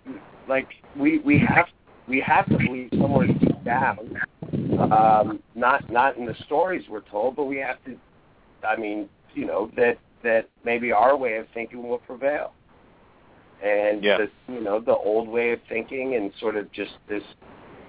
[0.48, 0.68] like
[0.98, 1.66] we we have
[2.08, 4.20] we have to believe somewhere deep down,
[4.92, 7.96] um, not not in the stories we're told, but we have to.
[8.66, 12.52] I mean, you know that that maybe our way of thinking will prevail,
[13.62, 14.18] and Yeah.
[14.18, 17.24] the you know the old way of thinking and sort of just this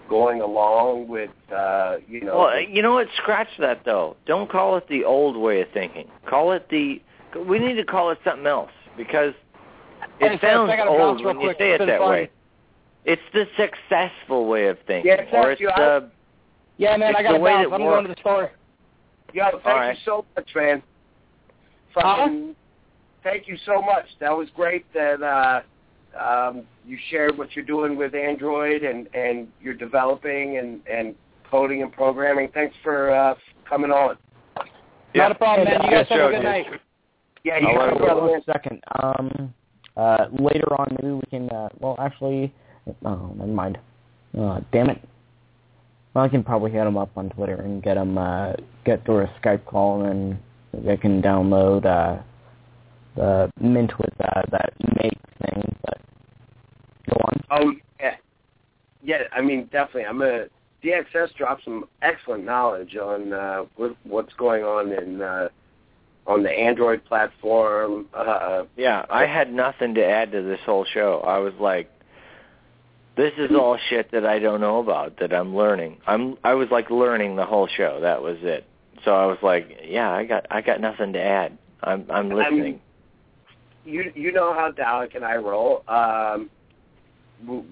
[0.09, 2.39] going along with uh, you know.
[2.39, 3.07] Well, you know what?
[3.17, 4.15] Scratch that though.
[4.25, 6.07] Don't call it the old way of thinking.
[6.27, 7.01] Call it the.
[7.47, 9.33] We need to call it something else because
[10.19, 11.57] it Hey, sounds I gotta old bounce real when you quick.
[11.57, 12.09] say It's it that fun.
[12.09, 12.29] way.
[13.05, 16.09] It's the successful way of thinking, Yeah, Seth, or it's you- the.
[16.77, 17.69] Yeah, man, It's I got the to way bounce.
[17.69, 18.51] that I'm going to the store.
[19.33, 19.89] Yo, thank All right.
[19.95, 20.83] you so much, man.
[21.93, 22.55] Fucking,
[23.23, 24.05] thank you so much.
[24.19, 25.61] That was great that uh,
[26.19, 31.15] um, you shared what you're doing with Android and and you're developing and and
[31.49, 32.49] coding and programming.
[32.53, 33.35] Thanks for uh,
[33.67, 34.17] coming on.
[35.15, 35.83] Not a problem, man.
[35.83, 36.43] You guys have a good dude.
[36.43, 36.65] night.
[37.43, 38.05] Yeah, you I'll got it it, go.
[38.05, 38.19] brother.
[38.21, 38.35] Hold man.
[38.35, 38.83] on a second.
[39.03, 39.53] Um,
[39.95, 41.49] uh, later on, maybe we can.
[41.49, 42.53] Uh, well, actually,
[43.05, 43.77] oh, never mind.
[44.37, 45.01] Uh, damn it.
[46.13, 48.53] Well, I can probably hit him up on Twitter and get him uh,
[48.85, 50.39] get through a Skype call, and
[50.73, 52.21] then I can download uh,
[53.15, 55.19] the Mint with uh, that make thing.
[55.29, 55.32] But
[57.13, 57.43] go on.
[57.51, 58.15] Oh yeah,
[59.03, 59.23] yeah.
[59.31, 60.05] I mean, definitely.
[60.05, 60.45] I'm a
[60.83, 63.63] DXS dropped some excellent knowledge on uh,
[64.03, 65.49] what's going on in uh,
[66.27, 68.07] on the Android platform.
[68.13, 71.21] Uh, Yeah, I had nothing to add to this whole show.
[71.25, 71.89] I was like,
[73.15, 75.97] this is all shit that I don't know about that I'm learning.
[76.07, 77.99] I'm I was like learning the whole show.
[78.01, 78.65] That was it.
[79.05, 81.57] So I was like, yeah, I got I got nothing to add.
[81.81, 82.81] I'm I'm listening.
[83.85, 85.83] you you know how Dalek and I roll.
[85.87, 86.49] Um, w-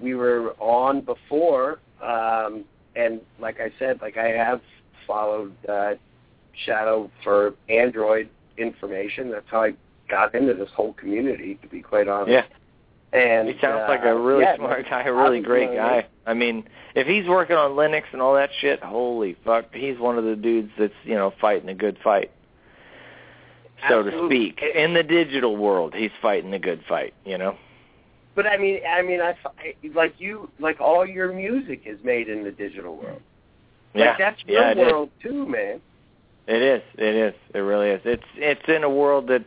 [0.02, 2.66] we were on before, um,
[2.96, 4.62] and like I said, like I have
[5.08, 5.94] followed uh,
[6.66, 9.32] Shadow for Android information.
[9.32, 9.74] That's how I
[10.10, 11.58] got into this whole community.
[11.62, 12.32] To be quite honest.
[12.32, 16.06] yeah, And he sounds uh, like a really yeah, smart guy, a really great guy.
[16.26, 20.18] I mean, if he's working on Linux and all that shit, holy fuck, he's one
[20.18, 22.32] of the dudes that's you know fighting a good fight.
[23.90, 27.14] So to speak, in the digital world, he's fighting a good fight.
[27.26, 27.58] You know.
[28.36, 29.36] But I mean, I mean, I
[29.94, 33.22] like you, like all your music is made in the digital world.
[33.94, 34.92] Like Yeah, that's your yeah, it is.
[34.92, 35.82] world too, man.
[36.48, 36.82] It is.
[36.98, 37.34] It is.
[37.54, 38.02] It really is.
[38.06, 39.46] It's it's in a world that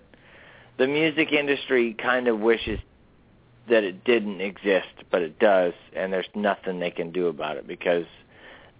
[0.76, 2.78] the music industry kind of wishes
[3.68, 7.66] that it didn't exist, but it does, and there's nothing they can do about it
[7.66, 8.04] because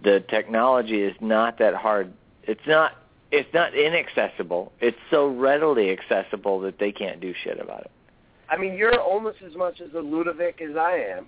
[0.03, 2.13] the technology is not that hard.
[2.43, 2.93] It's not
[3.31, 4.71] it's not inaccessible.
[4.79, 7.91] It's so readily accessible that they can't do shit about it.
[8.49, 11.27] I mean, you're almost as much as a Ludovic as I am,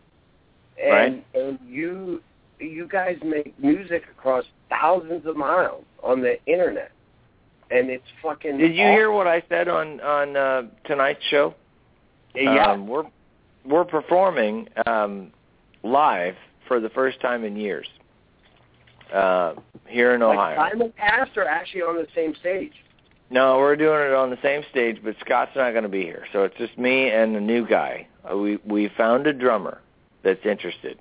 [0.84, 2.22] and and you
[2.60, 6.92] you guys make music across thousands of miles on the internet,
[7.72, 8.58] and it's fucking.
[8.58, 11.56] Did you hear what I said on on uh, tonight's show?
[12.36, 13.06] Yeah, Um, we're
[13.66, 15.32] we're performing um,
[15.84, 16.36] live
[16.68, 17.88] for the first time in years
[19.14, 19.54] uh,
[19.88, 20.58] here in Ohio.
[20.58, 22.74] like simulcast or actually on the same stage.
[23.30, 26.26] No, we're doing it on the same stage, but Scott's not going to be here,
[26.32, 28.08] so it's just me and a new guy.
[28.30, 29.82] Uh, we we found a drummer
[30.24, 30.98] that's interested,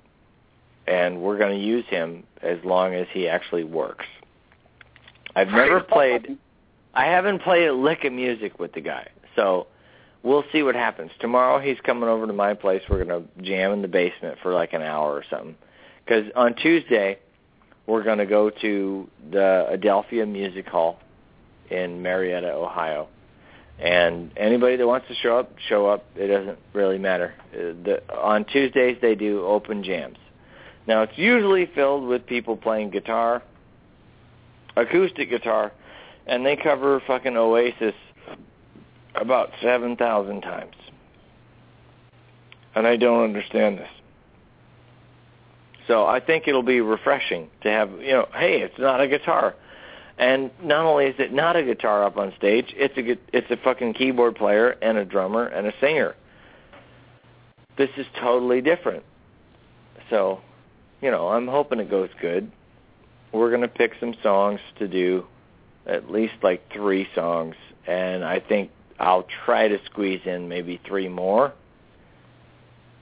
[0.87, 4.05] and we're going to use him as long as he actually works.
[5.35, 6.37] I've never played.
[6.93, 9.67] I haven't played a lick of music with the guy, so
[10.23, 11.11] we'll see what happens.
[11.19, 12.81] Tomorrow he's coming over to my place.
[12.89, 15.55] We're gonna jam in the basement for like an hour or something.
[16.03, 17.19] Because on Tuesday
[17.85, 20.99] we're gonna go to the Adelphia Music Hall
[21.69, 23.07] in Marietta, Ohio.
[23.79, 26.05] And anybody that wants to show up, show up.
[26.15, 27.33] It doesn't really matter.
[27.53, 30.17] Uh, The, on Tuesdays they do open jams.
[30.87, 33.43] Now it's usually filled with people playing guitar,
[34.75, 35.71] acoustic guitar,
[36.25, 37.93] and they cover fucking Oasis
[39.15, 40.75] about 7,000 times.
[42.75, 43.89] And I don't understand this.
[45.87, 49.55] So I think it'll be refreshing to have, you know, hey, it's not a guitar.
[50.17, 53.57] And not only is it not a guitar up on stage, it's a it's a
[53.57, 56.15] fucking keyboard player and a drummer and a singer.
[57.77, 59.03] This is totally different.
[60.09, 60.41] So,
[61.01, 62.51] you know, I'm hoping it goes good.
[63.31, 65.27] We're going to pick some songs to do,
[65.85, 71.09] at least like 3 songs, and I think I'll try to squeeze in maybe 3
[71.09, 71.53] more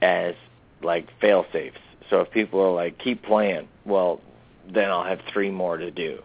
[0.02, 0.34] as
[0.82, 1.78] like fail safes.
[2.10, 4.20] So if people are like keep playing, well,
[4.68, 6.22] then I'll have 3 more to do.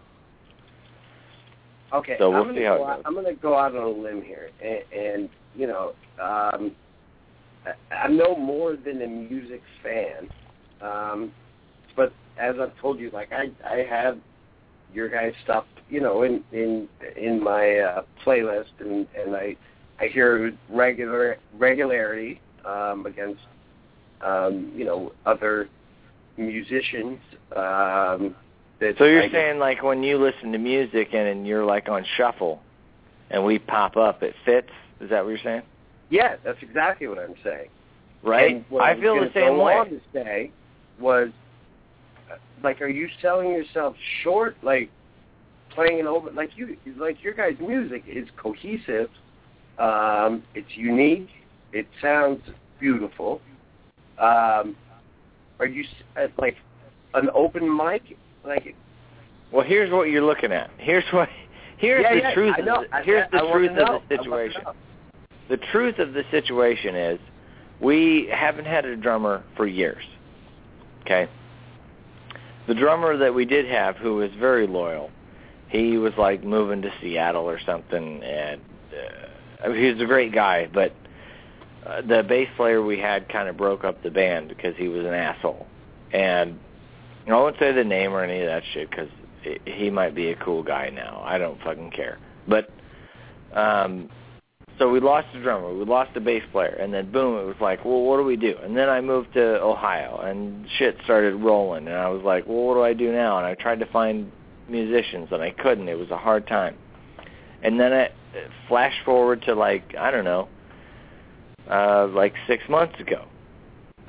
[1.93, 3.03] Okay, So we'll I'm gonna see how go it out, goes.
[3.05, 6.72] I'm going to go out on a limb here, and, and you know, um,
[7.65, 10.30] I- I'm no more than a music fan,
[10.81, 11.31] um,
[11.95, 14.18] but as I've told you, like I I have
[14.93, 16.88] your guys' stuff, you know, in in
[17.18, 19.55] in my uh, playlist, and and I
[19.99, 23.41] I hear it regular regularity um, against
[24.22, 25.68] um, you know other
[26.38, 27.19] musicians.
[27.55, 28.35] Um,
[28.81, 31.87] that So you're I- saying like when you listen to music and, and you're like
[31.87, 32.61] on shuffle
[33.29, 34.69] and we pop up, it fits?
[34.99, 35.61] Is that what you're saying?
[36.09, 37.69] Yeah, that's exactly what I'm saying.
[38.23, 38.65] Right?
[38.69, 39.73] What I feel the same way.
[39.89, 40.51] To say
[40.99, 41.29] was,
[42.29, 44.57] uh, like, are you selling yourself short?
[44.61, 44.91] Like,
[45.71, 49.09] playing an open, like you, like your guys' music is cohesive.
[49.79, 51.29] Um, it's unique.
[51.71, 52.41] It sounds
[52.79, 53.41] beautiful.
[54.19, 54.75] Um,
[55.59, 55.83] are you
[56.17, 56.57] uh, like
[57.13, 58.17] an open mic?
[58.45, 58.76] Like,
[59.51, 60.69] Well, here's what you're looking at.
[60.77, 61.30] Here's what
[61.77, 62.85] here's yeah, the yeah, truth I of know.
[62.89, 64.61] the, here's I, the I truth of the situation.
[65.49, 67.19] The truth of the situation is
[67.80, 70.03] we haven't had a drummer for years.
[71.01, 71.27] Okay?
[72.68, 75.09] The drummer that we did have who was very loyal,
[75.69, 78.61] he was like moving to Seattle or something and
[78.93, 79.27] uh,
[79.63, 80.93] I mean, he was a great guy, but
[81.85, 85.05] uh, the bass player we had kind of broke up the band because he was
[85.05, 85.68] an asshole.
[86.13, 86.59] And
[87.27, 89.10] I won't say the name or any of that shit because
[89.65, 91.22] he might be a cool guy now.
[91.26, 92.18] I don't fucking care.
[92.48, 92.69] But
[93.53, 94.10] um,
[94.80, 97.57] so we lost the drummer, we lost the bass player, and then boom, it was
[97.61, 98.56] like, well, what do we do?
[98.64, 102.64] And then I moved to Ohio, and shit started rolling, and I was like, well,
[102.64, 103.38] what do I do now?
[103.38, 104.31] And I tried to find
[104.68, 105.88] musicians, and I couldn't.
[105.88, 106.77] It was a hard time.
[107.61, 108.14] And then it
[108.68, 110.48] flash forward to like I don't know,
[111.69, 113.26] uh, like six months ago.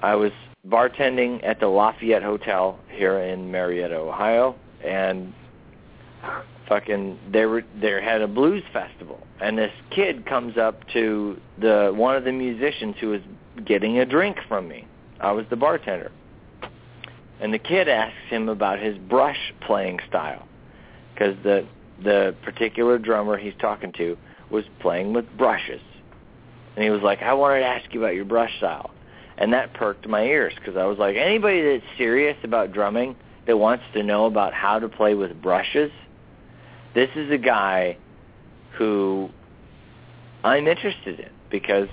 [0.00, 0.32] I was
[0.66, 5.32] bartending at the Lafayette Hotel here in Marietta, Ohio, and
[6.68, 11.92] fucking they were they had a blues festival, and this kid comes up to the
[11.94, 13.20] one of the musicians who was
[13.64, 14.86] getting a drink from me.
[15.20, 16.12] I was the bartender,
[17.40, 20.46] and the kid asks him about his brush playing style,
[21.12, 21.66] because the
[22.02, 24.16] the particular drummer he's talking to
[24.50, 25.80] was playing with brushes,
[26.76, 28.92] and he was like, "I wanted to ask you about your brush style."
[29.42, 33.16] And that perked my ears because I was like, anybody that's serious about drumming
[33.48, 35.90] that wants to know about how to play with brushes,
[36.94, 37.98] this is a guy
[38.78, 39.28] who
[40.44, 41.88] I'm interested in because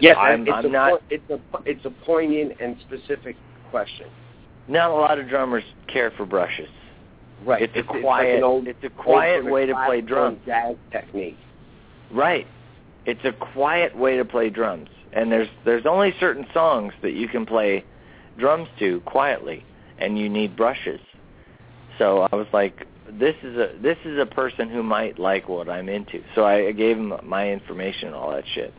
[0.00, 1.00] Yes, I'm, it's, I'm a not.
[1.00, 3.36] po- it's a it's a poignant and specific
[3.70, 4.08] question.
[4.68, 6.68] Not a lot of drummers care for brushes.
[7.44, 7.62] Right.
[7.62, 8.36] It's a like quiet.
[8.36, 10.38] an old, it's a quiet way to play drums.
[10.44, 11.38] Jazz technique.
[12.12, 12.46] Right.
[13.06, 14.88] It's a quiet way to play drums.
[15.12, 17.84] And there's there's only certain songs that you can play
[18.38, 19.64] drums to quietly
[19.98, 21.00] and you need brushes.
[21.98, 25.68] So I was like this is a this is a person who might like what
[25.68, 26.22] I'm into.
[26.34, 28.72] So I gave him my information and all that shit.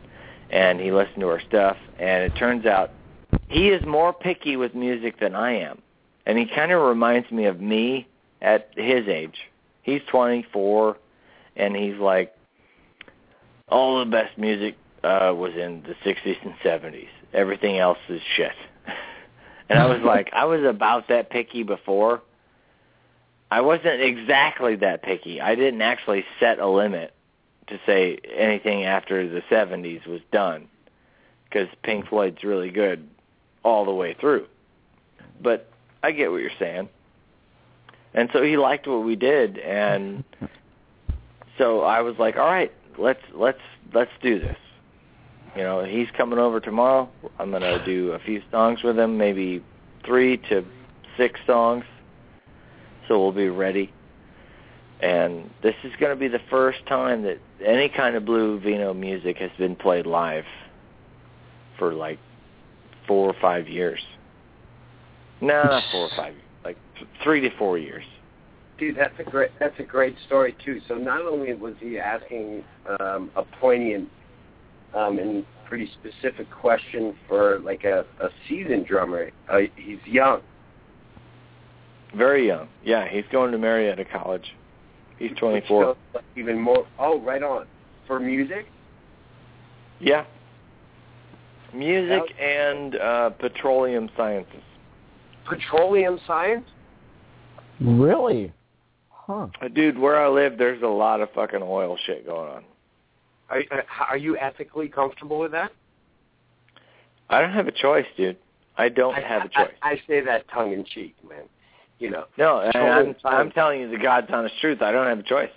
[0.50, 2.92] And he listened to our stuff and it turns out
[3.48, 5.80] he is more picky with music than I am.
[6.26, 8.06] And he kind of reminds me of me
[8.40, 9.36] at his age.
[9.82, 10.96] He's 24
[11.56, 12.34] and he's like
[13.68, 17.08] all the best music uh was in the 60s and 70s.
[17.32, 18.52] Everything else is shit.
[19.68, 22.22] and I was like, I was about that picky before.
[23.50, 25.40] I wasn't exactly that picky.
[25.40, 27.12] I didn't actually set a limit
[27.66, 30.68] to say anything after the 70s was done
[31.44, 33.08] because Pink Floyd's really good
[33.62, 34.46] all the way through.
[35.40, 35.70] But
[36.02, 36.88] I get what you're saying.
[38.14, 40.24] And so he liked what we did and
[41.58, 43.60] so I was like, "All right, let's let's
[43.94, 44.56] let's do this."
[45.56, 47.10] You know, he's coming over tomorrow.
[47.38, 49.62] I'm going to do a few songs with him, maybe
[50.06, 50.64] 3 to
[51.16, 51.84] 6 songs.
[53.06, 53.92] So we'll be ready.
[55.00, 58.94] And this is going to be the first time that any kind of blue vino
[58.94, 60.44] music has been played live
[61.78, 62.18] for like
[63.06, 64.00] four or five years.
[65.40, 66.34] No, not four or five,
[66.64, 66.76] like
[67.22, 68.04] three to four years.
[68.78, 70.80] Dude, that's a great that's a great story too.
[70.86, 72.62] So not only was he asking
[73.00, 74.08] um, a poignant
[74.94, 80.42] um, and pretty specific question for like a, a seasoned drummer, uh, he's young.
[82.14, 82.68] Very young.
[82.84, 84.54] Yeah, he's going to Marietta College.
[85.18, 85.82] He's 24.
[85.84, 86.86] So, like, even more.
[86.98, 87.66] Oh, right on.
[88.06, 88.66] For music.
[90.00, 90.24] Yeah.
[91.72, 94.60] Music and uh, petroleum sciences.
[95.48, 96.66] Petroleum science.
[97.80, 98.52] Really?
[99.08, 99.46] Huh.
[99.60, 102.64] Uh, Dude, where I live, there's a lot of fucking oil shit going on.
[103.52, 105.72] Are, uh, are you ethically comfortable with that?
[107.28, 108.38] I don't have a choice, dude.
[108.76, 109.72] I don't I, have a choice.
[109.82, 111.42] I, say that tongue in cheek, man.
[111.98, 112.24] You know.
[112.36, 114.82] no, and I'm, I'm telling you the God's honest truth.
[114.82, 115.50] I don't have a choice.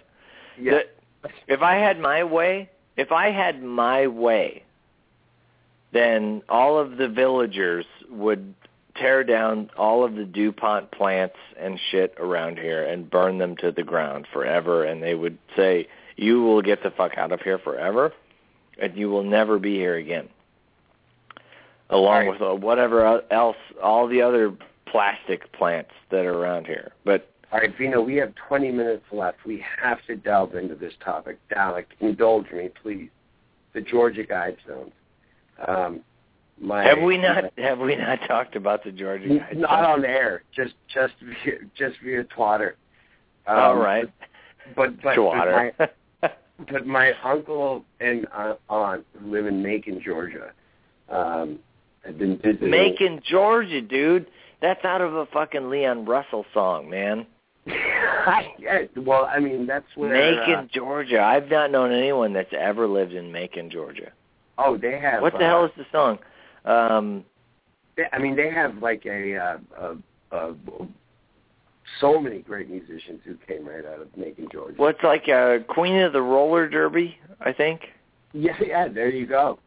[0.60, 0.72] Yeah.
[0.72, 4.64] The- if I had my way, if I had my way,
[5.92, 8.54] then all of the villagers would
[8.96, 13.72] tear down all of the DuPont plants and shit around here and burn them to
[13.72, 17.58] the ground forever and they would say, you will get the fuck out of here
[17.60, 18.14] forever
[18.82, 20.28] and you will never be here again.
[21.90, 22.30] Along Right.
[22.32, 24.54] with uh, whatever else, all the other
[24.86, 26.92] plastic plants that are around here.
[27.04, 29.46] But All right, Vino, we have 20 minutes left.
[29.46, 31.38] We have to delve into this topic.
[31.52, 33.10] Dalek, indulge me, please.
[33.74, 34.92] The Georgia Guidestones.
[35.68, 36.02] Um,
[36.60, 39.54] my, have we not have we not talked about the Georgia guys?
[39.56, 42.78] Not on air, just just via, just via Twitter.
[43.46, 44.10] Um, All right.
[44.76, 45.74] But but, Twatter.
[45.78, 45.90] but my
[46.72, 50.52] but my uncle and uh, aunt who live in Macon, Georgia,
[51.10, 51.60] um,
[52.06, 52.70] have been visiting.
[52.70, 54.28] Macon, Georgia, dude.
[54.62, 57.28] That's out of a fucking Leon Russell song, man.
[57.68, 60.12] yeah, well, I mean that's where.
[60.14, 61.22] Macon, uh, Georgia.
[61.22, 64.12] I've not known anyone that's ever lived in Macon, Georgia.
[64.58, 65.22] oh, they have.
[65.22, 66.20] What the uh, hell is the song?
[66.64, 67.26] Um,
[67.98, 69.58] They- I mean, they have like a, uh,
[70.32, 70.56] a, a
[72.00, 74.76] so many great musicians who came right out of Macon, Georgia.
[74.78, 77.18] what's like uh, Queen of the Roller Derby?
[77.42, 77.82] I think.
[78.34, 78.88] Yeah, yeah.
[78.88, 79.60] There you go.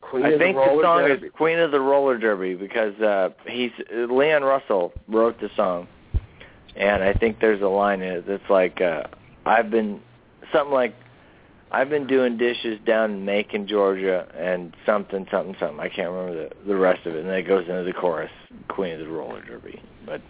[0.00, 1.26] Queen I think the, the song Derby.
[1.26, 5.88] is Queen of the Roller Derby because uh he's Leon Russell wrote the song,
[6.76, 9.04] and I think there's a line in it that's like uh
[9.44, 10.00] I've been
[10.52, 10.94] something like
[11.72, 15.80] I've been doing dishes down in Macon, Georgia, and something, something, something.
[15.80, 18.30] I can't remember the the rest of it, and then it goes into the chorus,
[18.68, 19.82] Queen of the Roller Derby.
[20.04, 20.22] But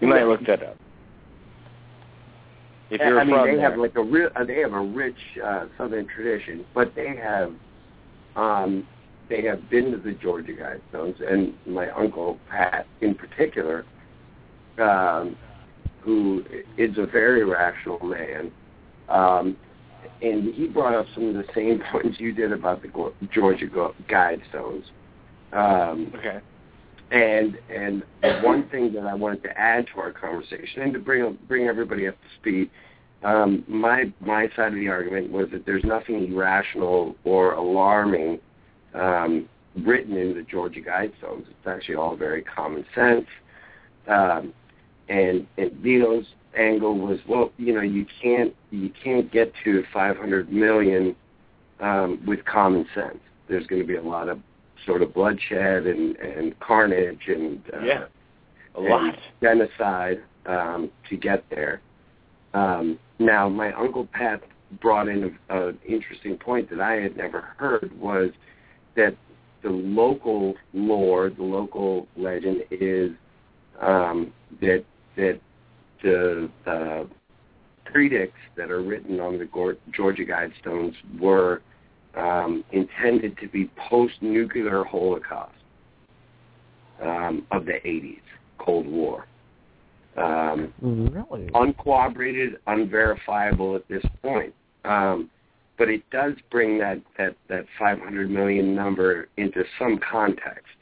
[0.00, 0.76] you might look that up
[2.90, 3.70] if you're I mean, they there.
[3.70, 7.52] have like a real, uh, they have a rich uh, Southern tradition, but they have,
[8.36, 8.86] um,
[9.28, 13.84] they have been to the Georgia Guidestones, and my uncle Pat, in particular,
[14.78, 15.36] um,
[16.00, 16.44] who
[16.78, 18.52] is a very rational man,
[19.08, 19.56] um,
[20.22, 23.66] and he brought up some of the same points you did about the Georgia
[24.08, 24.84] Guidestones.
[25.52, 26.40] Um, okay.
[27.10, 28.02] And and
[28.42, 32.08] one thing that I wanted to add to our conversation and to bring bring everybody
[32.08, 32.70] up to speed,
[33.22, 38.40] um, my my side of the argument was that there's nothing irrational or alarming
[38.94, 39.48] um,
[39.84, 41.46] written in the Georgia Guidestones.
[41.48, 43.26] It's actually all very common sense.
[44.08, 44.52] Um,
[45.08, 46.26] and and Vito's
[46.56, 51.14] angle was, well, you know, you can't you can't get to 500 million
[51.80, 53.18] um, with common sense.
[53.48, 54.40] There's going to be a lot of
[54.84, 58.04] sort of bloodshed and, and carnage and uh, Yeah.
[58.74, 59.14] A and lot.
[59.42, 61.80] genocide um, to get there.
[62.54, 64.42] Um, now, my uncle Pat
[64.80, 68.30] brought in an interesting point that I had never heard was
[68.96, 69.16] that
[69.62, 73.10] the local lore, the local legend is
[73.80, 74.84] um, that
[75.16, 75.40] that
[76.02, 77.04] the uh,
[77.84, 79.48] predicts that are written on the
[79.94, 81.62] Georgia Guidestones were
[82.16, 85.52] um, intended to be post-nuclear Holocaust
[87.02, 88.20] um, of the 80s,
[88.58, 89.26] Cold War.
[90.16, 91.48] Um, Really?
[91.54, 94.54] uncooperated, unverifiable at this point.
[94.84, 95.30] Um,
[95.78, 100.74] but it does bring that, that, that 500 million number into some context.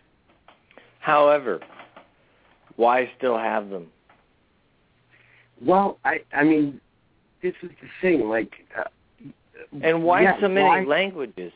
[1.01, 1.61] However,
[2.77, 3.89] why still have them?
[5.61, 6.81] Well, I, I mean,
[7.43, 8.29] this is the thing.
[8.29, 8.85] Like, uh,
[9.83, 11.53] And why yeah, so many why- languages?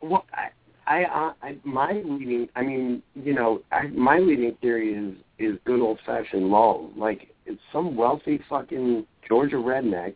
[0.00, 0.48] Well, I,
[0.86, 5.80] I, I, my leading, I mean, you know, I, my leading theory is is good
[5.80, 6.90] old fashioned lull.
[6.96, 10.14] Like, it's some wealthy fucking Georgia redneck.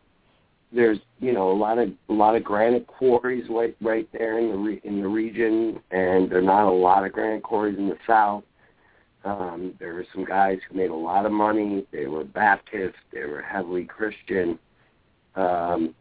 [0.72, 4.50] There's, you know, a lot of a lot of granite quarries right right there in
[4.50, 7.88] the re, in the region, and there are not a lot of granite quarries in
[7.88, 8.42] the south.
[9.24, 11.86] Um, there were some guys who made a lot of money.
[11.92, 12.96] They were Baptist.
[13.12, 14.58] They were heavily Christian.
[15.36, 15.94] Um,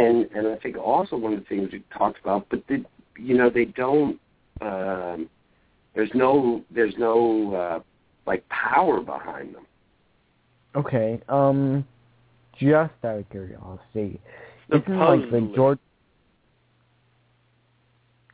[0.00, 2.84] and and I think also one of the things we talked about, but the,
[3.18, 4.18] you know they don't.
[4.60, 5.28] Um,
[5.94, 7.80] there's no there's no uh,
[8.26, 9.66] like power behind them.
[10.76, 11.20] Okay.
[11.28, 11.84] Um,
[12.58, 14.20] just out of curiosity,
[14.70, 15.54] isn't like the Supposedly.
[15.56, 15.78] George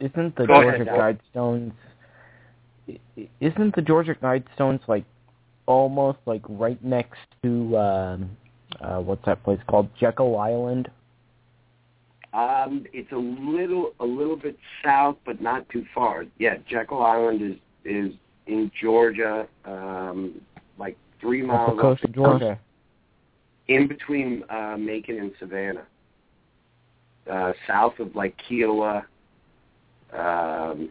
[0.01, 1.18] isn't the Go Georgia ahead.
[1.34, 1.72] Guidestones
[2.88, 5.05] i- i- isn't the Georgia Guidestones like
[5.66, 8.30] almost like right next to um
[8.80, 10.90] uh what's that place called Jekyll Island?
[12.36, 16.26] Um, it's a little a little bit south, but not too far.
[16.38, 17.56] Yeah, Jekyll Island is
[17.86, 18.12] is
[18.46, 20.40] in Georgia, um,
[20.78, 22.58] like three Off miles the coast off of Georgia.
[23.68, 25.86] in between uh, Macon and Savannah,
[27.32, 29.06] uh, south of like Kiowa,
[30.12, 30.90] um,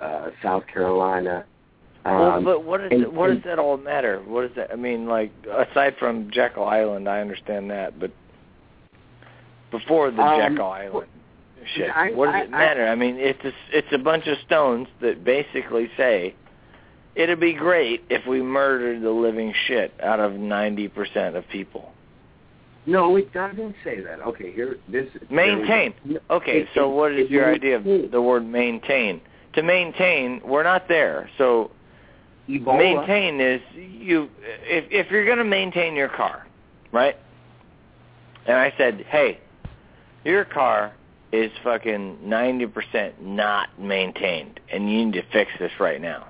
[0.00, 1.44] uh, South Carolina.
[2.06, 4.22] Um, well, but what is and- it, what does that all matter?
[4.26, 4.72] What does that?
[4.72, 8.10] I mean, like aside from Jekyll Island, I understand that, but
[9.78, 11.08] before the Um, Jekyll Island
[11.74, 12.86] shit, I- what does I- it matter?
[12.86, 16.34] I, mean, it's a, it's a bunch of stones that basically say
[17.14, 21.92] it'd be great if we murdered the living shit out of ninety percent of people.
[22.86, 24.20] no, it doesn't say that.
[24.20, 25.94] Okay, here this Maintain.
[26.30, 29.20] Okay, it- so what is it your idea of the word maintain?
[29.54, 31.30] To maintain, we're not there.
[31.38, 31.70] So
[32.48, 32.76] Ebola.
[32.78, 34.28] maintain is you
[34.64, 36.46] if if you're going to maintain your car,
[36.92, 37.16] right?
[38.46, 39.38] And I said, "Hey,
[40.24, 40.92] your car
[41.32, 46.26] is fucking 90% not maintained and you need to fix this right now."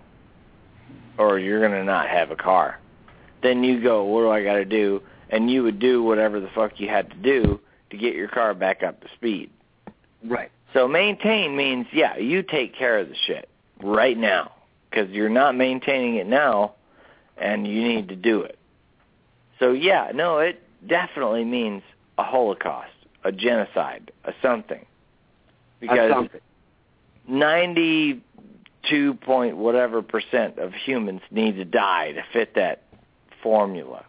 [1.19, 2.79] Or you're going to not have a car.
[3.43, 6.49] Then you go, "What do I got to do?" And you would do whatever the
[6.49, 7.61] fuck you had to do
[7.91, 9.51] to get your car back up to speed.
[10.25, 10.51] Right.
[10.73, 13.49] So maintain means, yeah, you take care of the shit
[13.83, 14.53] right now
[14.91, 16.75] because you're not maintaining it now,
[17.37, 18.59] and you need to do it.
[19.59, 21.83] So yeah, no, it definitely means
[22.19, 22.94] a holocaust,
[23.25, 24.87] a genocide, a something, A
[25.81, 26.41] because something.
[27.29, 32.83] ninety-two point whatever percent of humans need to die to fit that
[33.43, 34.05] formula.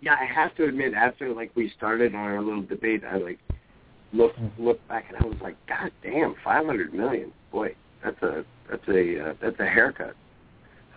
[0.00, 3.38] Yeah, I have to admit, after like we started on our little debate, I like
[4.12, 7.32] looked looked back and I was like, God damn, five hundred million.
[7.52, 7.74] Boy,
[8.04, 10.14] that's a that's a uh, that's a haircut.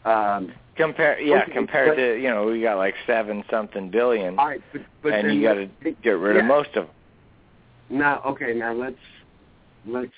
[0.06, 4.36] Um, Compare, yeah, Okay, compared but- to you know we got like seven something billion,
[4.38, 5.68] right, but, but and you got to
[6.02, 6.96] get rid of most of them.
[7.90, 8.96] Now, okay, now let's
[9.86, 10.12] let's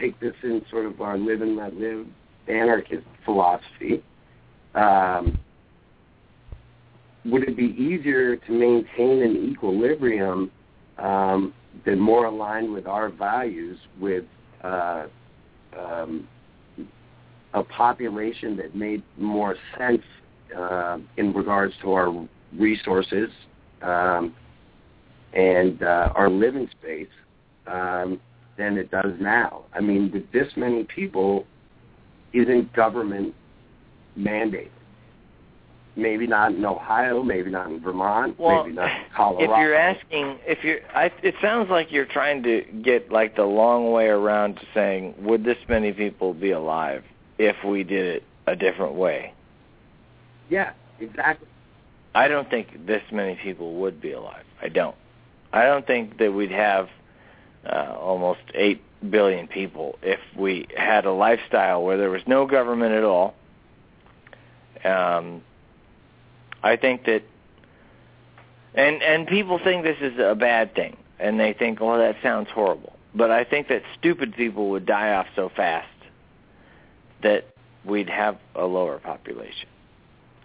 [0.00, 2.06] take this in sort of our live and let live
[2.48, 4.02] anarchist philosophy.
[4.74, 5.38] Um,
[7.24, 10.50] would it be easier to maintain an equilibrium
[10.98, 11.52] um,
[11.84, 14.24] that more aligned with our values with
[14.62, 15.06] uh,
[15.78, 16.26] um,
[17.54, 20.02] a population that made more sense
[20.56, 23.28] uh, in regards to our resources
[23.82, 24.34] um,
[25.32, 27.08] and uh, our living space
[27.66, 28.20] um,
[28.56, 29.64] than it does now.
[29.74, 31.46] I mean, with this many people
[32.32, 33.34] isn't government
[34.18, 34.70] mandated.
[35.96, 39.52] Maybe not in Ohio, maybe not in Vermont, Well, maybe not in Colorado.
[39.52, 43.44] if you're asking, if you're, I, it sounds like you're trying to get like the
[43.44, 47.02] long way around to saying, would this many people be alive
[47.38, 49.34] if we did it a different way?
[50.50, 51.48] yeah, exactly.
[52.14, 54.44] I don't think this many people would be alive.
[54.62, 54.96] I don't.
[55.52, 56.88] I don't think that we'd have
[57.64, 62.92] uh, almost eight billion people if we had a lifestyle where there was no government
[62.92, 63.34] at all.
[64.84, 65.42] Um,
[66.62, 67.22] I think that,
[68.74, 72.48] and and people think this is a bad thing, and they think, "Well, that sounds
[72.50, 75.88] horrible." But I think that stupid people would die off so fast
[77.22, 77.46] that
[77.84, 79.68] we'd have a lower population.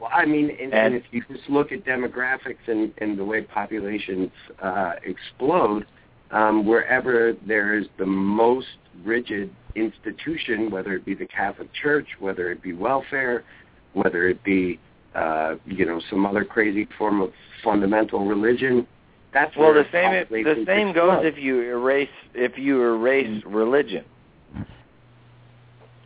[0.04, 3.24] Well, I mean, and, and And- if you just look at demographics and, and the
[3.24, 4.32] way populations
[4.62, 5.86] uh, explode,
[6.32, 8.68] um, wherever there is the most
[9.06, 13.46] rigid institution, whether it be the Catholic Church, whether it be welfare,
[13.94, 14.78] whether it be
[15.16, 17.32] uh, you know some other crazy form of
[17.64, 18.86] fundamental religion,
[19.34, 24.04] that's Well, where the same the same goes if you erase if you erase religion.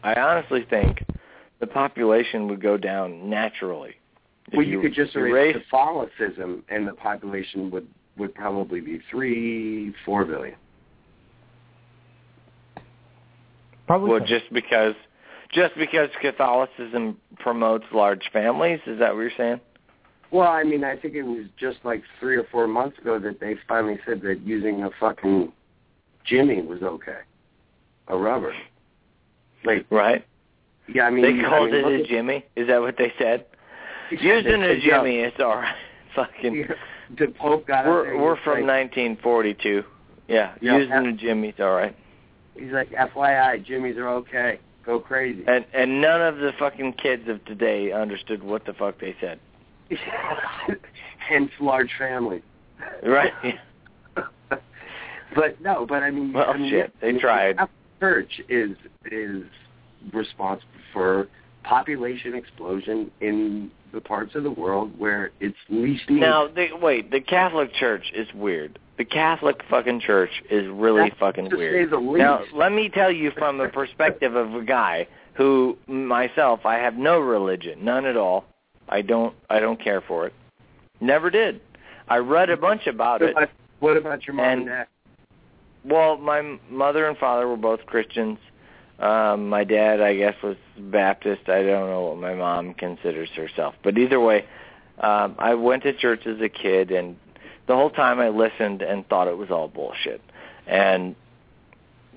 [0.03, 1.03] I honestly think
[1.59, 3.95] the population would go down naturally.
[4.47, 8.99] If well, you, could just erase erase Catholicism, and the population would would probably be
[9.11, 10.55] three, four billion.
[13.85, 14.25] Probably well so.
[14.25, 14.95] just because
[15.51, 18.79] just because Catholicism promotes large families.
[18.85, 19.61] Is that what you're saying?
[20.31, 23.39] Well, I mean, I think it was just like three or four months ago that
[23.39, 25.53] they finally said that using a fucking
[26.25, 27.19] Jimmy was okay,
[28.09, 28.53] a rubber.
[29.63, 30.25] Like, Right.
[30.93, 32.45] Yeah, I mean, they called I mean, it a Jimmy.
[32.55, 33.45] Is that what they said?
[34.11, 35.75] Using a yeah, Jimmy, it's all right.
[36.15, 36.65] Fucking.
[37.17, 39.83] The Pope got We're we're from like, 1942.
[40.27, 40.77] Yeah, Yeah.
[40.77, 41.95] using a Jimmy's all right.
[42.55, 44.59] He's like, FYI, Jimmys are okay.
[44.85, 45.43] Go crazy.
[45.47, 49.39] And and none of the fucking kids of today understood what the fuck they said.
[51.29, 52.41] Hence, large family.
[53.03, 53.33] Right.
[55.35, 57.57] but no, but I mean, Well, I mean, shit, they the tried.
[57.99, 58.77] Church is
[59.11, 59.43] is
[60.13, 61.27] responsible for
[61.63, 66.21] population explosion in the parts of the world where it's least needed.
[66.21, 68.79] Now, the, wait, the Catholic Church is weird.
[68.97, 71.85] The Catholic fucking church is really That's fucking weird.
[71.87, 72.17] say the least.
[72.19, 76.95] Now, let me tell you from the perspective of a guy who myself, I have
[76.95, 78.45] no religion, none at all.
[78.89, 80.33] I don't I don't care for it.
[80.99, 81.61] Never did.
[82.07, 83.31] I read a bunch about what it.
[83.37, 84.87] about, what about your mom and, And- dad?
[85.85, 88.39] Well, my mother and father were both Christians.
[88.99, 91.49] Um, my dad, I guess, was Baptist.
[91.49, 94.45] I don't know what my mom considers herself, but either way,
[94.99, 97.15] um, I went to church as a kid, and
[97.67, 100.21] the whole time I listened and thought it was all bullshit.
[100.65, 101.15] And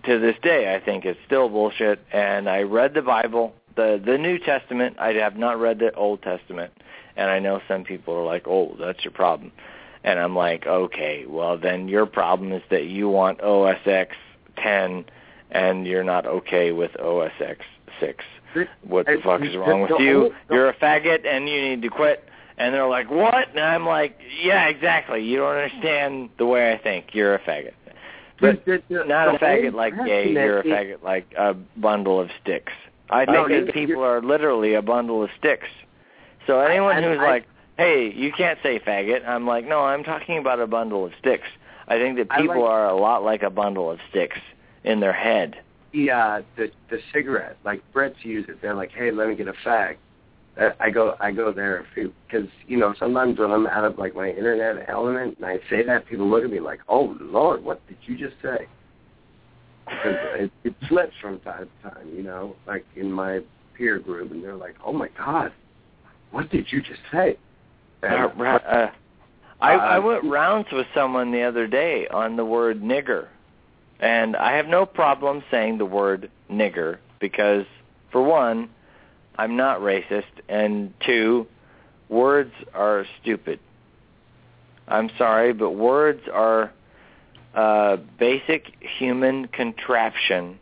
[0.05, 2.01] to this day, I think it's still bullshit.
[2.13, 4.97] And I read the Bible, the the New Testament.
[4.99, 6.73] I have not read the Old Testament,
[7.17, 9.53] and I know some people are like, "Oh, that's your problem."
[10.03, 14.09] And I'm like, okay, well then your problem is that you want OSX
[14.57, 15.05] 10
[15.51, 17.59] and you're not okay with OSX
[18.01, 18.25] 6.
[18.83, 20.33] What the fuck is wrong with you?
[20.51, 22.25] You're a faggot and you need to quit.
[22.59, 23.49] And they're like, what?
[23.51, 25.25] And I'm like, yeah, exactly.
[25.25, 27.07] You don't understand the way I think.
[27.13, 27.73] You're a faggot.
[28.41, 30.31] But not a faggot like gay.
[30.31, 32.73] You're a faggot like a bundle of sticks.
[33.09, 35.69] I think that people are literally a bundle of sticks.
[36.47, 37.47] So anyone who's like,
[37.77, 41.49] hey, you can't say faggot, I'm like, no, I'm talking about a bundle of sticks.
[41.89, 44.39] I think that people are a lot like a bundle of sticks
[44.85, 45.57] in their head.
[45.93, 48.61] uh the the cigarette like Brits use it.
[48.63, 49.97] They're like hey let me get a fag
[50.61, 53.85] uh, I go I go there a few, because you know sometimes when I'm out
[53.85, 57.17] of like my internet element and I say that people look at me like oh
[57.21, 58.67] lord what did you just say?
[59.87, 63.41] Because it, it slips from time to time you know like in my
[63.77, 65.53] peer group and they're like oh my god
[66.31, 67.37] what did you just say?
[68.03, 68.91] And, Uh, uh,
[69.61, 73.27] I, I Uh, went rounds with someone the other day on the word nigger,
[74.01, 77.67] and I have no problem saying the word nigger because,
[78.11, 78.71] for one,
[79.37, 81.47] I'm not racist, and two,
[82.09, 83.61] words are stupid.
[84.89, 86.73] I'm sorry, but words are
[87.55, 90.59] a basic human contraption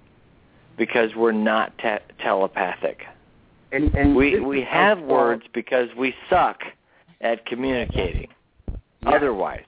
[0.76, 3.02] because we're not te- telepathic.
[3.72, 6.60] and, and We we have words because we suck
[7.20, 8.28] at communicating.
[9.02, 9.10] Yeah.
[9.10, 9.64] Otherwise,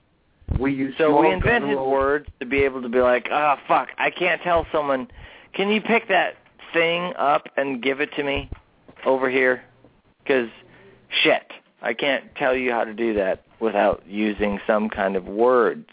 [0.59, 3.89] we use so we invented guttural- words to be able to be like, oh fuck,
[3.97, 5.07] I can't tell someone.
[5.53, 6.35] Can you pick that
[6.73, 8.49] thing up and give it to me
[9.05, 9.63] over here?
[10.23, 10.49] Because
[11.23, 11.43] shit,
[11.81, 15.87] I can't tell you how to do that without using some kind of words.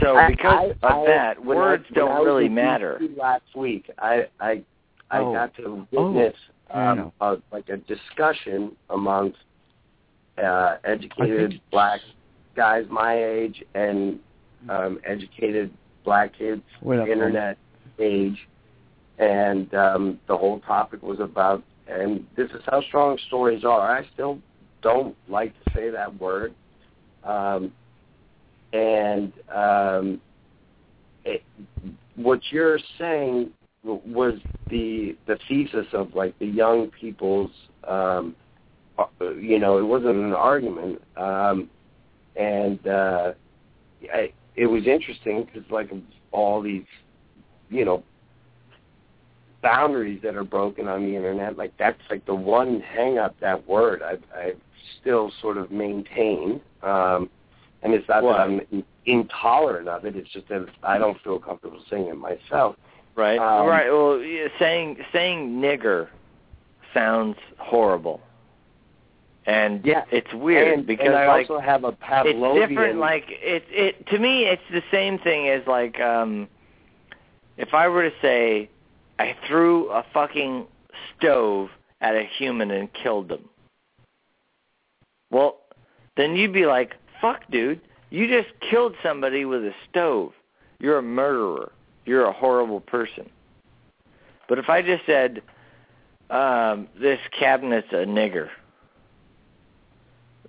[0.00, 2.98] So because I- of I- that, when I- words when don't was really in matter.
[3.00, 4.62] DC Last week, I I
[5.10, 5.32] I Oh.
[5.32, 6.02] got to Oh.
[6.12, 6.34] witness
[6.68, 9.38] Yeah, I um, a, like a discussion amongst
[10.36, 12.00] uh, educated think- black
[12.56, 14.18] guys my age and
[14.68, 15.70] um, educated
[16.04, 17.58] black kids Wait internet
[17.98, 18.48] age,
[19.18, 23.96] and um, the whole topic was about, and this is how strong stories are.
[23.96, 24.38] I still
[24.82, 26.54] don't like to say that word,
[27.24, 27.72] um,
[28.72, 30.20] and um,
[31.24, 31.42] it,
[32.16, 33.50] what you're saying
[33.84, 34.34] was
[34.70, 37.50] the the thesis of like the young people's,
[37.86, 38.34] um,
[38.98, 41.70] uh, you know, it wasn't an argument, um,
[42.38, 43.32] and uh,
[44.12, 45.90] I, it was interesting because like
[46.32, 46.84] all these,
[47.70, 48.02] you know,
[49.62, 53.66] boundaries that are broken on the internet, like that's like the one hang up that
[53.68, 54.52] word I I
[55.00, 56.60] still sort of maintain.
[56.82, 57.28] Um
[57.82, 58.36] and it's not What?
[58.36, 62.76] that I'm intolerant of it, it's just that I don't feel comfortable saying it myself.
[63.14, 63.38] Right.
[63.38, 63.90] Um, right.
[63.90, 66.08] Well, yeah, saying saying nigger
[66.92, 68.20] sounds horrible,
[69.46, 70.04] and Yeah.
[70.10, 72.98] it's weird and, because and I like also have a Pavlovian it's different.
[72.98, 76.48] Like it it to me, it's the same thing as like um
[77.56, 78.68] if I were to say
[79.18, 80.66] I threw a fucking
[81.16, 81.70] stove
[82.00, 83.48] at a human and killed them.
[85.30, 85.60] Well,
[86.16, 90.32] then you'd be like, "Fuck, dude, you just killed somebody with a stove.
[90.78, 91.72] You're a murderer.
[92.04, 93.30] You're a horrible person."
[94.48, 95.42] But if I just said,
[96.30, 98.50] um, "This cabinet's a nigger,"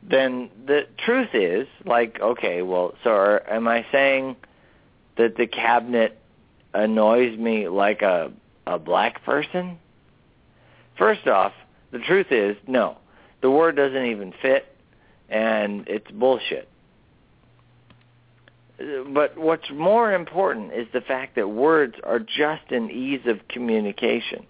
[0.01, 4.35] then the truth is, like, okay, well, so are, am I saying
[5.17, 6.19] that the cabinet
[6.73, 8.31] annoys me like a
[8.65, 9.79] a black person?
[10.97, 11.53] First off,
[11.91, 12.97] the truth is no.
[13.41, 14.65] The word doesn't even fit,
[15.29, 16.67] and it's bullshit.
[19.13, 24.45] But what's more important is the fact that words are just an ease of communication.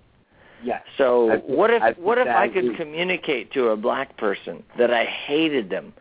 [0.63, 0.83] Yes.
[0.97, 4.17] So I think- what if I think what if I could communicate to a black
[4.17, 5.93] person that I hated them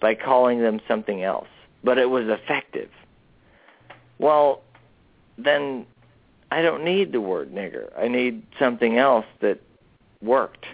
[0.00, 1.48] by calling them something else,
[1.82, 2.90] but it was effective?
[4.18, 4.62] Well,
[5.36, 5.86] then
[6.50, 7.88] I don't need the word nigger.
[7.98, 9.58] I need something else that
[10.22, 10.66] worked.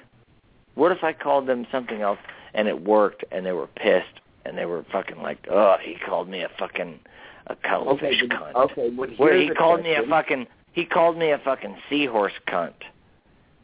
[0.75, 2.19] What if I called them something else
[2.55, 6.29] and it worked and they were pissed and they were fucking like, "Oh, he called
[6.29, 7.01] me a fucking
[7.47, 11.31] a cuttlefish Okay, cunt." okay, well, Where he called me a fucking he called me
[11.31, 12.75] a fucking seahorse cunt.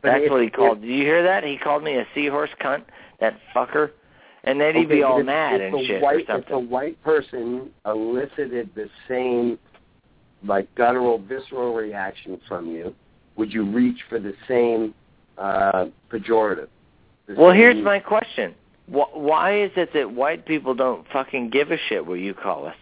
[0.03, 0.81] But That's what he called.
[0.83, 1.43] Did you hear that?
[1.45, 2.83] He called me a seahorse cunt.
[3.21, 3.91] That fucker.
[4.45, 7.71] And then he'd Okay, be all mad and shit white, or If a white person
[7.85, 9.59] elicited the same,
[10.45, 12.95] like guttural, visceral reaction from you,
[13.37, 14.95] would you reach for the same
[15.39, 16.69] uh, pejorative?
[17.27, 18.55] The Well, same- here's my question.
[18.87, 22.77] Why is it that white people don't fucking give a shit what you call us?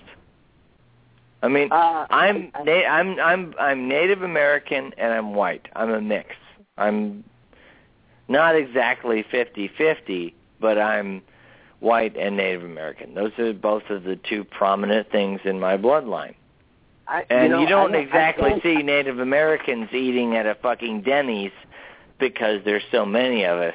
[1.42, 5.66] I mean, Uh, I'm I- na- I'm I'm I'm Native American and I'm white.
[5.74, 6.28] I'm a mix.
[6.76, 7.24] I'm
[8.28, 11.22] not exactly fifty-fifty, but I'm
[11.80, 13.14] white and Native American.
[13.14, 16.34] Those are both of the two prominent things in my bloodline.
[17.06, 20.54] I, And you, know, don't I I exactly don't- see Native Americans eating at a
[20.54, 21.52] fucking Denny's
[22.18, 23.74] because there's so many of us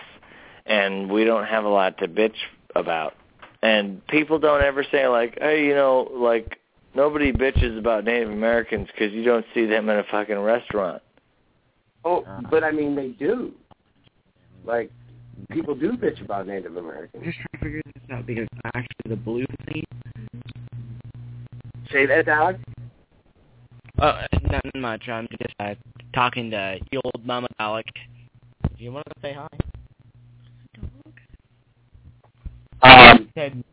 [0.66, 2.38] and we don't have a lot to bitch
[2.76, 3.14] about.
[3.62, 6.58] And people don't ever say like, hey, you know, like
[6.96, 11.04] nobody bitches about Native Americans because you don't see them in a fucking restaurant.
[12.06, 13.52] Oh, but I mean, they do.
[14.66, 14.92] Like,
[15.52, 17.12] people do bitch about Native Americans.
[17.16, 19.84] I'm just trying to figure this out because actually the blue thing.
[21.92, 22.60] Say that, Alex.
[23.98, 25.10] Uh, not much.
[25.10, 25.76] I'm just uh,
[26.14, 27.88] talking to your old mama Alec.
[28.78, 29.48] Do you want to say hi?
[32.82, 33.64] Um, Said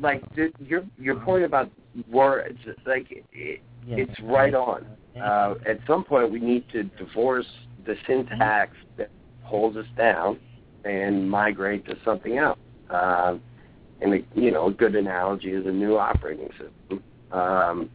[0.00, 1.70] like th- your your point about
[2.10, 3.96] words, like it, yeah.
[3.96, 4.86] it's right on.
[5.20, 7.46] Uh, at some point, we need to divorce
[7.84, 9.10] the syntax that
[9.42, 10.38] holds us down
[10.84, 12.58] and migrate to something else.
[12.90, 13.40] Um,
[14.00, 17.02] and a, you know, a good analogy is a new operating system.
[17.30, 17.90] Um,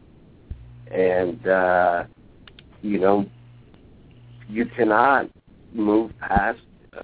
[0.90, 2.04] and uh,
[2.82, 3.26] you know,
[4.48, 5.28] you cannot
[5.72, 6.60] move past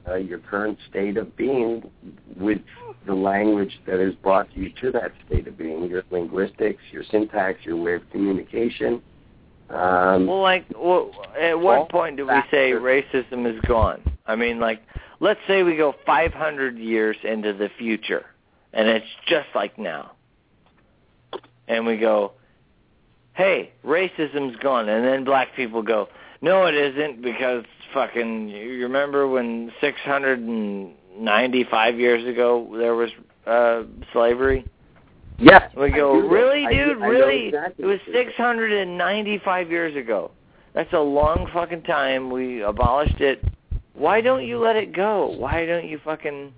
[0.09, 1.91] uh, your current state of being
[2.37, 2.59] with
[3.07, 7.65] the language that has brought you to that state of being, your linguistics, your syntax,
[7.65, 9.03] your way of communication.
[9.71, 11.11] Um, Well, like, well,
[11.41, 14.03] at what point do we say racism is gone?
[14.27, 14.83] I mean, like,
[15.21, 18.27] let's say we go 500 years into the future,
[18.73, 20.13] and it's just like now,
[21.69, 22.33] and we go,
[23.35, 26.09] "Hey, racism's gone," and then black people go,
[26.41, 27.65] "No, it isn't," because
[27.95, 33.11] fucking, you remember when 695 years ago there was
[33.47, 34.67] uh slavery?
[35.39, 36.69] yes, We go, really, know.
[36.69, 36.97] I do- dude?
[36.97, 37.47] I know really?
[37.49, 38.33] exactly it was what you're saying.
[38.37, 40.31] 695 years ago.
[40.75, 42.31] That's a long fucking time.
[42.31, 43.43] We abolished it.
[43.95, 45.29] Why don't you let it go?
[45.39, 46.53] Why don't you fucking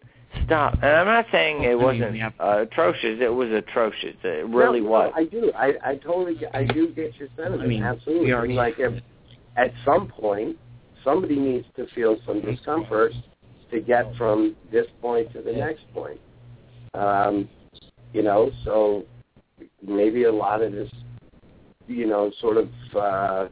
[0.46, 0.74] stop?
[0.74, 3.18] And I'm not saying it wasn't uh, atrocious.
[3.20, 4.16] It was atrocious.
[4.24, 5.12] It really no, was.
[5.14, 5.52] No, I do.
[5.54, 6.36] I, I totally.
[6.36, 7.62] get- I do get your sentiment.
[7.62, 8.26] I mean, absolutely.
[8.26, 9.02] we already like if
[9.56, 10.56] at some point
[11.06, 13.12] somebody needs to feel some discomfort
[13.70, 16.20] to get from this point to the next point.
[16.94, 17.48] Um,
[18.12, 19.04] you know, so
[19.86, 20.90] maybe a lot of this,
[21.86, 23.48] you know, sort of uh,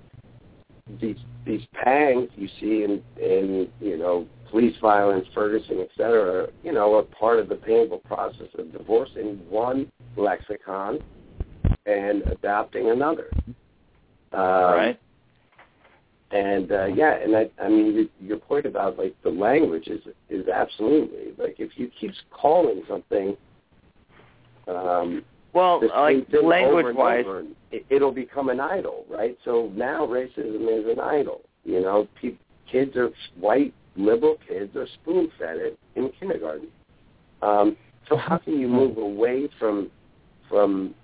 [1.00, 1.16] these
[1.46, 6.96] these pangs you see in in you know police violence, Ferguson, et cetera, you know,
[6.96, 11.00] are part of the painful process of divorcing one lexicon
[11.86, 13.28] and adopting another.
[14.32, 15.00] Um, right?
[16.34, 20.00] And uh, yeah, and I, I mean, your, your point about like the language is
[20.28, 23.36] is absolutely like if you keep calling something
[24.66, 29.38] um, Well, like same thing over wise, over, it, it'll become an idol, right?
[29.44, 31.42] So now racism is an idol.
[31.64, 32.38] You know, pe-
[32.70, 36.66] kids are white liberal kids are spoon fed it in kindergarten.
[37.42, 37.76] Um,
[38.08, 39.88] so how can you move away from
[40.48, 40.96] from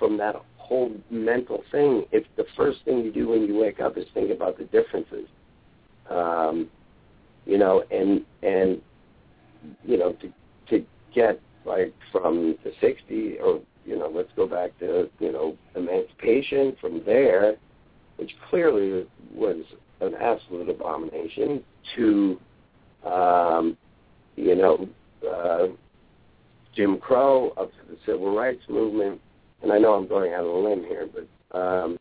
[0.00, 0.34] from that
[0.68, 4.30] whole mental thing if the first thing you do when you wake up is think
[4.30, 5.26] about the differences?
[6.10, 6.68] Um,
[7.46, 8.80] you know, and and
[9.84, 10.32] you know to
[10.68, 10.84] to
[11.14, 16.76] get like from the 60 or you know let's go back to you know emancipation
[16.80, 17.56] from there
[18.16, 19.64] which clearly was
[20.00, 21.62] an absolute abomination
[21.96, 22.38] to
[23.04, 23.76] um
[24.36, 24.88] you know
[25.28, 25.66] uh
[26.74, 29.20] Jim Crow up to the civil rights movement
[29.62, 31.98] and I know I'm going out on a limb here but um